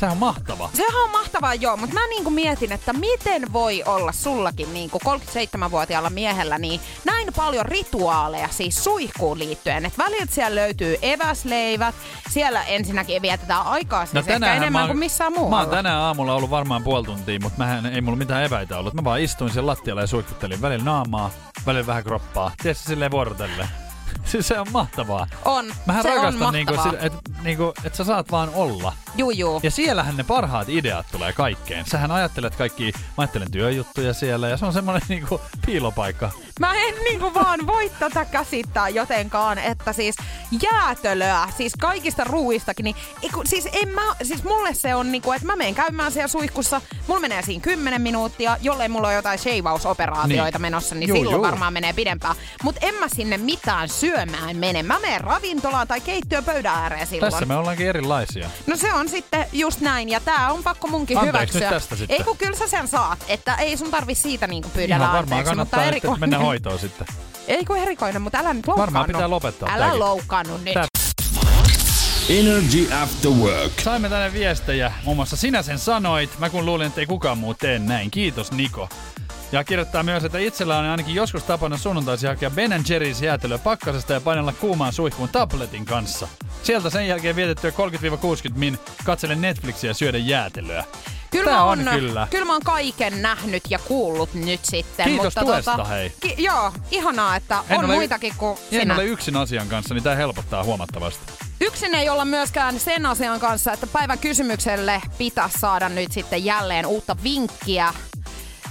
Sehän 0.00 0.12
on 0.12 0.18
mahtava. 0.18 0.70
sehän 0.74 1.02
on 1.04 1.10
mahtavaa 1.10 1.54
joo, 1.54 1.76
mutta 1.76 1.94
mä 1.94 2.06
niinku 2.08 2.30
mietin, 2.30 2.72
että 2.72 2.92
miten 2.92 3.52
voi 3.52 3.82
olla 3.86 4.12
sullakin 4.12 4.74
niinku 4.74 4.98
37-vuotiaalla 5.04 6.10
miehellä 6.10 6.58
niin 6.58 6.80
näin 7.04 7.28
paljon 7.36 7.66
rituaaleja 7.66 8.48
siis 8.50 8.84
suihkuun 8.84 9.38
liittyen. 9.38 9.84
Että 9.84 10.02
välillä 10.04 10.26
siellä 10.30 10.60
löytyy 10.60 10.96
eväsleivät, 11.02 11.94
siellä 12.30 12.62
ensinnäkin 12.64 13.22
vietetään 13.22 13.62
aikaa 13.66 14.06
siis 14.06 14.16
ehkä 14.28 14.32
enemmän 14.54 14.62
No 14.62 14.70
mä 14.70 14.78
oon- 14.78 14.88
kuin 14.88 14.98
missään 14.98 15.32
Mä 15.32 15.38
muualla. 15.38 15.58
oon 15.60 15.70
tänään 15.70 15.96
aamulla 16.00 16.34
ollut 16.34 16.50
varmaan 16.50 16.82
puoli 16.82 17.04
tuntia, 17.06 17.38
mutta 17.42 17.58
mähän 17.58 17.86
ei 17.86 18.00
mulla 18.00 18.18
mitään 18.18 18.44
eväitä 18.44 18.78
ollut. 18.78 18.94
Mä 18.94 19.04
vaan 19.04 19.20
istuin 19.20 19.52
siellä 19.52 19.70
lattialla 19.70 20.00
ja 20.02 20.06
suihkuttelin 20.06 20.62
välillä 20.62 20.84
naamaa, 20.84 21.30
välillä 21.66 21.86
vähän 21.86 22.04
kroppaa. 22.04 22.52
Tiedätkö, 22.62 22.84
silleen 22.88 23.10
vuorotellen. 23.10 23.68
Siis 24.24 24.48
se 24.48 24.58
on 24.60 24.66
mahtavaa. 24.72 25.26
On, 25.44 25.74
Mähän 25.86 26.02
se 26.02 26.08
on 26.10 26.16
rakastan, 26.16 26.52
niinku, 26.52 26.74
mahtavaa. 26.74 27.00
että 27.00 27.18
niinku, 27.42 27.72
et 27.84 27.94
sä 27.94 28.04
saat 28.04 28.30
vaan 28.30 28.48
olla. 28.54 28.92
Juu, 29.16 29.30
juu. 29.30 29.60
Ja 29.62 29.70
siellähän 29.70 30.16
ne 30.16 30.24
parhaat 30.24 30.68
ideat 30.68 31.06
tulee 31.12 31.32
kaikkeen. 31.32 31.86
Sähän 31.86 32.10
ajattelet 32.10 32.56
kaikki, 32.56 32.92
mä 32.96 33.00
ajattelen 33.18 33.50
työjuttuja 33.50 34.14
siellä 34.14 34.48
ja 34.48 34.56
se 34.56 34.66
on 34.66 34.72
semmoinen 34.72 35.02
niinku 35.08 35.40
piilopaikka. 35.66 36.30
Mä 36.60 36.74
en 36.74 36.94
niinku 37.04 37.34
vaan 37.34 37.66
voi 37.66 37.90
tätä 37.98 38.24
käsittää 38.24 38.88
jotenkaan, 38.88 39.58
että 39.58 39.92
siis 39.92 40.16
jäätölöä, 40.62 41.48
siis 41.56 41.72
kaikista 41.80 42.24
ruuistakin, 42.24 42.84
niin 42.84 42.96
eiku, 43.22 43.42
siis, 43.46 43.68
en 43.72 43.88
mä, 43.88 44.02
siis 44.22 44.44
mulle 44.44 44.74
se 44.74 44.94
on 44.94 45.12
niinku, 45.12 45.32
että 45.32 45.46
mä 45.46 45.56
menen 45.56 45.74
käymään 45.74 46.12
siellä 46.12 46.28
suihkussa, 46.28 46.80
mulla 47.06 47.20
menee 47.20 47.42
siinä 47.42 47.60
10 47.62 48.02
minuuttia, 48.02 48.56
jollei 48.60 48.88
mulla 48.88 49.08
on 49.08 49.14
jotain 49.14 49.38
sheivausoperaatioita 49.38 50.58
Niin. 50.58 50.62
menossa, 50.62 50.94
niin 50.94 51.08
Juu, 51.08 51.16
silloin 51.18 51.34
juu. 51.34 51.42
varmaan 51.42 51.72
menee 51.72 51.92
pidempään. 51.92 52.36
Mut 52.62 52.76
en 52.80 52.94
mä 52.94 53.06
sinne 53.08 53.38
mitään 53.38 53.88
syömään 53.88 54.56
mene. 54.56 54.82
Mä 54.82 54.98
menen 54.98 55.20
ravintolaan 55.20 55.88
tai 55.88 56.00
keittiöpöydän 56.00 56.74
ääreen 56.74 57.06
silloin. 57.06 57.32
Tässä 57.32 57.46
me 57.46 57.56
ollaankin 57.56 57.86
erilaisia. 57.88 58.50
No 58.66 58.76
se 58.76 58.92
on 58.94 59.08
sitten 59.08 59.46
just 59.52 59.80
näin, 59.80 60.08
ja 60.08 60.20
tää 60.20 60.52
on 60.52 60.62
pakko 60.62 60.86
munkin 60.86 61.18
Anteeksi 61.18 61.36
hyväksyä. 61.38 61.60
nyt 61.60 61.70
tästä 61.70 61.96
sitten. 61.96 62.16
Ei 62.18 62.24
kun 62.24 62.36
kyllä 62.36 62.56
sä 62.56 62.66
sen 62.68 62.88
saat, 62.88 63.24
että 63.28 63.54
ei 63.54 63.76
sun 63.76 63.90
tarvi 63.90 64.14
siitä 64.14 64.46
niinku 64.46 64.68
pyydellä 64.68 64.96
Ihan 65.04 65.16
varmaan 65.16 65.22
anteeksi, 65.40 65.54
mutta 65.54 65.76
kannattaa 65.76 65.80
nyt 65.80 65.88
erikoinen. 65.88 66.20
mennä 66.20 66.38
hoitoon 66.38 66.78
sitten. 66.78 67.06
Ei 67.50 67.64
kun 67.64 67.76
erikoinen, 67.78 68.22
mutta 68.22 68.38
älä 68.38 68.54
nyt 68.54 68.66
loukkaannu. 68.66 68.80
Varmaan 68.94 69.06
pitää 69.06 69.30
lopettaa 69.30 69.68
Älä 69.72 69.78
tääkin. 69.84 70.00
loukkaannu 70.00 70.56
nyt. 70.58 70.74
Tää- 70.74 70.86
Energy 72.28 72.88
After 73.02 73.30
Work. 73.30 73.80
Saimme 73.80 74.08
tänne 74.08 74.32
viestejä, 74.32 74.92
muun 75.04 75.16
muassa 75.16 75.36
sinä 75.36 75.62
sen 75.62 75.78
sanoit. 75.78 76.38
Mä 76.38 76.50
kun 76.50 76.66
luulin, 76.66 76.86
että 76.86 77.00
ei 77.00 77.06
kukaan 77.06 77.38
muu 77.38 77.54
tee 77.54 77.78
näin. 77.78 78.10
Kiitos 78.10 78.52
Niko. 78.52 78.88
Ja 79.52 79.64
kirjoittaa 79.64 80.02
myös, 80.02 80.24
että 80.24 80.38
itsellä 80.38 80.78
on 80.78 80.84
ainakin 80.84 81.14
joskus 81.14 81.42
tapana 81.44 81.76
sunnuntaisin 81.78 82.28
hakea 82.28 82.50
Ben 82.50 82.72
Jerry's 82.72 83.24
jäätelöä 83.24 83.58
pakkasesta 83.58 84.12
ja 84.12 84.20
painella 84.20 84.52
kuumaan 84.52 84.92
suihkuun 84.92 85.28
tabletin 85.28 85.84
kanssa. 85.84 86.28
Sieltä 86.62 86.90
sen 86.90 87.08
jälkeen 87.08 87.36
vietettyä 87.36 87.70
30-60 87.70 87.74
min 88.58 88.78
katselen 89.04 89.40
Netflixiä 89.40 89.90
ja 89.90 89.94
syödä 89.94 90.18
jäätelöä. 90.18 90.84
Kyllä 91.30 91.44
Tää 91.50 91.54
mä 91.56 91.64
on 91.64 91.88
oon, 91.88 92.00
kyllä. 92.00 92.26
Kyllä 92.30 92.44
mä 92.44 92.52
oon 92.52 92.62
kaiken 92.64 93.22
nähnyt 93.22 93.62
ja 93.70 93.78
kuullut 93.78 94.34
nyt 94.34 94.60
sitten. 94.64 95.04
Kiitos 95.06 95.24
mutta 95.24 95.40
tuesta, 95.40 95.70
tota, 95.70 95.84
hei. 95.84 96.12
Ki- 96.20 96.34
joo, 96.38 96.72
ihanaa, 96.90 97.36
että 97.36 97.64
En 97.68 97.78
on 97.78 97.84
ole- 97.84 97.94
muitakin 97.94 98.32
kuin 98.36 98.58
En 98.72 98.80
sinä. 98.80 98.94
ole 98.94 99.04
yksin 99.04 99.36
asian 99.36 99.68
kanssa, 99.68 99.94
niin 99.94 100.04
tää 100.04 100.14
helpottaa 100.16 100.64
huomattavasti. 100.64 101.32
Yksin 101.60 101.94
ei 101.94 102.08
olla 102.08 102.24
myöskään 102.24 102.80
sen 102.80 103.06
asian 103.06 103.40
kanssa, 103.40 103.72
että 103.72 103.86
päivän 103.86 104.18
kysymykselle 104.18 105.02
pitäisi 105.18 105.58
saada 105.58 105.88
nyt 105.88 106.12
sitten 106.12 106.44
jälleen 106.44 106.86
uutta 106.86 107.16
vinkkiä. 107.22 107.94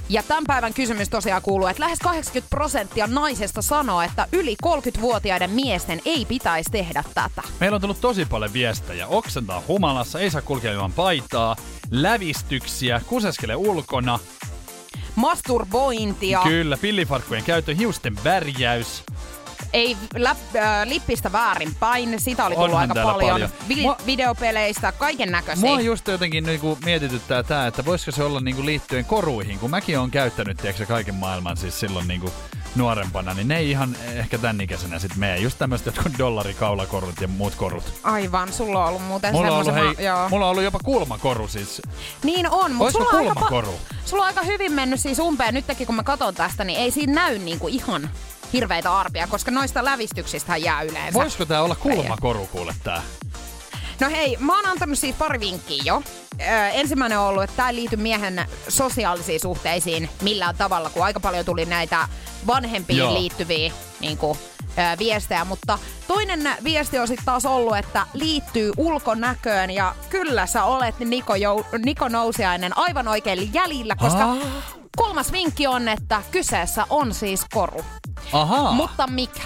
Ja 0.10 0.24
tämän 0.24 0.44
päivän 0.48 0.74
kysymys 0.74 1.10
tosiaan 1.10 1.42
kuuluu, 1.42 1.68
että 1.68 1.84
lähes 1.84 2.00
80 2.00 2.50
prosenttia 2.50 3.08
naisesta 3.08 3.62
sanoo, 3.62 4.02
että 4.02 4.28
yli 4.32 4.56
30-vuotiaiden 4.66 5.50
miesten 5.50 6.02
ei 6.06 6.26
pitäisi 6.26 6.72
tehdä 6.72 7.04
tätä. 7.14 7.42
Meillä 7.60 7.76
on 7.76 7.82
tullut 7.82 8.02
tosi 8.02 8.26
paljon 8.26 8.54
viestejä. 8.54 9.08
Oksentaa 9.08 9.64
humalassa, 9.68 10.20
ei 10.20 10.30
saa 10.30 10.42
kulkea 10.42 10.74
ilman 10.74 10.94
paitaa, 10.94 11.56
lävistyksiä, 11.92 13.02
kuseskele 13.08 13.56
ulkona, 13.56 14.20
Masturbointia, 15.16 16.40
Kyllä, 16.44 16.78
pillifarkkujen 16.78 17.44
käyttö, 17.44 17.76
hiusten 17.76 18.16
värjäys. 18.24 19.04
Ei 19.74 19.98
läp, 20.16 20.38
äh, 20.56 20.88
lippistä 20.88 21.32
väärinpäin, 21.32 22.20
sitä 22.20 22.46
oli 22.46 22.56
tullut 22.56 22.72
Onhan 22.72 22.90
aika 22.98 23.04
paljon. 23.04 23.32
paljon. 23.32 23.50
Vi- 23.68 23.82
Mua- 23.82 23.98
videopeleistä, 24.06 24.92
kaiken 24.92 25.32
näköisiä. 25.32 25.70
Mua 25.70 25.82
just 25.82 26.08
jotenkin 26.08 26.44
niinku 26.44 26.78
mietityttää 26.86 27.44
tää, 27.44 27.68
että 27.68 27.86
voisiko 27.86 28.12
se 28.12 28.24
olla 28.24 28.40
niinku 28.40 28.66
liittyen 28.66 29.06
koruihin, 29.06 29.60
kun 29.60 29.70
mäkin 29.70 30.00
on 30.00 30.12
käyttänyt 30.12 30.58
tiedätkö, 30.58 30.86
kaiken 30.86 31.16
maailman 31.16 31.58
siis 31.58 31.80
silloin 31.80 32.08
niinku 32.08 32.34
nuorempana, 32.76 33.34
niin 33.34 33.48
ne 33.48 33.58
ei 33.58 33.70
ihan 33.70 33.96
ehkä 34.16 34.38
tän 34.38 34.62
ikäisenä 34.62 35.00
sit 35.00 35.16
mene. 35.16 35.38
Just 35.38 35.58
tämmöiset 35.58 35.86
jotkut 35.86 36.12
dollarikaulakorut 36.18 37.22
ja 37.22 37.28
muut 37.28 37.56
korut. 37.56 37.84
Aivan, 38.04 38.54
sulla 38.54 38.82
on 38.84 38.88
ollut 38.90 39.04
muuten 39.08 39.34
Mulla 39.34 39.52
on, 39.52 39.54
ollut, 39.70 39.98
hei, 39.98 40.06
joo. 40.06 40.30
mulla 40.30 40.46
on 40.46 40.52
ollut 40.52 40.64
jopa 40.64 40.80
kulmakoru 40.84 41.48
siis. 41.48 41.82
Niin 42.24 42.50
on, 42.50 42.72
mutta 42.76 42.92
sulla, 42.92 43.10
on 43.10 43.16
aika 43.16 43.34
kulmakoru? 43.34 43.80
sulla 44.06 44.24
on 44.24 44.28
aika 44.28 44.42
hyvin 44.42 44.72
mennyt 44.72 45.00
siis 45.00 45.20
umpeen. 45.20 45.54
Nytkin 45.54 45.88
kun 45.88 45.96
mä 45.96 46.04
katson 46.04 46.36
tästä, 46.36 46.64
niin 46.64 46.80
ei 46.80 46.92
siinä 46.92 47.14
näy 47.14 47.38
niinku 47.40 47.68
ihan 47.68 48.10
hirveitä 48.54 48.98
arpia, 49.00 49.28
koska 49.28 49.52
noista 49.52 49.86
lävistyksistä 49.86 50.58
jää 50.58 50.82
yleensä. 50.82 51.14
Voisiko 51.20 51.46
tää 51.46 51.62
olla 51.64 51.76
kulmakoru 51.76 52.48
kuule 52.52 52.76
tää? 52.84 53.02
No 54.00 54.10
hei, 54.10 54.38
mä 54.40 54.56
oon 54.56 54.66
antanut 54.68 55.00
siis 55.00 55.16
pari 55.16 55.40
vinkkiä 55.40 55.84
jo. 55.86 56.02
Öö, 56.42 56.68
ensimmäinen 56.68 57.20
on 57.20 57.28
ollut, 57.28 57.44
että 57.44 57.56
tämä 57.56 57.70
ei 57.70 57.76
liity 57.76 57.96
miehen 57.98 58.46
sosiaalisiin 58.68 59.40
suhteisiin 59.40 60.10
millään 60.22 60.56
tavalla, 60.56 60.90
kun 60.90 61.04
aika 61.04 61.20
paljon 61.20 61.46
tuli 61.46 61.66
näitä 61.66 62.08
vanhempiin 62.48 62.98
Joo. 63.00 63.14
liittyviä 63.14 63.72
niin 64.00 64.18
kuin, 64.18 64.38
ö, 64.62 64.98
viestejä, 65.00 65.46
mutta 65.46 65.80
toinen 66.08 66.50
viesti 66.64 67.00
on 67.00 67.08
sitten 67.08 67.26
taas 67.26 67.46
ollut, 67.46 67.78
että 67.78 68.06
liittyy 68.14 68.72
ulkonäköön 68.78 69.72
ja 69.72 69.96
kyllä 70.10 70.46
sä 70.46 70.64
olet 70.64 71.00
Niko, 71.00 71.34
Jou- 71.36 71.80
Niko 71.86 72.08
Nousiainen 72.08 72.78
aivan 72.78 73.08
oikein 73.08 73.54
jäljillä, 73.54 73.96
koska 73.96 74.24
Ah. 74.24 74.38
Kolmas 75.00 75.32
vinkki 75.32 75.68
on, 75.68 75.88
että 75.88 76.22
kyseessä 76.32 76.86
on 76.90 77.14
siis 77.14 77.46
koru. 77.54 77.86
Ahaa. 78.34 78.72
Mutta 78.72 79.08
mikä? 79.08 79.42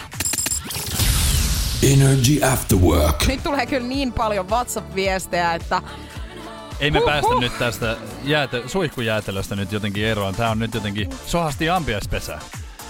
Energy 1.84 2.43
After 2.54 2.78
Work. 2.78 3.26
Nyt 3.28 3.43
tulee 3.43 3.66
kyllä 3.66 3.88
niin 3.88 4.14
paljon 4.14 4.49
WhatsApp-viestejä, 4.49 5.54
että 5.54 5.82
Ei 6.80 6.91
me 6.91 6.99
Huhhuh. 6.99 7.14
päästä 7.14 7.39
nyt 7.39 7.60
tästä 7.60 7.97
jääte- 8.24 8.70
suihkujäätelöstä 8.70 9.56
nyt 9.56 9.72
jotenkin 9.72 10.06
eroon. 10.06 10.36
Tää 10.36 10.49
on 10.49 10.60
nyt 10.60 10.74
jotenkin 10.74 11.10
sohasti 11.28 11.70
ampiaispesää. 11.70 12.39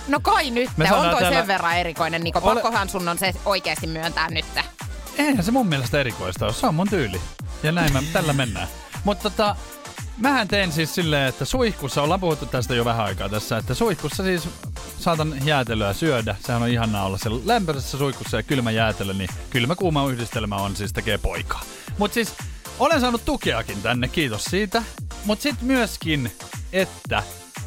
no 0.07 0.19
kai 0.19 0.49
nyt. 0.51 0.69
Me 0.77 0.93
On 0.93 1.09
toi 1.09 1.21
täällä- 1.21 1.37
sen 1.37 1.47
verran 1.47 1.77
erikoinen, 1.77 2.21
Niko. 2.23 2.39
Ole- 2.43 2.53
Pakkohan 2.53 2.89
sun 2.89 3.07
on 3.07 3.17
se 3.17 3.33
oikeasti 3.45 3.87
myöntää 3.87 4.29
nyt. 4.29 4.45
Eihän 5.17 5.43
se 5.43 5.51
mun 5.51 5.67
mielestä 5.67 5.99
erikoista 5.99 6.45
ole. 6.45 6.53
Se 6.53 6.67
on 6.67 6.75
mun 6.75 6.89
tyyli. 6.89 7.21
Ja 7.63 7.71
näin 7.71 7.93
mä, 7.93 8.03
tällä 8.13 8.33
mennään. 8.33 8.67
Mutta 9.03 9.29
tota, 9.29 9.55
mähän 10.17 10.47
teen 10.47 10.71
siis 10.71 10.95
silleen, 10.95 11.29
että 11.29 11.45
suihkussa, 11.45 12.01
ollaan 12.01 12.19
puhuttu 12.19 12.45
tästä 12.45 12.75
jo 12.75 12.85
vähän 12.85 13.05
aikaa 13.05 13.29
tässä, 13.29 13.57
että 13.57 13.73
suihkussa 13.73 14.23
siis 14.23 14.49
saatan 14.99 15.35
jäätelöä 15.45 15.93
syödä. 15.93 16.35
Sehän 16.45 16.61
on 16.61 16.69
ihanaa 16.69 17.05
olla 17.05 17.17
siellä 17.17 17.41
lämpöisessä 17.45 17.97
suihkussa 17.97 18.37
ja 18.37 18.43
kylmä 18.43 18.71
jäätelö, 18.71 19.13
niin 19.13 19.29
kylmä 19.49 19.75
kuuma 19.75 20.09
yhdistelmä 20.09 20.55
on 20.55 20.75
siis 20.75 20.93
tekee 20.93 21.17
poikaa. 21.17 21.61
Mut 21.97 22.13
siis 22.13 22.33
olen 22.79 23.01
saanut 23.01 23.25
tukeakin 23.25 23.81
tänne, 23.81 24.07
kiitos 24.07 24.43
siitä. 24.43 24.83
Mut 25.25 25.41
sit 25.41 25.61
myöskin, 25.61 26.31
että 26.73 27.23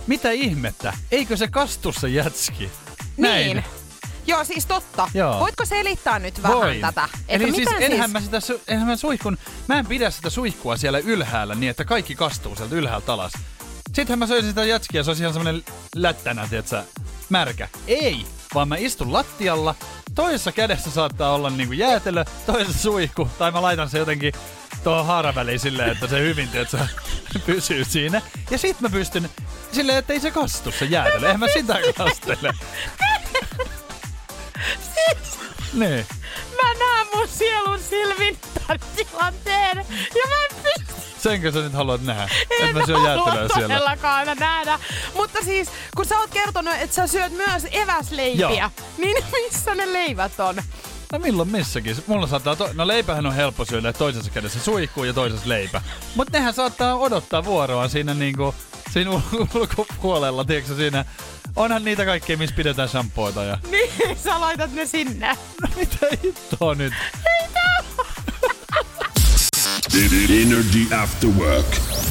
mitä 0.07 0.31
ihmettä, 0.31 0.93
eikö 1.11 1.37
se 1.37 1.49
kastu 1.49 1.93
se 1.93 2.09
jätski? 2.09 2.71
Näin. 3.17 3.57
Niin. 3.57 3.86
Joo, 4.27 4.45
siis 4.45 4.67
totta. 4.67 5.11
Joo. 5.15 5.41
Voitko 5.41 5.65
selittää 5.67 6.19
nyt 6.19 6.43
vähän 6.43 6.57
Voin. 6.57 6.81
tätä? 6.81 7.09
Eli 7.29 7.45
siis 7.45 7.57
miten 7.57 7.93
enhän 7.93 8.11
mä 8.11 8.21
sitä, 8.21 8.39
su- 8.39 8.61
enhän 8.69 8.89
mä 8.89 8.97
suihkun, 8.97 9.39
mä 9.67 9.79
en 9.79 9.87
pidä 9.87 10.11
sitä 10.11 10.31
suihkua 10.31 10.77
siellä 10.77 10.99
ylhäällä 10.99 11.55
niin, 11.55 11.71
että 11.71 11.85
kaikki 11.85 12.15
kastuu 12.15 12.57
sieltä 12.57 12.75
ylhäältä 12.75 13.13
alas. 13.13 13.33
Sittenhän 13.87 14.19
mä 14.19 14.27
söisin 14.27 14.51
sitä 14.51 14.65
jätskiä, 14.65 15.03
se 15.03 15.11
olisi 15.11 15.23
ihan 15.23 15.33
semmonen 15.33 15.65
lättänä, 15.95 16.47
tietsä, 16.51 16.85
märkä. 17.29 17.69
Ei, 17.87 18.27
vaan 18.55 18.69
mä 18.69 18.77
istun 18.77 19.13
lattialla, 19.13 19.75
toisessa 20.15 20.53
kädessä 20.53 20.91
saattaa 20.91 21.35
olla 21.35 21.51
niinku 21.51 21.73
jäätelö, 21.73 22.25
toisessa 22.47 22.83
suihku, 22.83 23.29
tai 23.39 23.51
mä 23.51 23.63
laitan 23.63 23.91
se 23.91 23.99
jotenkin 23.99 24.33
tuohon 24.85 25.07
haaraväliin 25.07 25.61
silleen, 25.61 25.91
että 25.91 26.07
se 26.07 26.21
hyvin, 26.21 26.49
tietsä, 26.49 26.89
pysyy 27.47 27.85
siinä. 27.85 28.23
Ja 28.51 28.59
sit 28.59 28.81
mä 28.81 28.91
pystyn 28.91 29.31
silleen, 29.73 29.99
että 29.99 30.13
ei 30.13 30.21
se 30.21 30.31
kastu 30.31 30.73
se 30.73 30.85
jäätelö, 30.85 31.27
eihän 31.27 31.41
mä 31.41 31.47
sitä 31.53 31.79
kastele. 31.99 32.55
Niin. 35.73 36.07
Mä 36.63 36.75
näen 36.79 37.07
mun 37.15 37.29
sielun 37.29 37.79
silmin 37.79 38.39
tämän 38.55 38.79
tilanteen. 38.97 39.77
Ja 40.15 40.23
mä 40.29 40.45
en 40.51 40.57
pysty 40.63 40.95
Senkö 41.19 41.53
sä 41.53 41.59
nyt 41.59 41.73
haluat 41.73 42.03
nähdä? 42.03 42.23
en 42.51 42.67
että 42.69 42.81
mä 42.81 42.87
syön 42.87 43.03
jäätelöä 43.05 43.25
halua 43.33 43.49
siellä. 43.55 43.75
todellakaan 43.75 44.27
nähdä. 44.41 44.79
Mutta 45.15 45.39
siis, 45.45 45.69
kun 45.97 46.05
sä 46.07 46.19
oot 46.21 46.31
kertonut, 46.31 46.75
että 46.75 46.97
sä 46.97 47.07
syöt 47.07 47.33
myös 47.33 47.67
eväsleipiä, 47.71 48.49
Joo. 48.61 48.71
niin 48.99 49.17
missä 49.33 49.75
ne 49.75 49.93
leivät 49.93 50.41
on? 50.41 50.57
No 51.13 51.19
milloin 51.19 51.49
missäkin? 51.49 51.97
Mulla 52.07 52.27
saattaa, 52.27 52.57
to- 52.57 52.71
no 52.75 52.87
leipähän 52.87 53.27
on 53.27 53.35
helppo 53.35 53.65
syödä, 53.65 53.89
että 53.89 53.99
toisessa 53.99 54.31
kädessä 54.31 54.61
suihkuu 54.61 55.05
ja 55.05 55.13
toisessa 55.13 55.49
leipä. 55.49 55.83
Mutta 56.15 56.39
nehän 56.39 56.55
saattaa 56.55 56.95
odottaa 56.97 57.45
vuoroa 57.45 57.89
siinä 57.89 58.15
niinku, 58.15 58.55
siinä 58.97 59.11
ul- 59.11 59.47
ulkopuolella, 59.61 60.45
tiedätkö 60.45 60.75
siinä. 60.75 61.05
Onhan 61.57 61.85
niitä 61.85 62.05
kaikkea, 62.05 62.37
missä 62.37 62.57
pidetään 62.57 62.89
shampoota 62.89 63.45
ja... 63.45 63.59
Niin, 63.71 64.17
sä 64.25 64.41
laitat 64.41 64.73
ne 64.73 64.87
sinne. 64.87 65.37
No 65.63 65.69
mitä 65.77 66.07
hittoa 66.25 66.75
nyt? 66.75 66.93
Energy 70.43 70.95
After 71.03 71.31
Work. 71.31 71.67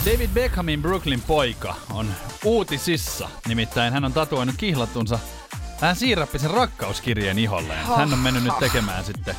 David 0.05 0.29
Beckhamin 0.33 0.81
Brooklyn 0.81 1.21
poika 1.21 1.75
on 1.93 2.07
uutisissa. 2.43 3.29
Nimittäin 3.47 3.93
hän 3.93 4.05
on 4.05 4.13
tatuoinut 4.13 4.55
kihlattunsa 4.57 5.19
vähän 5.81 5.95
siirappisen 5.95 6.51
rakkauskirjeen 6.51 7.39
iholleen. 7.39 7.85
Hän 7.85 8.13
on 8.13 8.19
mennyt 8.19 8.43
nyt 8.43 8.59
tekemään 8.59 9.05
sitten 9.05 9.35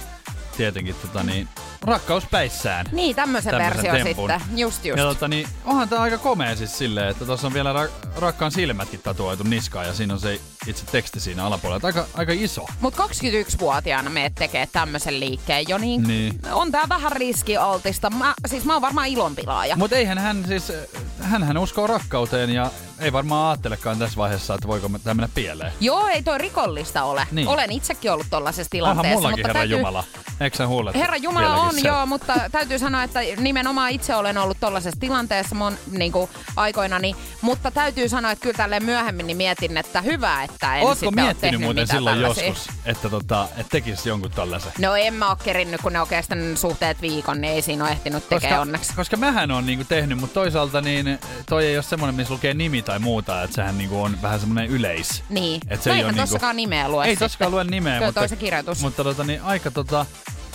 tietenkin 0.56 0.94
tota 0.94 1.22
niin, 1.22 1.48
rakkauspäissään. 1.82 2.86
Niin, 2.92 3.16
tämmöisen 3.16 3.50
Tämmösen 3.50 3.82
versio 3.92 4.04
tempun. 4.04 4.30
sitten. 4.30 4.58
Just 4.58 4.84
just. 4.84 4.98
Ja 4.98 5.04
tota, 5.04 5.28
niin, 5.28 5.48
onhan 5.64 5.88
tää 5.88 6.00
aika 6.00 6.18
komea 6.18 6.56
siis 6.56 6.78
silleen, 6.78 7.08
että 7.08 7.24
tuossa 7.24 7.46
on 7.46 7.54
vielä 7.54 7.72
ra- 7.72 8.08
rakkaan 8.18 8.52
silmätkin 8.52 9.00
tatuoitu 9.02 9.42
niskaan 9.42 9.86
ja 9.86 9.94
siinä 9.94 10.14
on 10.14 10.20
se 10.20 10.40
itse 10.66 10.84
teksti 10.86 11.20
siinä 11.20 11.44
alapuolella. 11.46 11.86
Aika, 11.86 12.06
aika 12.14 12.32
iso. 12.34 12.66
Mut 12.80 12.94
21-vuotiaana 12.94 14.10
meet 14.10 14.34
tekee 14.34 14.68
tämmöisen 14.72 15.20
liikkeen 15.20 15.64
jo, 15.68 15.78
niin, 15.78 16.02
Niin. 16.02 16.40
on 16.52 16.72
tää 16.72 16.84
vähän 16.88 17.12
riskialtista. 17.12 18.10
Mä, 18.10 18.34
siis 18.46 18.64
mä 18.64 18.72
oon 18.72 18.82
varmaan 18.82 19.08
ilonpilaaja. 19.08 19.76
Mutta 19.76 19.96
eihän 19.96 20.18
hän 20.18 20.44
siis, 20.48 20.72
hän 21.20 21.58
uskoo 21.58 21.86
rakkauteen 21.86 22.50
ja 22.50 22.70
ei 22.98 23.12
varmaan 23.12 23.50
ajattelekaan 23.50 23.98
tässä 23.98 24.16
vaiheessa, 24.16 24.54
että 24.54 24.68
voiko 24.68 24.88
tämä 24.88 25.14
mennä 25.14 25.28
pieleen. 25.34 25.72
Joo, 25.80 26.06
ei 26.06 26.22
toi 26.22 26.38
rikollista 26.38 27.02
ole. 27.04 27.26
Niin. 27.32 27.48
Olen 27.48 27.72
itsekin 27.72 28.12
ollut 28.12 28.26
tollaisessa 28.30 28.62
Onhan 28.62 28.70
tilanteessa. 28.70 29.14
mullakin, 29.16 29.36
mutta 29.38 29.48
herra 29.48 29.60
täytyy, 29.60 29.76
Jumala. 29.76 30.04
Eikö 30.40 30.56
sä 30.56 30.66
huulet? 30.66 30.94
Herra 30.94 31.16
Jumala 31.16 31.46
vieläkin 31.46 31.65
on, 31.68 31.74
siellä? 31.74 31.88
joo, 31.98 32.06
mutta 32.06 32.34
täytyy 32.52 32.78
sanoa, 32.78 33.02
että 33.02 33.20
nimenomaan 33.36 33.90
itse 33.90 34.14
olen 34.14 34.38
ollut 34.38 34.56
tollaisessa 34.60 35.00
tilanteessa 35.00 35.54
mun 35.54 35.78
niin 35.90 36.12
kuin, 36.12 36.30
aikoinani. 36.56 37.16
Mutta 37.40 37.70
täytyy 37.70 38.08
sanoa, 38.08 38.30
että 38.30 38.42
kyllä 38.42 38.56
tälleen 38.56 38.84
myöhemmin 38.84 39.26
niin 39.26 39.36
mietin, 39.36 39.76
että 39.76 40.00
hyvä, 40.02 40.42
että 40.42 40.76
en 40.76 40.82
Ootko 40.82 40.94
sitten 40.94 41.18
ole 41.18 41.22
miettinyt 41.24 41.60
muuten 41.60 41.86
silloin 41.86 42.18
tällaisia. 42.18 42.46
joskus, 42.46 42.68
että, 42.84 43.08
tota, 43.08 43.48
että 43.56 43.70
tekisi 43.70 44.08
jonkun 44.08 44.30
tällaisen? 44.30 44.72
No 44.78 44.94
en 44.96 45.14
mä 45.14 45.28
oo 45.28 45.36
kerinnyt, 45.44 45.80
kun 45.80 45.92
ne 45.92 46.00
on 46.00 46.08
kestänyt 46.08 46.58
suhteet 46.58 47.02
viikon, 47.02 47.40
niin 47.40 47.52
ei 47.52 47.62
siinä 47.62 47.84
ole 47.84 47.92
ehtinyt 47.92 48.28
tekee 48.28 48.58
onneksi. 48.58 48.92
koska 48.94 49.16
mähän 49.16 49.50
on 49.50 49.66
niinku 49.66 49.84
tehnyt, 49.84 50.18
mutta 50.18 50.34
toisaalta 50.34 50.80
niin 50.80 51.18
toi 51.48 51.66
ei 51.66 51.76
ole 51.76 51.82
semmoinen, 51.82 52.14
missä 52.14 52.34
lukee 52.34 52.54
nimi 52.54 52.82
tai 52.82 52.98
muuta, 52.98 53.42
että 53.42 53.54
sehän 53.56 53.78
niinku 53.78 54.02
on 54.02 54.22
vähän 54.22 54.40
semmoinen 54.40 54.66
yleis. 54.70 55.22
Niin. 55.28 55.60
Et 55.68 55.82
se 55.82 55.90
no 55.90 55.96
ei 55.96 56.04
oo 56.04 56.10
niinku- 56.10 56.20
tossakaan 56.22 56.56
nimeä 56.56 56.88
lue 56.88 57.04
Ei 57.04 57.10
sitten. 57.10 57.24
tossakaan 57.24 57.50
lue 57.50 57.64
nimeä, 57.64 57.94
Kyllä 57.94 58.06
mutta, 58.06 58.28
se 58.28 58.36
kirjoitus. 58.36 58.80
mutta 58.80 59.04
tota, 59.04 59.24
niin, 59.24 59.42
aika 59.42 59.70
tota, 59.70 60.06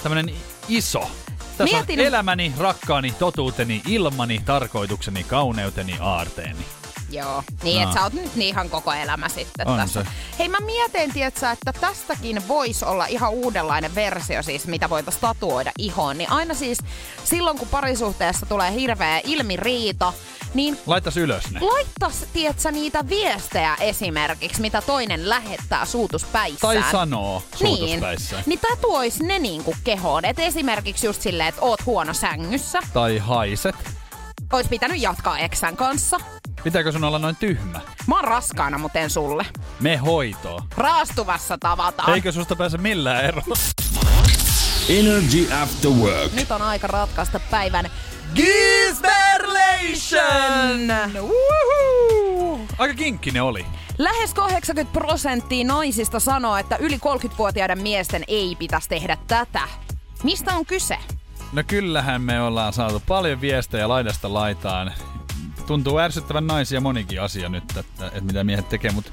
tämmönen 0.04 0.36
iso. 0.70 1.12
Tässä 1.58 1.78
Mietin- 1.78 2.00
on 2.00 2.06
elämäni, 2.06 2.54
rakkaani, 2.58 3.12
totuuteni, 3.20 3.82
ilmani, 3.88 4.42
tarkoitukseni, 4.46 5.24
kauneuteni, 5.24 5.96
aarteeni. 6.00 6.66
Joo, 7.12 7.44
niin 7.64 7.78
No. 7.78 7.84
että 7.84 7.94
sä 8.00 8.04
oot 8.04 8.14
nyt 8.14 8.36
niin 8.36 8.48
ihan 8.48 8.70
koko 8.70 8.94
elämä 8.94 9.30
sitten 9.30 9.68
On 9.68 9.78
tässä. 9.78 10.04
se. 10.04 10.10
Hei 10.40 10.50
mä 10.50 10.58
mietin, 10.66 11.14
tietsä, 11.14 11.52
että 11.52 11.74
tästäkin 11.74 12.48
voisi 12.48 12.86
olla 12.86 13.06
ihan 13.06 13.32
uudenlainen 13.32 13.96
versio 13.96 14.44
siis, 14.44 14.68
mitä 14.68 14.90
voitaisiin 14.90 15.22
tatuoida 15.22 15.72
ihoon. 15.78 16.18
Niin 16.18 16.32
aina 16.32 16.54
siis 16.54 16.78
silloin, 17.24 17.58
kun 17.58 17.68
parisuhteessa 17.68 18.46
tulee 18.46 18.72
hirveä 18.74 19.22
ilmiriita, 19.24 20.14
niin 20.54 20.78
Laitas 20.86 21.18
ylös 21.18 21.52
ne. 21.52 21.60
laittas, 21.62 22.26
tietsä, 22.34 22.72
niitä 22.72 23.08
viestejä 23.10 23.76
esimerkiksi, 23.80 24.62
mitä 24.62 24.82
toinen 24.82 25.30
lähettää 25.30 25.86
suutuspäissään. 25.86 26.78
Tai 26.84 26.92
sanoo 26.92 27.44
Niin, 27.60 28.00
niin 28.46 28.60
tatuois 28.60 29.20
ne 29.20 29.40
niinku 29.40 29.76
kehoon. 29.84 30.26
Et 30.26 30.40
esimerkiksi 30.40 31.06
just 31.08 31.22
silleen, 31.22 31.50
että 31.50 31.62
oot 31.62 31.86
huono 31.86 32.14
sängyssä. 32.14 32.80
Tai 32.94 33.18
haiset. 33.18 33.76
Ois 34.54 34.68
pitänyt 34.68 35.02
jatkaa 35.02 35.40
eksän 35.40 35.78
kanssa. 35.78 36.18
Pitääkö 36.64 36.92
sun 36.92 37.04
olla 37.04 37.20
noin 37.20 37.36
tyhmä? 37.36 37.80
Mä 38.08 38.16
oon 38.16 38.24
raskaana, 38.24 38.78
mut 38.78 38.96
en 38.96 39.10
sulle. 39.10 39.46
Me 39.80 39.98
hoitoa. 39.98 40.64
Raastuvassa 40.78 41.58
tavataan. 41.58 42.14
Eikö 42.14 42.32
susta 42.32 42.56
pääse 42.56 42.78
millään 42.78 43.26
eroon? 43.26 43.46
Energy 44.90 45.54
After 45.62 45.92
Work. 45.92 46.34
Nyt 46.34 46.52
on 46.52 46.62
aika 46.62 46.88
ratkaista 46.88 47.40
päivän 47.52 47.90
Gisberlation! 48.36 50.88
Woohoo! 51.14 52.60
Aika 52.78 52.94
kinkkinen 52.94 53.44
oli. 53.44 53.66
Lähes 53.98 54.34
80 54.34 55.00
prosenttia 55.00 55.66
naisista 55.66 56.20
sanoo, 56.20 56.58
että 56.58 56.76
yli 56.76 56.98
30-vuotiaiden 56.98 57.82
miesten 57.82 58.24
ei 58.28 58.56
pitäisi 58.60 58.90
tehdä 58.90 59.18
tätä. 59.28 59.62
Mistä 60.24 60.56
on 60.56 60.66
kyse? 60.66 60.98
No 61.54 61.64
kyllähän 61.68 62.22
me 62.22 62.42
ollaan 62.42 62.74
saatu 62.74 63.04
paljon 63.08 63.42
viestejä 63.42 63.90
laidasta 63.90 64.34
laitaan. 64.34 64.94
Tuntuu 65.72 66.00
ärsyttävän 66.00 66.48
naisia 66.48 66.82
monikin 66.82 67.22
asia 67.22 67.50
nyt, 67.50 67.64
että, 67.78 68.08
että 68.08 68.22
mitä 68.22 68.44
miehet 68.44 68.70
tekee, 68.70 68.92
mutta 68.92 69.12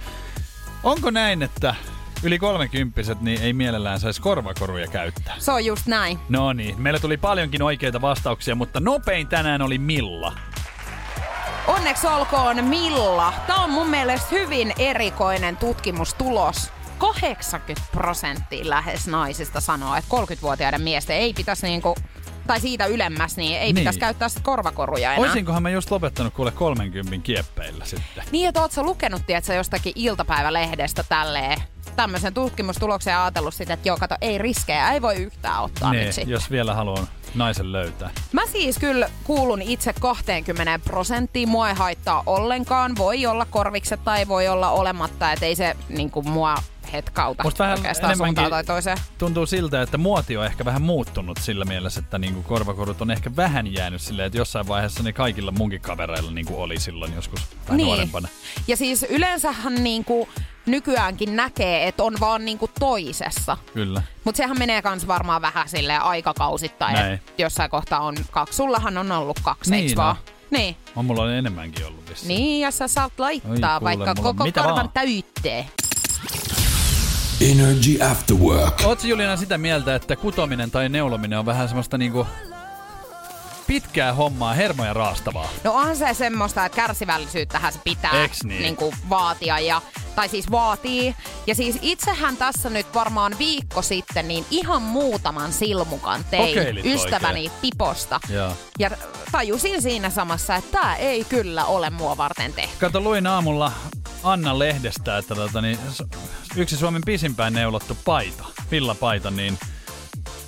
onko 0.83 1.11
näin, 1.11 1.43
että 1.43 1.75
yli 2.23 2.39
kolmekymppiset 2.39 3.21
niin 3.21 3.43
ei 3.43 3.53
mielellään 3.53 4.01
saisi 4.01 4.21
korvakoruja 4.21 4.87
käyttää? 4.87 5.35
Se 5.39 5.53
on 5.53 5.65
just 5.65 5.87
näin. 5.87 6.19
No 6.29 6.53
niin, 6.53 6.83
meillä 6.83 7.01
tuli 7.01 7.17
paljonkin 7.17 7.63
oikeita 7.63 8.01
vastauksia, 8.01 8.55
mutta 8.55 8.81
nopein 8.81 9.27
tänään 9.27 9.63
oli 9.63 9.79
Milla. 9.79 10.33
Onneksi 11.67 12.07
olkoon 12.07 12.65
Milla. 12.65 13.33
Tämä 13.47 13.65
on 13.65 13.71
mun 13.71 13.91
mielestä 13.91 14.29
hyvin 14.31 14.73
erikoinen 14.79 15.57
tutkimustulos. 15.57 16.73
80 16.99 17.93
prosenttia 17.93 18.69
lähes 18.69 19.07
naisista 19.07 19.61
sanoo, 19.61 19.95
että 19.97 20.17
30-vuotiaiden 20.17 20.83
miesten 20.83 21.17
ei 21.17 21.33
pitäisi 21.35 21.67
niinku, 21.67 21.95
tai 22.49 22.61
siitä 22.61 22.87
ylemmäs, 22.87 23.37
niin 23.37 23.59
ei 23.59 23.65
Niin. 23.65 23.75
pitäisi 23.75 23.99
käyttää 23.99 24.29
sit 24.29 24.43
korvakoruja 24.43 25.13
enää. 25.13 25.29
Oisinkohan 25.29 25.63
mä 25.63 25.71
just 25.71 25.91
lopettanut 25.91 26.35
kuule 26.35 26.51
30 26.51 27.17
kieppeillä 27.23 27.85
sitten? 27.85 28.25
Niin, 28.31 28.49
että 28.49 28.61
oot 28.61 28.73
sä 28.73 28.83
lukenut, 28.83 29.23
tiedätkö, 29.27 29.55
jostakin 29.55 29.93
iltapäivälehdestä 29.97 31.05
tälleen 31.09 31.59
tämmöisen 31.99 32.35
tutkimustuloksen 32.35 33.11
ja 33.13 33.25
ajatellut 33.25 33.55
sitä, 33.55 33.75
että 33.75 33.89
joo, 33.89 33.97
kato, 33.97 34.15
ei 34.21 34.39
riskejä, 34.39 34.91
ei 34.93 35.03
voi 35.03 35.17
yhtään 35.17 35.63
ottaa 35.63 35.93
nyt 35.93 36.01
Niin, 36.03 36.13
sitten. 36.13 36.33
jos 36.33 36.51
vielä 36.51 36.75
haluan 36.75 37.09
naisen 37.35 37.73
löytää. 37.73 38.11
Mä 38.33 38.43
siis 38.47 38.79
kyllä 38.79 39.11
kuulun 39.25 39.63
itse 39.63 39.93
20 39.93 40.79
prosenttiin. 40.85 41.49
Mua 41.49 41.69
ei 41.69 41.75
haittaa 41.75 42.23
ollenkaan. 42.27 42.97
Voi 42.99 43.27
olla 43.27 43.45
korvikset 43.45 44.05
tai 44.05 44.29
voi 44.29 44.49
olla 44.49 44.71
olematta, 44.71 45.33
että 45.33 45.47
ei 45.47 45.57
se 45.57 45.77
niinku 45.89 46.23
mua 46.23 46.55
hetkauta 46.93 47.43
Musta 47.43 47.65
vähän 47.65 47.79
oikeastaan 47.79 48.17
suuntaan 48.17 48.51
tai 48.51 48.65
toiseen. 48.65 48.99
Tuntuu 49.19 49.47
siltä, 49.47 49.83
että 49.83 49.99
muoti 49.99 50.37
on 50.37 50.47
ehkä 50.47 50.65
vähän 50.65 50.83
muuttunut 50.83 51.39
sillä 51.39 51.65
mielessä, 51.65 52.01
että 52.01 52.19
niinku 52.19 52.43
korvakorut 52.43 53.03
on 53.03 53.11
ehkä 53.11 53.31
vähän 53.37 53.73
jäänyt 53.73 54.03
silleen, 54.03 54.27
että 54.27 54.39
jossain 54.39 54.69
vaiheessa 54.69 55.03
ne 55.03 55.13
kaikilla 55.13 55.51
munkin 55.53 55.81
kavereilla 55.81 56.31
niinku 56.31 56.63
oli 56.63 56.81
silloin 56.81 57.15
joskus 57.15 57.41
vähän 57.67 57.77
Niin. 57.77 57.87
nuorempana. 57.87 58.29
Ja 58.69 58.77
siis 58.77 59.07
yleensähän 59.09 59.75
niinku 59.75 60.29
nykyäänkin 60.69 61.37
näkee, 61.37 61.89
että 61.89 62.03
on 62.03 62.15
vaan 62.21 62.45
niinku 62.45 62.71
toisessa. 62.81 63.57
Kyllä. 63.75 64.03
Mutta 64.25 64.37
sehän 64.37 64.59
menee 64.59 64.83
kans 64.83 65.07
varmaan 65.07 65.43
vähän 65.43 65.69
silleen 65.69 66.03
aikakausittain. 66.03 66.95
Näin. 66.95 67.13
että 67.15 67.33
Jossain 67.43 67.71
kohtaa 67.71 68.01
on 68.01 68.17
kaksi. 68.31 68.57
Sullahan 68.57 68.99
on 68.99 69.13
ollut 69.13 69.41
kaksi, 69.43 69.71
Niin 69.71 69.81
eiks 69.83 69.93
on. 69.93 69.97
vaan? 69.97 70.17
Niin. 70.51 70.77
On 70.97 71.05
mulla 71.05 71.23
on 71.23 71.31
enemmänkin 71.33 71.87
ollut 71.87 72.09
vissiin. 72.11 72.29
Niin, 72.29 72.61
ja 72.61 72.71
sä 72.71 72.89
saat 72.89 73.13
laittaa 73.19 73.75
Oi 73.75 73.81
kuule, 73.81 73.99
vaikka 73.99 74.23
koko 74.23 74.45
mitä 74.45 74.61
karvan 74.61 74.77
vaan. 74.77 74.91
täytteen. 74.95 75.65
Energy 77.41 78.03
After 78.11 78.37
Work. 78.37 78.81
Oletko 78.85 79.07
Juliana 79.07 79.37
sitä 79.37 79.59
mieltä, 79.59 79.95
että 79.95 80.17
kutominen 80.17 80.71
tai 80.71 80.89
neulominen 80.89 81.39
on 81.39 81.47
vähän 81.47 81.69
semmoista 81.69 81.99
niinku 81.99 82.27
pitkää 83.69 84.13
hommaa, 84.13 84.55
hermoja 84.55 84.95
raastavaa? 84.95 85.49
No 85.65 85.73
onhan 85.73 85.97
se 85.97 86.15
semmoista, 86.15 86.65
että 86.65 86.77
kärsivällisyyttähän 86.77 87.73
se 87.73 87.79
pitää 87.85 88.25
Eks 88.25 88.45
niin? 88.45 88.63
niinku 88.63 88.95
vaatia. 89.11 89.59
Ja, 89.59 89.83
tai 90.15 90.29
siis 90.29 90.51
vaatii. 90.51 91.17
Ja 91.47 91.55
siis 91.55 91.79
itsehän 91.83 92.37
tässä 92.37 92.71
nyt 92.71 92.87
varmaan 92.95 93.39
viikko 93.39 93.83
sitten 93.83 94.29
niin 94.29 94.45
ihan 94.51 94.83
muutaman 94.83 95.53
silmukan 95.53 96.25
tein 96.31 96.49
Kokeilit 96.59 96.87
ystäväni 96.87 97.41
oikein? 97.41 97.61
Piposta. 97.61 98.21
Joo. 98.29 98.53
Ja 98.79 98.91
tajusin 99.33 99.83
siinä 99.83 100.11
samassa, 100.11 100.57
että 100.57 100.79
tämä 100.79 100.97
ei 100.97 101.25
kyllä 101.25 101.65
ole 101.65 101.91
mua 101.91 102.17
varten 102.17 102.53
tehty. 102.53 102.77
Kato, 102.81 103.01
luin 103.01 103.27
aamulla 103.27 103.73
Anna 104.23 104.59
lehdestä, 104.59 105.19
että 105.19 105.35
tota, 105.35 105.61
niin, 105.61 105.79
yksi 106.57 106.77
Suomen 106.77 107.03
pisimpään 107.07 107.53
neulottu 107.53 107.97
paita, 108.05 108.45
villapaita, 108.71 109.31
niin 109.31 109.59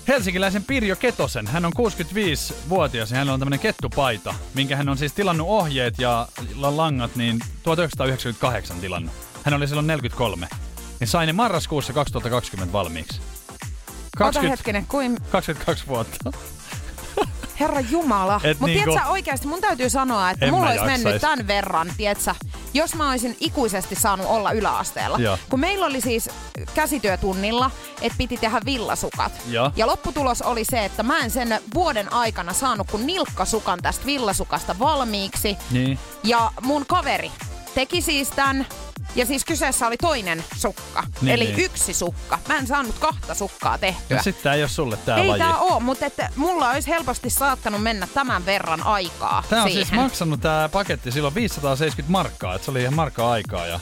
helsinkiläisen 0.08 0.64
Pirjo 0.64 0.96
Ketosen, 0.96 1.46
hän 1.46 1.64
on 1.64 1.72
65-vuotias 1.78 3.10
ja 3.10 3.16
hänellä 3.16 3.32
on 3.32 3.40
tämmöinen 3.40 3.60
kettupaita, 3.60 4.34
minkä 4.54 4.76
hän 4.76 4.88
on 4.88 4.98
siis 4.98 5.12
tilannut 5.12 5.48
ohjeet 5.48 5.98
ja 5.98 6.28
la- 6.56 6.76
langat 6.76 7.16
niin 7.16 7.38
1998 7.62 8.80
tilannut. 8.80 9.12
Hän 9.44 9.54
oli 9.54 9.68
silloin 9.68 9.86
43. 9.86 10.48
Niin 11.00 11.08
sai 11.08 11.26
ne 11.26 11.32
marraskuussa 11.32 11.92
2020 11.92 12.72
valmiiksi. 12.72 13.20
Ota 13.20 14.18
20, 14.18 14.56
hetkinen, 14.56 14.86
kuin 14.86 15.18
22 15.30 15.86
vuotta. 15.86 16.32
Herra 17.60 17.80
Jumala. 17.80 18.32
Mutta 18.32 18.48
niinku- 18.48 18.66
tiedätkö 18.66 19.08
oikeasti, 19.10 19.46
mun 19.46 19.60
täytyy 19.60 19.90
sanoa, 19.90 20.30
että 20.30 20.46
En 20.46 20.54
mulla 20.54 20.70
olisi 20.70 20.84
mennyt 20.84 21.12
jaksais. 21.12 21.20
tämän 21.20 21.46
verran, 21.46 21.92
tiedätkö, 21.96 22.34
jos 22.74 22.94
mä 22.94 23.10
olisin 23.10 23.36
ikuisesti 23.40 23.94
saanut 23.94 24.26
olla 24.26 24.52
yläasteella. 24.52 25.18
Joo. 25.18 25.38
Kun 25.50 25.60
meillä 25.60 25.86
oli 25.86 26.00
siis 26.00 26.30
käsityötunnilla, 26.74 27.70
että 28.02 28.18
piti 28.18 28.36
tehdä 28.36 28.60
villasukat. 28.64 29.32
Joo. 29.48 29.72
Ja 29.76 29.86
lopputulos 29.86 30.42
oli 30.42 30.64
se, 30.64 30.84
että 30.84 31.02
mä 31.02 31.18
en 31.18 31.30
sen 31.30 31.60
vuoden 31.74 32.12
aikana 32.12 32.52
saanut 32.52 32.90
kuin 32.90 33.06
nilkkasukan 33.06 33.78
tästä 33.82 34.06
villasukasta 34.06 34.78
valmiiksi. 34.78 35.56
Niin. 35.70 35.98
Ja 36.24 36.52
mun 36.62 36.86
kaveri 36.86 37.30
teki 37.74 38.02
siis 38.02 38.28
tämän, 38.28 38.66
ja 39.14 39.26
siis 39.26 39.44
kyseessä 39.44 39.86
oli 39.86 39.96
toinen 39.96 40.44
sukka. 40.56 41.02
Niin, 41.20 41.34
eli 41.34 41.44
niin. 41.44 41.58
yksi 41.58 41.94
sukka. 41.94 42.38
Mä 42.48 42.56
en 42.58 42.66
saanut 42.66 42.98
kahta 42.98 43.34
sukkaa 43.34 43.78
tehtyä. 43.78 44.16
Ja 44.16 44.22
sitten 44.22 44.42
tää 44.42 44.54
ei 44.54 44.62
ole 44.62 44.68
sulle 44.68 44.96
tää 44.96 45.16
Ei 45.18 45.28
laji. 45.28 45.38
tää 45.42 45.58
oo, 45.58 45.80
mutta 45.80 46.06
että 46.06 46.30
mulla 46.36 46.70
olisi 46.70 46.88
helposti 46.88 47.30
saattanut 47.30 47.82
mennä 47.82 48.08
tämän 48.14 48.46
verran 48.46 48.86
aikaa 48.86 49.44
Tämä 49.50 49.62
on 49.62 49.68
siihen. 49.70 49.86
siis 49.86 49.96
maksanut 50.00 50.40
tämä 50.40 50.68
paketti 50.68 51.12
silloin 51.12 51.34
570 51.34 52.12
markkaa, 52.12 52.54
että 52.54 52.64
se 52.64 52.70
oli 52.70 52.80
ihan 52.82 52.94
markkaa 52.94 53.30
aikaa 53.32 53.66
ja 53.66 53.80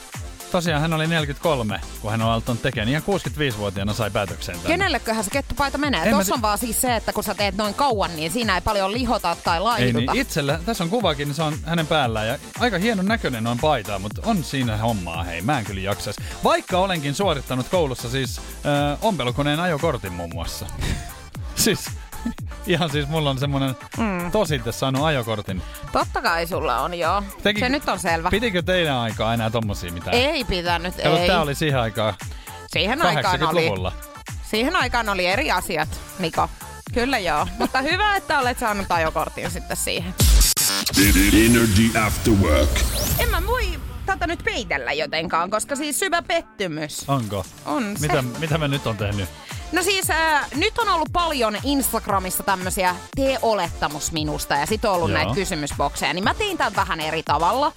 tosiaan 0.50 0.80
hän 0.80 0.92
oli 0.92 1.06
43, 1.06 1.80
kun 2.00 2.10
hän 2.10 2.22
on 2.22 2.28
aloittanut 2.28 2.62
tekemään. 2.62 2.88
Ihan 2.88 3.02
65-vuotiaana 3.02 3.92
sai 3.94 4.10
päätöksen 4.10 4.54
tänne. 4.54 4.68
Kenelleköhän 4.68 5.24
se 5.24 5.30
kettupaita 5.30 5.78
menee? 5.78 6.10
Tuossa 6.10 6.34
on 6.34 6.42
vaan 6.42 6.58
siis 6.58 6.80
se, 6.80 6.96
että 6.96 7.12
kun 7.12 7.24
sä 7.24 7.34
teet 7.34 7.56
noin 7.56 7.74
kauan, 7.74 8.16
niin 8.16 8.32
siinä 8.32 8.54
ei 8.54 8.60
paljon 8.60 8.92
lihota 8.92 9.36
tai 9.44 9.56
Ei 9.56 9.60
laihduta. 9.62 10.12
niin, 10.12 10.20
itsellä, 10.22 10.60
tässä 10.66 10.84
on 10.84 10.90
kuvakin, 10.90 11.28
niin 11.28 11.34
se 11.34 11.42
on 11.42 11.54
hänen 11.64 11.86
päällään 11.86 12.28
ja 12.28 12.38
aika 12.60 12.78
hienon 12.78 13.06
näköinen 13.06 13.44
noin 13.44 13.58
paita, 13.58 13.98
mutta 13.98 14.22
on 14.24 14.44
siinä 14.44 14.76
hommaa, 14.76 15.24
hei, 15.24 15.40
mä 15.40 15.58
en 15.58 15.64
kyllä 15.64 15.80
jaksais. 15.80 16.16
Vaikka 16.44 16.78
olenkin 16.78 17.14
suorittanut 17.14 17.68
koulussa 17.68 18.10
siis 18.10 18.38
äh, 18.38 18.98
ompelukoneen 19.02 19.60
ajokortin 19.60 20.12
muun 20.12 20.30
muassa. 20.34 20.66
siis 21.54 21.80
ihan 22.66 22.90
siis 22.90 23.08
mulla 23.08 23.30
on 23.30 23.38
semmonen 23.38 23.76
mm. 23.98 24.30
tosite 24.30 24.72
saanut 24.72 25.04
ajokortin. 25.04 25.62
Totta 25.92 26.22
kai 26.22 26.46
sulla 26.46 26.80
on, 26.80 26.94
joo. 26.98 27.22
Teki- 27.42 27.60
Se 27.60 27.68
nyt 27.68 27.88
on 27.88 27.98
selvä. 27.98 28.30
Pitikö 28.30 28.62
teidän 28.62 28.96
aikaa 28.96 29.34
enää 29.34 29.50
tommosia 29.50 29.92
mitään? 29.92 30.16
Ei 30.16 30.44
pitänyt, 30.44 30.96
Kato, 30.96 31.16
ei. 31.16 31.26
tää 31.26 31.40
oli 31.42 31.54
siihen 31.54 31.80
aikaan 31.80 32.14
Siihen 32.72 33.02
aikaan, 33.02 33.42
oli, 33.42 33.66
80-luvulla. 33.68 33.92
siihen 34.50 34.76
aikaan 34.76 35.08
oli 35.08 35.26
eri 35.26 35.50
asiat, 35.50 36.00
Niko. 36.18 36.50
Kyllä 36.94 37.18
joo. 37.18 37.46
Mutta 37.58 37.80
hyvä, 37.80 38.16
että 38.16 38.38
olet 38.40 38.58
saanut 38.58 38.86
ajokortin 38.92 39.50
sitten 39.50 39.76
siihen. 39.76 40.14
Energy 41.46 41.98
After 42.06 42.32
Work. 42.32 42.70
En 43.18 43.28
mä 43.28 43.42
voi 43.46 43.80
tätä 44.06 44.26
nyt 44.26 44.40
peitellä 44.44 44.92
jotenkaan, 44.92 45.50
koska 45.50 45.76
siis 45.76 45.98
syvä 45.98 46.22
pettymys 46.22 47.04
Onko? 47.08 47.44
on 47.64 47.96
se. 47.96 48.06
Mitä, 48.08 48.22
mitä 48.22 48.58
mä 48.58 48.68
nyt 48.68 48.86
on 48.86 48.96
tehnyt? 48.96 49.28
No 49.72 49.82
siis 49.82 50.10
äh, 50.10 50.50
nyt 50.54 50.78
on 50.78 50.88
ollut 50.88 51.08
paljon 51.12 51.56
Instagramissa 51.62 52.42
tämmöisiä 52.42 52.96
tee 53.16 53.38
olettamus 53.42 54.12
minusta 54.12 54.54
ja 54.54 54.66
sit 54.66 54.84
on 54.84 54.94
ollut 54.94 55.10
Joo. 55.10 55.18
näitä 55.18 55.34
kysymysbokseja, 55.34 56.14
niin 56.14 56.24
mä 56.24 56.34
tein 56.34 56.58
tämän 56.58 56.76
vähän 56.76 57.00
eri 57.00 57.22
tavalla. 57.22 57.72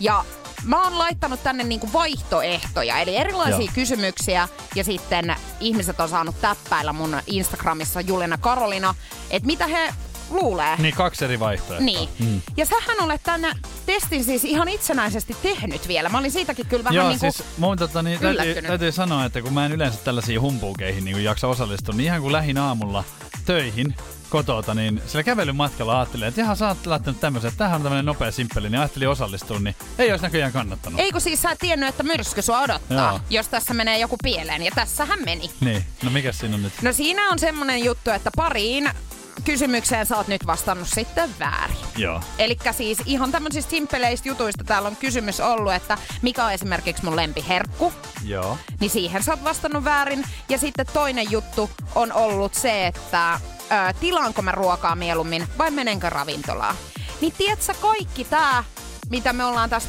Ja 0.00 0.24
mä 0.64 0.82
oon 0.82 0.98
laittanut 0.98 1.42
tänne 1.42 1.64
niinku 1.64 1.92
vaihtoehtoja, 1.92 2.98
eli 2.98 3.16
erilaisia 3.16 3.58
Joo. 3.58 3.74
kysymyksiä 3.74 4.48
ja 4.74 4.84
sitten 4.84 5.36
ihmiset 5.60 6.00
on 6.00 6.08
saanut 6.08 6.40
täppäillä 6.40 6.92
mun 6.92 7.16
Instagramissa 7.26 8.00
Julina 8.00 8.38
Karolina, 8.38 8.94
että 9.30 9.46
mitä 9.46 9.66
he 9.66 9.94
luulee. 10.30 10.76
Niin 10.78 10.94
kaksi 10.94 11.24
eri 11.24 11.40
vaihtoehtoa. 11.40 11.86
Niin. 11.86 12.08
Mm. 12.18 12.40
Ja 12.56 12.66
sähän 12.66 12.96
olet 13.00 13.22
tänne 13.22 13.52
testin 13.86 14.24
siis 14.24 14.44
ihan 14.44 14.68
itsenäisesti 14.68 15.36
tehnyt 15.42 15.88
vielä. 15.88 16.08
Mä 16.08 16.18
olin 16.18 16.32
siitäkin 16.32 16.66
kyllä 16.66 16.84
vähän 16.84 16.94
Joo, 16.94 17.08
niinku... 17.08 17.32
siis 17.32 17.44
mun 17.58 17.78
tota, 17.78 18.02
niin, 18.02 18.20
täytyy, 18.20 18.62
täytyy 18.62 18.92
sanoa, 18.92 19.24
että 19.24 19.42
kun 19.42 19.52
mä 19.52 19.66
en 19.66 19.72
yleensä 19.72 19.98
tällaisiin 20.04 20.40
humpuukeihin 20.40 21.04
niin 21.04 21.24
jaksa 21.24 21.48
osallistua, 21.48 21.94
niin 21.94 22.04
ihan 22.04 22.20
kun 22.20 22.32
lähin 22.32 22.58
aamulla 22.58 23.04
töihin 23.44 23.94
kotota, 24.34 24.74
niin 24.74 25.02
sillä 25.06 25.22
kävelyn 25.22 25.56
matkalla 25.56 25.98
ajattelin, 25.98 26.28
että 26.28 26.40
ihan 26.40 26.56
sä 26.56 26.68
oot 26.68 26.86
lähtenyt 26.86 27.20
tämmöisen, 27.20 27.48
että 27.48 27.58
tämähän 27.58 27.76
on 27.76 27.82
tämmöinen 27.82 28.04
nopea 28.04 28.32
simppeli, 28.32 28.70
niin 28.70 28.78
ajattelin 28.80 29.08
osallistua, 29.08 29.58
niin 29.58 29.76
ei 29.98 30.10
olisi 30.10 30.24
näköjään 30.24 30.52
kannattanut. 30.52 31.00
Ei 31.00 31.12
kun 31.12 31.20
siis 31.20 31.42
sä 31.42 31.56
tiennyt, 31.60 31.88
että 31.88 32.02
myrsky 32.02 32.42
sua 32.42 32.60
odottaa, 32.60 33.10
Joo. 33.10 33.20
jos 33.30 33.48
tässä 33.48 33.74
menee 33.74 33.98
joku 33.98 34.16
pieleen. 34.22 34.62
Ja 34.62 34.70
tässähän 34.74 35.18
meni. 35.24 35.50
Niin, 35.60 35.84
no 36.02 36.10
mikä 36.10 36.32
siinä 36.32 36.54
on 36.54 36.62
nyt? 36.62 36.72
No 36.82 36.92
siinä 36.92 37.28
on 37.28 37.38
semmonen 37.38 37.84
juttu, 37.84 38.10
että 38.10 38.30
pariin 38.36 38.90
kysymykseen 39.44 40.06
sä 40.06 40.16
oot 40.16 40.28
nyt 40.28 40.46
vastannut 40.46 40.88
sitten 40.88 41.30
väärin. 41.38 41.76
Joo. 41.96 42.20
Eli 42.38 42.58
siis 42.72 42.98
ihan 43.06 43.32
tämmöisistä 43.32 43.70
simppeleistä 43.70 44.28
jutuista 44.28 44.64
täällä 44.64 44.88
on 44.88 44.96
kysymys 44.96 45.40
ollut, 45.40 45.72
että 45.72 45.98
mikä 46.22 46.44
on 46.44 46.52
esimerkiksi 46.52 47.04
mun 47.04 47.16
lempiherkku, 47.16 47.92
Joo. 48.24 48.58
niin 48.80 48.90
siihen 48.90 49.22
sä 49.22 49.32
oot 49.32 49.44
vastannut 49.44 49.84
väärin. 49.84 50.24
Ja 50.48 50.58
sitten 50.58 50.86
toinen 50.92 51.30
juttu 51.30 51.70
on 51.94 52.12
ollut 52.12 52.54
se, 52.54 52.86
että 52.86 53.34
ö, 53.34 53.92
tilaanko 54.00 54.42
mä 54.42 54.52
ruokaa 54.52 54.96
mieluummin 54.96 55.48
vai 55.58 55.70
menenkö 55.70 56.10
ravintolaan. 56.10 56.74
Niin 57.20 57.32
tiedätkö 57.38 57.74
kaikki 57.80 58.24
tää, 58.24 58.64
mitä 59.10 59.32
me 59.32 59.44
ollaan 59.44 59.70
tässä, 59.70 59.88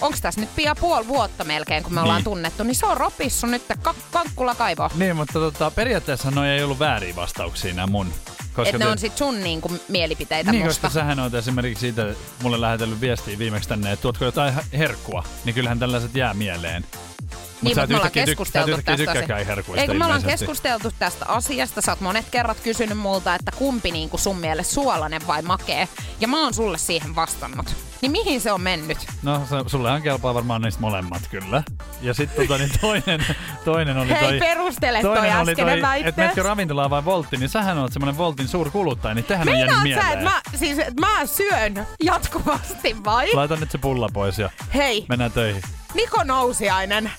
onks 0.00 0.20
tässä 0.20 0.40
nyt 0.40 0.54
pian 0.56 0.76
puoli 0.80 1.08
vuotta 1.08 1.44
melkein, 1.44 1.82
kun 1.82 1.94
me 1.94 2.00
ollaan 2.00 2.16
Niin. 2.18 2.24
tunnettu, 2.24 2.62
niin 2.62 2.74
se 2.74 2.86
on 2.86 2.96
ropissu 2.96 3.46
nyt 3.46 3.62
ka- 3.82 3.94
kankkula 4.12 4.54
kaivo. 4.54 4.90
Niin, 4.94 5.16
mutta 5.16 5.32
tota, 5.32 5.70
periaatteessa 5.70 6.30
noi 6.30 6.48
ei 6.48 6.62
ollut 6.64 6.78
väärin 6.78 7.16
vastauksia 7.16 7.74
nämä 7.74 7.86
mun. 7.86 8.12
Koska 8.58 8.68
Että 8.68 8.78
ne 8.78 8.84
te- 8.84 8.90
on 8.90 8.98
sit 8.98 9.16
sun 9.16 9.40
niinku 9.42 9.72
mielipiteitä 9.88 10.52
Niin, 10.52 10.64
musta. 10.64 10.80
koska 10.82 11.00
sähän 11.00 11.18
oot 11.20 11.34
esimerkiksi 11.34 11.80
siitä 11.80 12.06
mulle 12.42 12.60
lähetellyt 12.60 13.00
viestiä 13.00 13.38
viimeksi 13.38 13.68
tänne, 13.68 13.92
että 13.92 14.02
tuotko 14.02 14.24
jotain 14.24 14.54
herkkua, 14.78 15.24
niin 15.44 15.54
kyllähän 15.54 15.78
tällaiset 15.78 16.14
jää 16.14 16.34
mieleen. 16.34 16.82
Niin, 16.82 17.38
mutta 17.62 17.86
me 17.86 17.94
ollaan 17.94 18.10
tyk- 18.10 18.14
keskusteltu 18.14 18.70
yhtäkkiä 18.70 18.96
tästä 18.96 19.10
asiasta. 19.12 19.44
herkuista 19.44 19.80
Ei 19.82 19.88
kun 19.88 19.96
me 19.96 20.04
ollaan 20.04 20.22
keskusteltu 20.22 20.92
tästä 20.98 21.26
asiasta. 21.26 21.80
Sä 21.80 21.92
oot 21.92 22.00
monet 22.00 22.26
kerrat 22.30 22.60
kysynyt 22.60 22.98
multa, 22.98 23.34
että 23.34 23.52
kumpi 23.58 23.90
niinku 23.90 24.18
sun 24.18 24.36
mielestä 24.38 24.74
suolainen 24.74 25.26
vai 25.26 25.42
makee. 25.42 25.88
Ja 26.20 26.28
mä 26.28 26.42
oon 26.44 26.54
sulle 26.54 26.78
siihen 26.78 27.14
vastannut. 27.16 27.74
Niin 28.02 28.12
mihin 28.12 28.40
se 28.40 28.52
on 28.52 28.60
mennyt? 28.60 28.98
No, 29.22 29.42
se, 29.48 29.56
sullehan 29.66 30.02
kelpaa 30.02 30.34
varmaan 30.34 30.62
niistä 30.62 30.80
molemmat, 30.80 31.22
kyllä. 31.30 31.62
Ja 32.02 32.14
sitten 32.14 32.46
tota, 32.46 32.58
niin 32.58 32.70
toinen, 32.80 33.26
toinen 33.64 33.96
oli 33.96 34.10
Hei, 34.10 34.28
toi... 34.28 34.38
perustele 34.38 35.02
toi 35.02 35.16
toinen 35.16 35.38
oli 35.38 35.50
äskeinen 35.50 35.80
toi, 35.80 36.06
että 36.06 36.20
menetkö 36.20 36.42
ravintolaan 36.42 36.90
vai 36.90 37.04
Voltti, 37.04 37.36
niin 37.36 37.48
sähän 37.48 37.78
oot 37.78 37.92
semmonen 37.92 38.18
Voltin 38.18 38.48
suurkuluttaja, 38.48 39.14
niin 39.14 39.24
tehän 39.24 39.48
on 39.48 39.58
jäänyt 39.58 39.82
mieleen. 39.82 40.06
sä, 40.06 40.12
että 40.12 40.24
mä, 40.24 40.40
siis, 40.54 40.78
että 40.78 41.00
mä 41.00 41.26
syön 41.26 41.86
jatkuvasti 42.02 42.96
vai? 43.04 43.32
Laita 43.32 43.56
nyt 43.56 43.70
se 43.70 43.78
pulla 43.78 44.08
pois 44.12 44.38
ja 44.38 44.50
Hei, 44.74 45.06
mennään 45.08 45.32
töihin. 45.32 45.62
Niko 45.94 46.24
Nousiainen. 46.24 47.10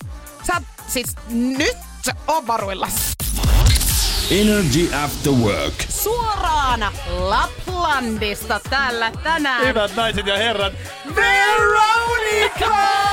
Sä 0.42 0.62
siis 0.88 1.16
nyt 1.28 1.76
on 2.28 2.46
varuilla. 2.46 2.88
Energy 4.30 4.88
After 4.94 5.32
Work. 5.32 5.74
Suoraan 5.88 6.80
Laplandista 7.18 8.60
täällä 8.70 9.12
tänään. 9.22 9.66
Hyvät 9.66 9.96
naiset 9.96 10.26
ja 10.26 10.36
herrat, 10.36 10.72
Veronica! 11.14 13.09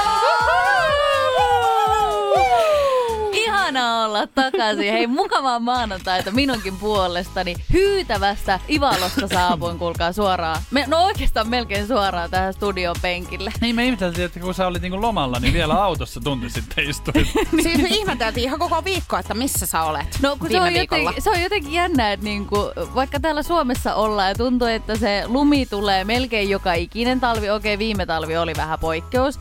Ihanaa 3.77 4.05
olla 4.05 4.27
takaisin. 4.27 4.91
Hei, 4.93 5.07
mukavaa 5.07 5.59
maanantaita 5.59 6.31
minunkin 6.31 6.77
puolestani. 6.77 7.55
Hyytävästä 7.73 8.59
Ivalosta 8.69 9.27
saapuin, 9.27 9.79
kuulkaa 9.79 10.11
suoraan. 10.13 10.61
Me, 10.71 10.83
no 10.87 11.03
oikeastaan 11.03 11.49
melkein 11.49 11.87
suoraan 11.87 12.29
tähän 12.29 12.53
studion 12.53 12.95
penkille. 13.01 13.51
niin 13.61 13.75
me 13.75 13.85
ihmeteltiin, 13.85 14.25
että 14.25 14.39
kun 14.39 14.53
sä 14.53 14.67
olit 14.67 14.81
niinku 14.81 15.01
lomalla, 15.01 15.39
niin 15.39 15.53
vielä 15.53 15.73
autossa 15.83 16.19
tunti 16.23 16.49
sitten 16.49 16.89
istuit. 16.89 17.27
Siis 17.63 17.81
me 17.81 17.87
ihmeteltiin 17.89 18.43
ihan 18.43 18.59
koko 18.59 18.83
viikko, 18.83 19.17
että 19.17 19.33
missä 19.33 19.65
sä 19.65 19.83
olet 19.83 20.17
No 20.21 20.35
kun 20.39 20.49
se 20.49 20.61
on, 20.61 20.73
viikolla. 20.73 21.01
jotenkin, 21.03 21.23
se 21.23 21.29
on 21.29 21.41
jotenkin 21.41 21.73
jännä, 21.73 22.11
että 22.11 22.23
niinku, 22.23 22.57
vaikka 22.95 23.19
täällä 23.19 23.43
Suomessa 23.43 23.95
ollaan 23.95 24.29
ja 24.29 24.35
tuntuu, 24.35 24.67
että 24.67 24.95
se 24.95 25.23
lumi 25.27 25.65
tulee 25.65 26.03
melkein 26.03 26.49
joka 26.49 26.73
ikinen 26.73 27.19
talvi, 27.19 27.49
okei 27.49 27.77
viime 27.77 28.05
talvi 28.05 28.37
oli 28.37 28.53
vähän 28.57 28.79
poikkeus, 28.79 29.39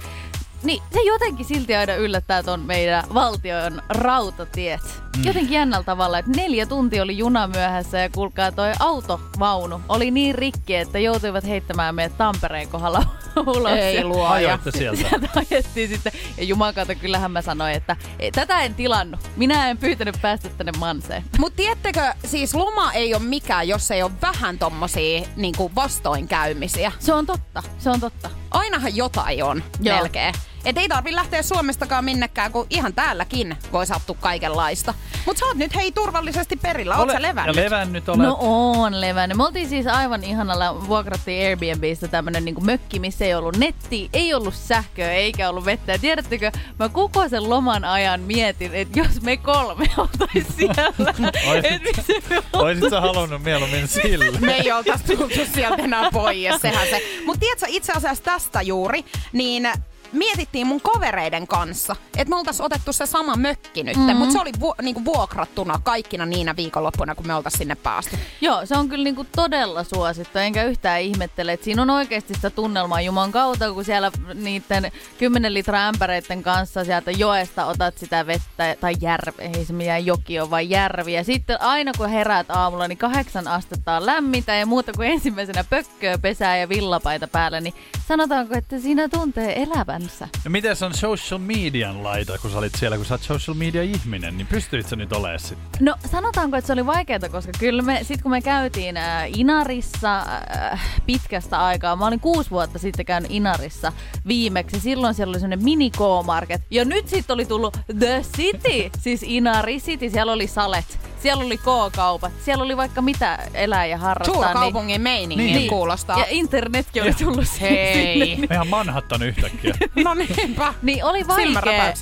niin 0.67 0.83
se 0.93 1.01
jotenkin 1.03 1.47
silti 1.47 1.75
aina 1.75 1.95
yllättää 1.95 2.43
ton 2.43 2.61
meidän 2.61 3.05
valtion 3.15 3.83
rautatiet. 3.89 4.81
Mm. 5.17 5.25
Jotenkin 5.25 5.53
jännällä 5.53 5.85
tavalla, 5.85 6.19
että 6.19 6.31
neljä 6.37 6.67
tuntia 6.67 7.03
oli 7.03 7.19
juna 7.19 7.47
myöhässä 7.47 7.99
ja 7.99 8.11
kuulkaa 8.11 8.53
toi 8.53 8.73
autovaunu 8.79 9.81
oli 9.89 10.11
niin 10.11 10.35
rikki, 10.35 10.77
että 10.77 10.99
joutuivat 10.99 11.45
heittämään 11.47 11.95
meidät 11.95 12.17
Tampereen 12.19 12.69
kohdalla 12.69 13.03
ulos. 13.57 13.73
Ei 13.73 13.97
Ja- 13.97 14.07
luoja. 14.07 14.31
Ajoitte 14.33 14.71
sieltä. 14.71 15.01
Sieltä 15.09 15.29
ajettiin 15.51 15.89
sitten. 15.89 16.13
Ja 16.37 16.45
jumakauta, 16.45 16.95
kyllähän 16.95 17.31
mä 17.31 17.43
sanoin, 17.43 17.75
että 17.75 17.97
"Ei, 18.19 18.33
tätä 18.33 18.61
en 18.61 18.75
tilannut. 18.75 19.21
Minä 19.37 19.71
en 19.71 19.79
pyytänyt 19.79 20.17
päästä 20.23 20.49
tänne 20.49 20.73
Manseen. 20.79 21.25
Mutta 21.39 21.57
tiedättekö, 21.57 22.13
siis 22.25 22.55
loma 22.55 22.93
ei 22.93 23.15
ole 23.15 23.23
mikään, 23.23 23.69
jos 23.69 23.91
ei 23.91 24.03
ole 24.03 24.13
vähän 24.23 24.59
tommosia 24.59 25.27
niinku 25.37 25.71
vastoinkäymisiä. 25.75 26.93
Se 26.99 27.13
on 27.15 27.27
totta, 27.27 27.63
se 27.79 27.91
on 27.91 28.01
totta. 28.01 28.31
Ainahan 28.51 28.97
jotain 28.97 29.45
on 29.45 29.63
Joo. 29.81 29.97
melkein. 29.97 30.35
Et 30.67 30.79
ei 30.79 30.89
tarvi 30.89 31.15
lähteä 31.15 31.43
Suomestakaan 31.43 32.05
minnekään, 32.05 32.53
kun 32.53 32.67
ihan 32.71 32.95
täälläkin 32.95 33.57
voi 33.73 33.87
sattua 33.87 34.17
kaikenlaista. 34.21 34.95
Mutta 35.27 35.41
sä 35.41 35.47
oot 35.47 35.57
nyt 35.57 35.75
hei 35.75 35.93
turvallisesti 35.93 36.57
perillä. 36.57 36.97
Oot 36.97 37.09
sä 37.09 37.15
ja 37.15 37.23
levännyt? 37.23 37.57
levännyt 37.57 38.09
olet. 38.09 38.21
No 38.21 38.37
on 38.41 39.01
levännyt. 39.01 39.37
Me 39.37 39.45
oltiin 39.45 39.69
siis 39.69 39.87
aivan 39.87 40.25
ihanalla, 40.25 40.89
vuokrattiin 40.89 41.47
Airbnbistä 41.47 42.09
tämmönen 42.09 42.45
niinku 42.45 42.61
mökki, 42.61 42.99
missä 42.99 43.25
ei 43.25 43.35
ollut 43.35 43.57
netti, 43.57 44.09
ei 44.13 44.35
ollut 44.35 44.55
sähköä 44.55 45.13
eikä 45.13 45.49
ollut 45.49 45.65
vettä. 45.65 45.93
Ja 45.93 45.99
tiedättekö, 45.99 46.51
mä 46.79 46.89
koko 46.89 47.29
sen 47.29 47.51
loman 47.51 47.85
ajan 47.85 48.21
mietin, 48.21 48.75
että 48.75 49.01
jos 49.01 49.21
me 49.23 49.37
kolme 49.37 49.87
oltais 49.97 50.47
siellä, 50.57 50.93
Oisit- 51.49 51.73
että 51.73 51.89
missä 51.97 52.13
me 52.31 52.43
Oisit 52.53 52.91
sä 52.91 53.01
halunnut 53.01 53.43
mieluummin 53.43 53.89
sillä? 53.89 54.41
Me 54.41 54.55
ei 54.55 54.73
oltaisi 54.73 55.17
tultu 55.17 55.35
sieltä 55.55 55.83
enää 55.83 56.11
pois, 56.13 56.61
sehän 56.63 56.89
se. 56.89 57.03
Mutta 57.27 57.41
tiedätkö, 57.41 57.67
itse 57.69 57.93
asiassa 57.93 58.25
tästä 58.25 58.63
juuri, 58.63 59.05
niin 59.33 59.69
mietittiin 60.13 60.67
mun 60.67 60.81
kavereiden 60.81 61.47
kanssa, 61.47 61.97
että 62.17 62.31
me 62.31 62.37
oltaisiin 62.37 62.67
otettu 62.67 62.93
se 62.93 63.07
sama 63.07 63.37
mökki 63.37 63.83
nyt, 63.83 63.97
mm-hmm. 63.97 64.17
mutta 64.17 64.33
se 64.33 64.41
oli 64.41 64.51
vu- 64.61 64.75
niinku 64.83 65.05
vuokrattuna 65.05 65.81
kaikkina 65.83 66.27
niinä 66.27 66.57
viikonloppuina, 66.57 67.15
kun 67.15 67.27
me 67.27 67.35
oltaisiin 67.35 67.59
sinne 67.59 67.75
päästy. 67.75 68.19
Joo, 68.41 68.67
se 68.67 68.77
on 68.77 68.89
kyllä 68.89 69.05
niinku 69.05 69.27
todella 69.37 69.85
suosittu, 69.85 70.39
enkä 70.39 70.65
yhtään 70.65 71.01
ihmettele, 71.01 71.53
että 71.53 71.65
siinä 71.65 71.83
on 71.83 71.91
oikeasti 71.91 72.35
sitä 72.35 72.51
tunnelmaa 72.51 73.01
Juman 73.01 73.33
kautta, 73.33 73.73
kun 73.73 73.85
siellä 73.85 74.11
niiden 74.35 74.93
10 75.19 75.55
litraa 75.55 75.89
ämpäreiden 75.89 76.43
kanssa 76.43 76.85
sieltä 76.85 77.11
joesta 77.11 77.67
otat 77.67 77.99
sitä 77.99 78.27
vettä, 78.27 78.77
tai 78.81 78.95
järvi, 79.01 79.43
ei 79.43 79.65
se 79.65 79.73
mikään 79.73 80.07
joki 80.07 80.41
on, 80.41 80.51
vaan 80.51 80.71
järvi. 80.71 81.13
Ja 81.13 81.25
sitten 81.25 81.63
aina 81.63 81.93
kun 81.97 82.09
heräät 82.09 82.51
aamulla, 82.51 82.89
niin 82.89 82.99
kahdeksan 82.99 83.49
astetta 83.49 83.97
on 83.97 84.07
lämmintä 84.07 84.55
ja 84.55 84.67
muuta 84.67 84.93
kuin 84.93 85.11
ensimmäisenä 85.11 85.65
pökköä 85.65 86.19
pesää 86.19 86.57
ja 86.57 86.69
villapaita 86.69 87.29
päällä, 87.29 87.61
niin 87.61 87.75
sanotaanko, 88.09 88.55
että 88.55 88.79
siinä 88.79 89.09
tuntee 89.09 89.63
elävänsä. 89.97 90.29
Ja 90.45 90.51
miten 90.51 90.77
on 90.87 90.95
social 90.95 91.41
median 91.41 92.05
laita, 92.05 92.39
kun 92.39 92.51
sä 92.51 92.59
olit 92.59 92.75
siellä, 92.75 92.97
kun 92.97 93.07
sä 93.07 93.15
oot 93.15 93.23
social 93.23 93.57
media 93.57 93.83
ihminen, 93.83 94.37
niin 94.37 94.47
pystyit 94.47 94.87
sä 94.89 94.97
nyt 94.97 95.13
olemaan 95.13 95.41
sitten? 95.41 95.67
No 95.81 95.97
sanotaanko, 96.13 96.57
että 96.57 96.67
se 96.67 96.73
oli 96.73 96.87
vaikeaa, 96.87 97.29
koska 97.31 97.53
kyllä 97.59 97.83
me, 97.83 98.05
sit 98.05 98.23
kun 98.23 98.31
me 98.31 98.41
käytiin 98.41 98.97
äh, 98.97 99.39
Inarissa 99.39 100.19
äh, 100.19 100.81
pitkästä 101.07 101.65
aikaa, 101.65 101.97
mä 101.97 102.07
olin 102.07 102.21
kuusi 102.21 102.51
vuotta 102.51 102.79
sitten 102.79 103.07
käynyt 103.07 103.31
Inarissa 103.31 103.93
viimeksi, 104.27 104.81
silloin 104.81 105.15
siellä 105.15 105.31
oli 105.31 105.41
semmoinen 105.41 105.65
mini 105.65 105.91
K-market, 105.91 106.63
ja 106.71 106.85
nyt 106.85 107.09
sitten 107.09 107.35
oli 107.35 107.45
tullut 107.47 107.79
The 107.99 108.23
City, 108.37 108.91
siis 109.01 109.23
Inari 109.23 109.81
City, 109.81 110.11
siellä 110.11 110.33
oli 110.33 110.47
salet, 110.47 110.99
siellä 111.23 111.45
oli 111.45 111.59
K-kaupat, 111.59 112.33
siellä 112.45 112.65
oli 112.65 112.77
vaikka 112.77 113.03
mitä 113.03 113.39
elää 113.55 113.87
ja 113.87 113.99
harrastaa. 113.99 114.35
Suurkaupungin 114.35 115.01
meiningin 115.01 115.47
Niin. 115.47 115.57
niin. 115.57 115.71
kuulostaa. 115.71 116.19
Ja 116.19 116.25
internetkin 116.29 117.03
oli 117.03 117.15
tullut 117.15 117.61
Hei. 117.61 118.21
sinne. 118.37 118.55
Ihan 118.55 118.69
Manhattan 118.69 119.23
yhtäkkiä. 119.23 119.75
No 120.05 120.15
niinpä. 120.15 120.75
Niin 120.83 121.05
oli 121.05 121.27
vaikea, 121.29 121.93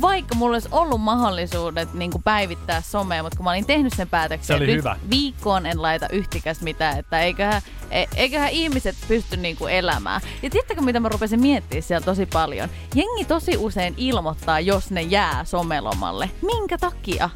vaikka 0.00 0.34
mulla 0.34 0.54
olisi 0.54 0.68
ollut 0.72 1.00
mahdollisuudet 1.00 1.94
niin 1.94 2.10
kuin 2.10 2.22
päivittää 2.22 2.80
somea, 2.80 3.22
mutta 3.22 3.36
kun 3.36 3.44
mä 3.44 3.50
olin 3.50 3.66
tehnyt 3.66 3.92
sen 3.96 4.08
päätöksen, 4.08 4.46
Se 4.46 4.54
oli 4.54 4.64
että 4.64 4.76
hyvä. 4.76 4.96
nyt 5.02 5.10
viikkoon 5.10 5.66
en 5.66 5.82
laita 5.82 6.08
yhtikäs 6.12 6.60
mitään, 6.60 6.98
että 6.98 7.20
eiköhän, 7.20 7.62
e- 7.90 8.04
eiköhän 8.16 8.50
ihmiset 8.50 8.96
pysty 9.08 9.36
niin 9.36 9.56
kuin 9.56 9.72
elämään. 9.74 10.20
Ja 10.42 10.50
tiedättekö 10.50 10.80
mitä 10.80 11.00
mä 11.00 11.08
rupesin 11.08 11.40
miettimään 11.40 11.82
siellä 11.82 12.04
tosi 12.04 12.26
paljon? 12.26 12.68
Jengi 12.94 13.24
tosi 13.24 13.56
usein 13.56 13.94
ilmoittaa, 13.96 14.60
jos 14.60 14.90
ne 14.90 15.02
jää 15.02 15.44
somelomalle. 15.44 16.30
Minkä 16.42 16.78
takia? 16.78 17.30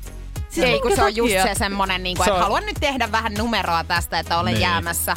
Siis 0.48 0.66
Ei, 0.66 0.80
kun 0.80 0.96
se 0.96 1.04
on 1.04 1.16
just 1.16 1.32
se 1.42 1.54
semmonen, 1.54 2.02
niin 2.02 2.16
Se 2.16 2.22
että 2.30 2.38
haluan 2.42 2.66
nyt 2.66 2.76
tehdä 2.80 3.12
vähän 3.12 3.34
numeroa 3.38 3.84
tästä, 3.84 4.18
että 4.18 4.38
olen 4.38 4.52
Niin. 4.54 4.62
jäämässä 4.62 5.14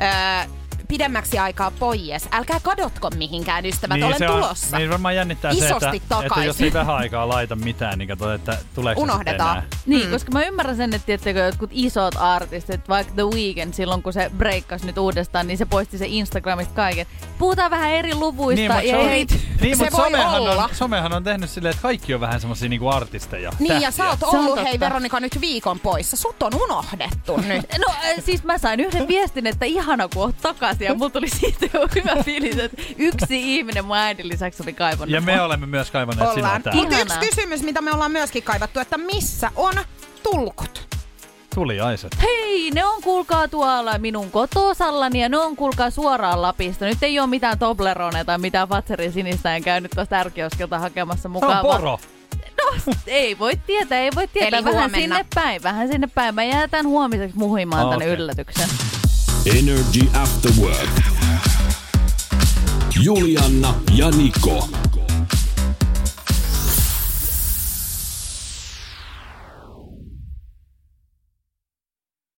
öö, 0.00 0.50
pidemmäksi 0.88 1.38
aikaa 1.38 1.70
pois. 1.70 2.28
Älkää 2.32 2.60
kadotko 2.60 3.10
mihinkään, 3.16 3.66
ystävät, 3.66 4.02
olen 4.02 4.18
se 4.18 4.26
tulossa. 4.26 4.76
On, 4.76 4.80
niin 4.80 4.90
varmaan 4.90 5.16
jännittää 5.16 5.52
se, 5.54 5.58
Isosti 5.58 5.74
että, 5.74 5.96
että 5.96 6.08
takaisin. 6.08 6.46
jos 6.46 6.60
ei 6.60 6.72
vähän 6.72 6.96
aikaa 6.96 7.28
laita 7.28 7.56
mitään, 7.56 7.98
niin 7.98 8.08
katsot, 8.08 8.30
että 8.32 8.58
tuleeko 8.74 9.00
se 9.00 9.02
Unohdetaan. 9.02 9.62
Niin, 9.86 10.06
mm. 10.06 10.12
koska 10.12 10.30
mä 10.32 10.42
ymmärrän 10.44 10.76
sen, 10.76 10.94
että 10.94 11.06
tiettekö, 11.06 11.40
jotkut 11.40 11.70
isot 11.72 12.14
artistit, 12.18 12.88
vaikka 12.88 13.12
The 13.14 13.22
Weeknd, 13.22 13.74
silloin 13.74 14.02
kun 14.02 14.12
se 14.12 14.30
breikkasi 14.38 14.86
nyt 14.86 14.98
uudestaan, 14.98 15.46
niin 15.46 15.58
se 15.58 15.64
poisti 15.64 15.98
se 15.98 16.06
Instagramista 16.08 16.74
kaiken. 16.74 17.06
Puhutaan 17.38 17.70
vähän 17.70 17.90
eri 17.90 18.14
luvuista 18.14 18.60
Niin, 18.60 18.72
mutta 18.72 18.82
ja 18.82 18.94
se 18.94 18.98
on- 18.98 19.06
eri... 19.08 19.26
Niin, 19.60 19.76
Se 19.76 19.84
mutta 19.84 19.96
voi 19.96 20.06
somehan 20.10 20.34
olla. 20.40 20.64
on, 20.64 20.74
somehan 20.74 21.12
on 21.12 21.24
tehnyt 21.24 21.50
silleen, 21.50 21.70
että 21.70 21.82
kaikki 21.82 22.14
on 22.14 22.20
vähän 22.20 22.40
semmosia 22.40 22.68
niinku 22.68 22.88
artisteja. 22.88 23.50
Niin, 23.58 23.68
ja 23.72 23.80
tähtiä. 23.80 23.90
sä 23.90 24.08
oot 24.10 24.22
ollut, 24.22 24.62
hei 24.62 24.80
Veronika, 24.80 25.20
nyt 25.20 25.40
viikon 25.40 25.80
poissa. 25.80 26.16
Sut 26.16 26.42
on 26.42 26.52
unohdettu 26.62 27.36
nyt. 27.48 27.62
No 27.78 27.86
äh, 27.90 28.24
siis 28.24 28.44
mä 28.44 28.58
sain 28.58 28.80
yhden 28.80 29.08
viestin, 29.08 29.46
että 29.46 29.64
ihana 29.64 30.08
kun 30.08 30.22
oot 30.22 30.34
takaisin 30.42 30.84
ja 30.84 30.94
mulla 30.94 31.10
tuli 31.10 31.28
siitä 31.28 31.66
jo 31.74 31.88
hyvä 31.94 32.22
fiilis, 32.24 32.58
että 32.58 32.82
yksi 32.98 33.56
ihminen 33.56 33.84
mun 33.84 33.96
äidin 33.96 34.28
lisäksi 34.28 34.62
oli 34.62 34.72
kaivannut. 34.72 35.10
Ja 35.10 35.20
me 35.20 35.40
olemme 35.42 35.66
myös 35.66 35.90
kaivaneet 35.90 36.18
sinua 36.34 36.48
Ollaan. 36.48 36.62
täällä. 36.62 36.82
Mutta 36.82 36.98
yksi 37.00 37.18
kysymys, 37.18 37.62
mitä 37.62 37.80
me 37.80 37.92
ollaan 37.92 38.10
myöskin 38.12 38.42
kaivattu, 38.42 38.80
että 38.80 38.98
missä 38.98 39.50
on 39.56 39.73
tulkut? 40.22 40.86
Tuliaiset. 41.54 42.16
Hei, 42.22 42.70
ne 42.70 42.84
on 42.84 43.02
kuulkaa 43.02 43.48
tuolla 43.48 43.98
minun 43.98 44.30
kotosallani 44.30 45.22
ja 45.22 45.28
ne 45.28 45.38
on 45.38 45.56
kuulkaa 45.56 45.90
suoraan 45.90 46.42
Lapista. 46.42 46.84
Nyt 46.84 47.02
ei 47.02 47.18
ole 47.20 47.26
mitään 47.26 47.58
Toblerone 47.58 48.24
tai 48.24 48.38
mitään 48.38 48.68
Fatserin 48.68 49.12
sinistä, 49.12 49.56
en 49.56 49.62
käynyt 49.62 49.90
tuosta 49.94 50.16
ärkioskelta 50.16 50.78
hakemassa 50.78 51.22
Se 51.22 51.28
mukaan. 51.28 51.58
on 51.58 51.64
vaan- 51.68 51.80
poro. 51.80 51.98
No, 52.64 52.92
ei 53.06 53.38
voi 53.38 53.56
tietää, 53.66 53.98
ei 53.98 54.10
voi 54.16 54.28
tietää. 54.28 54.58
Eli 54.58 54.64
vähän 54.64 54.74
huomenna. 54.80 54.98
sinne 55.16 55.26
päin, 55.34 55.62
vähän 55.62 55.88
sinne 55.88 56.06
päin. 56.14 56.34
Mä 56.34 56.44
jätän 56.44 56.86
huomiseksi 56.86 57.36
muhimaan 57.38 57.88
tänne 57.90 58.04
Okei. 58.04 58.08
yllätyksen. 58.16 58.68
Energy 59.58 60.00
After 60.22 60.50
Work. 60.60 60.90
Julianna 63.02 63.74
ja 63.94 64.10
Niko. 64.10 64.68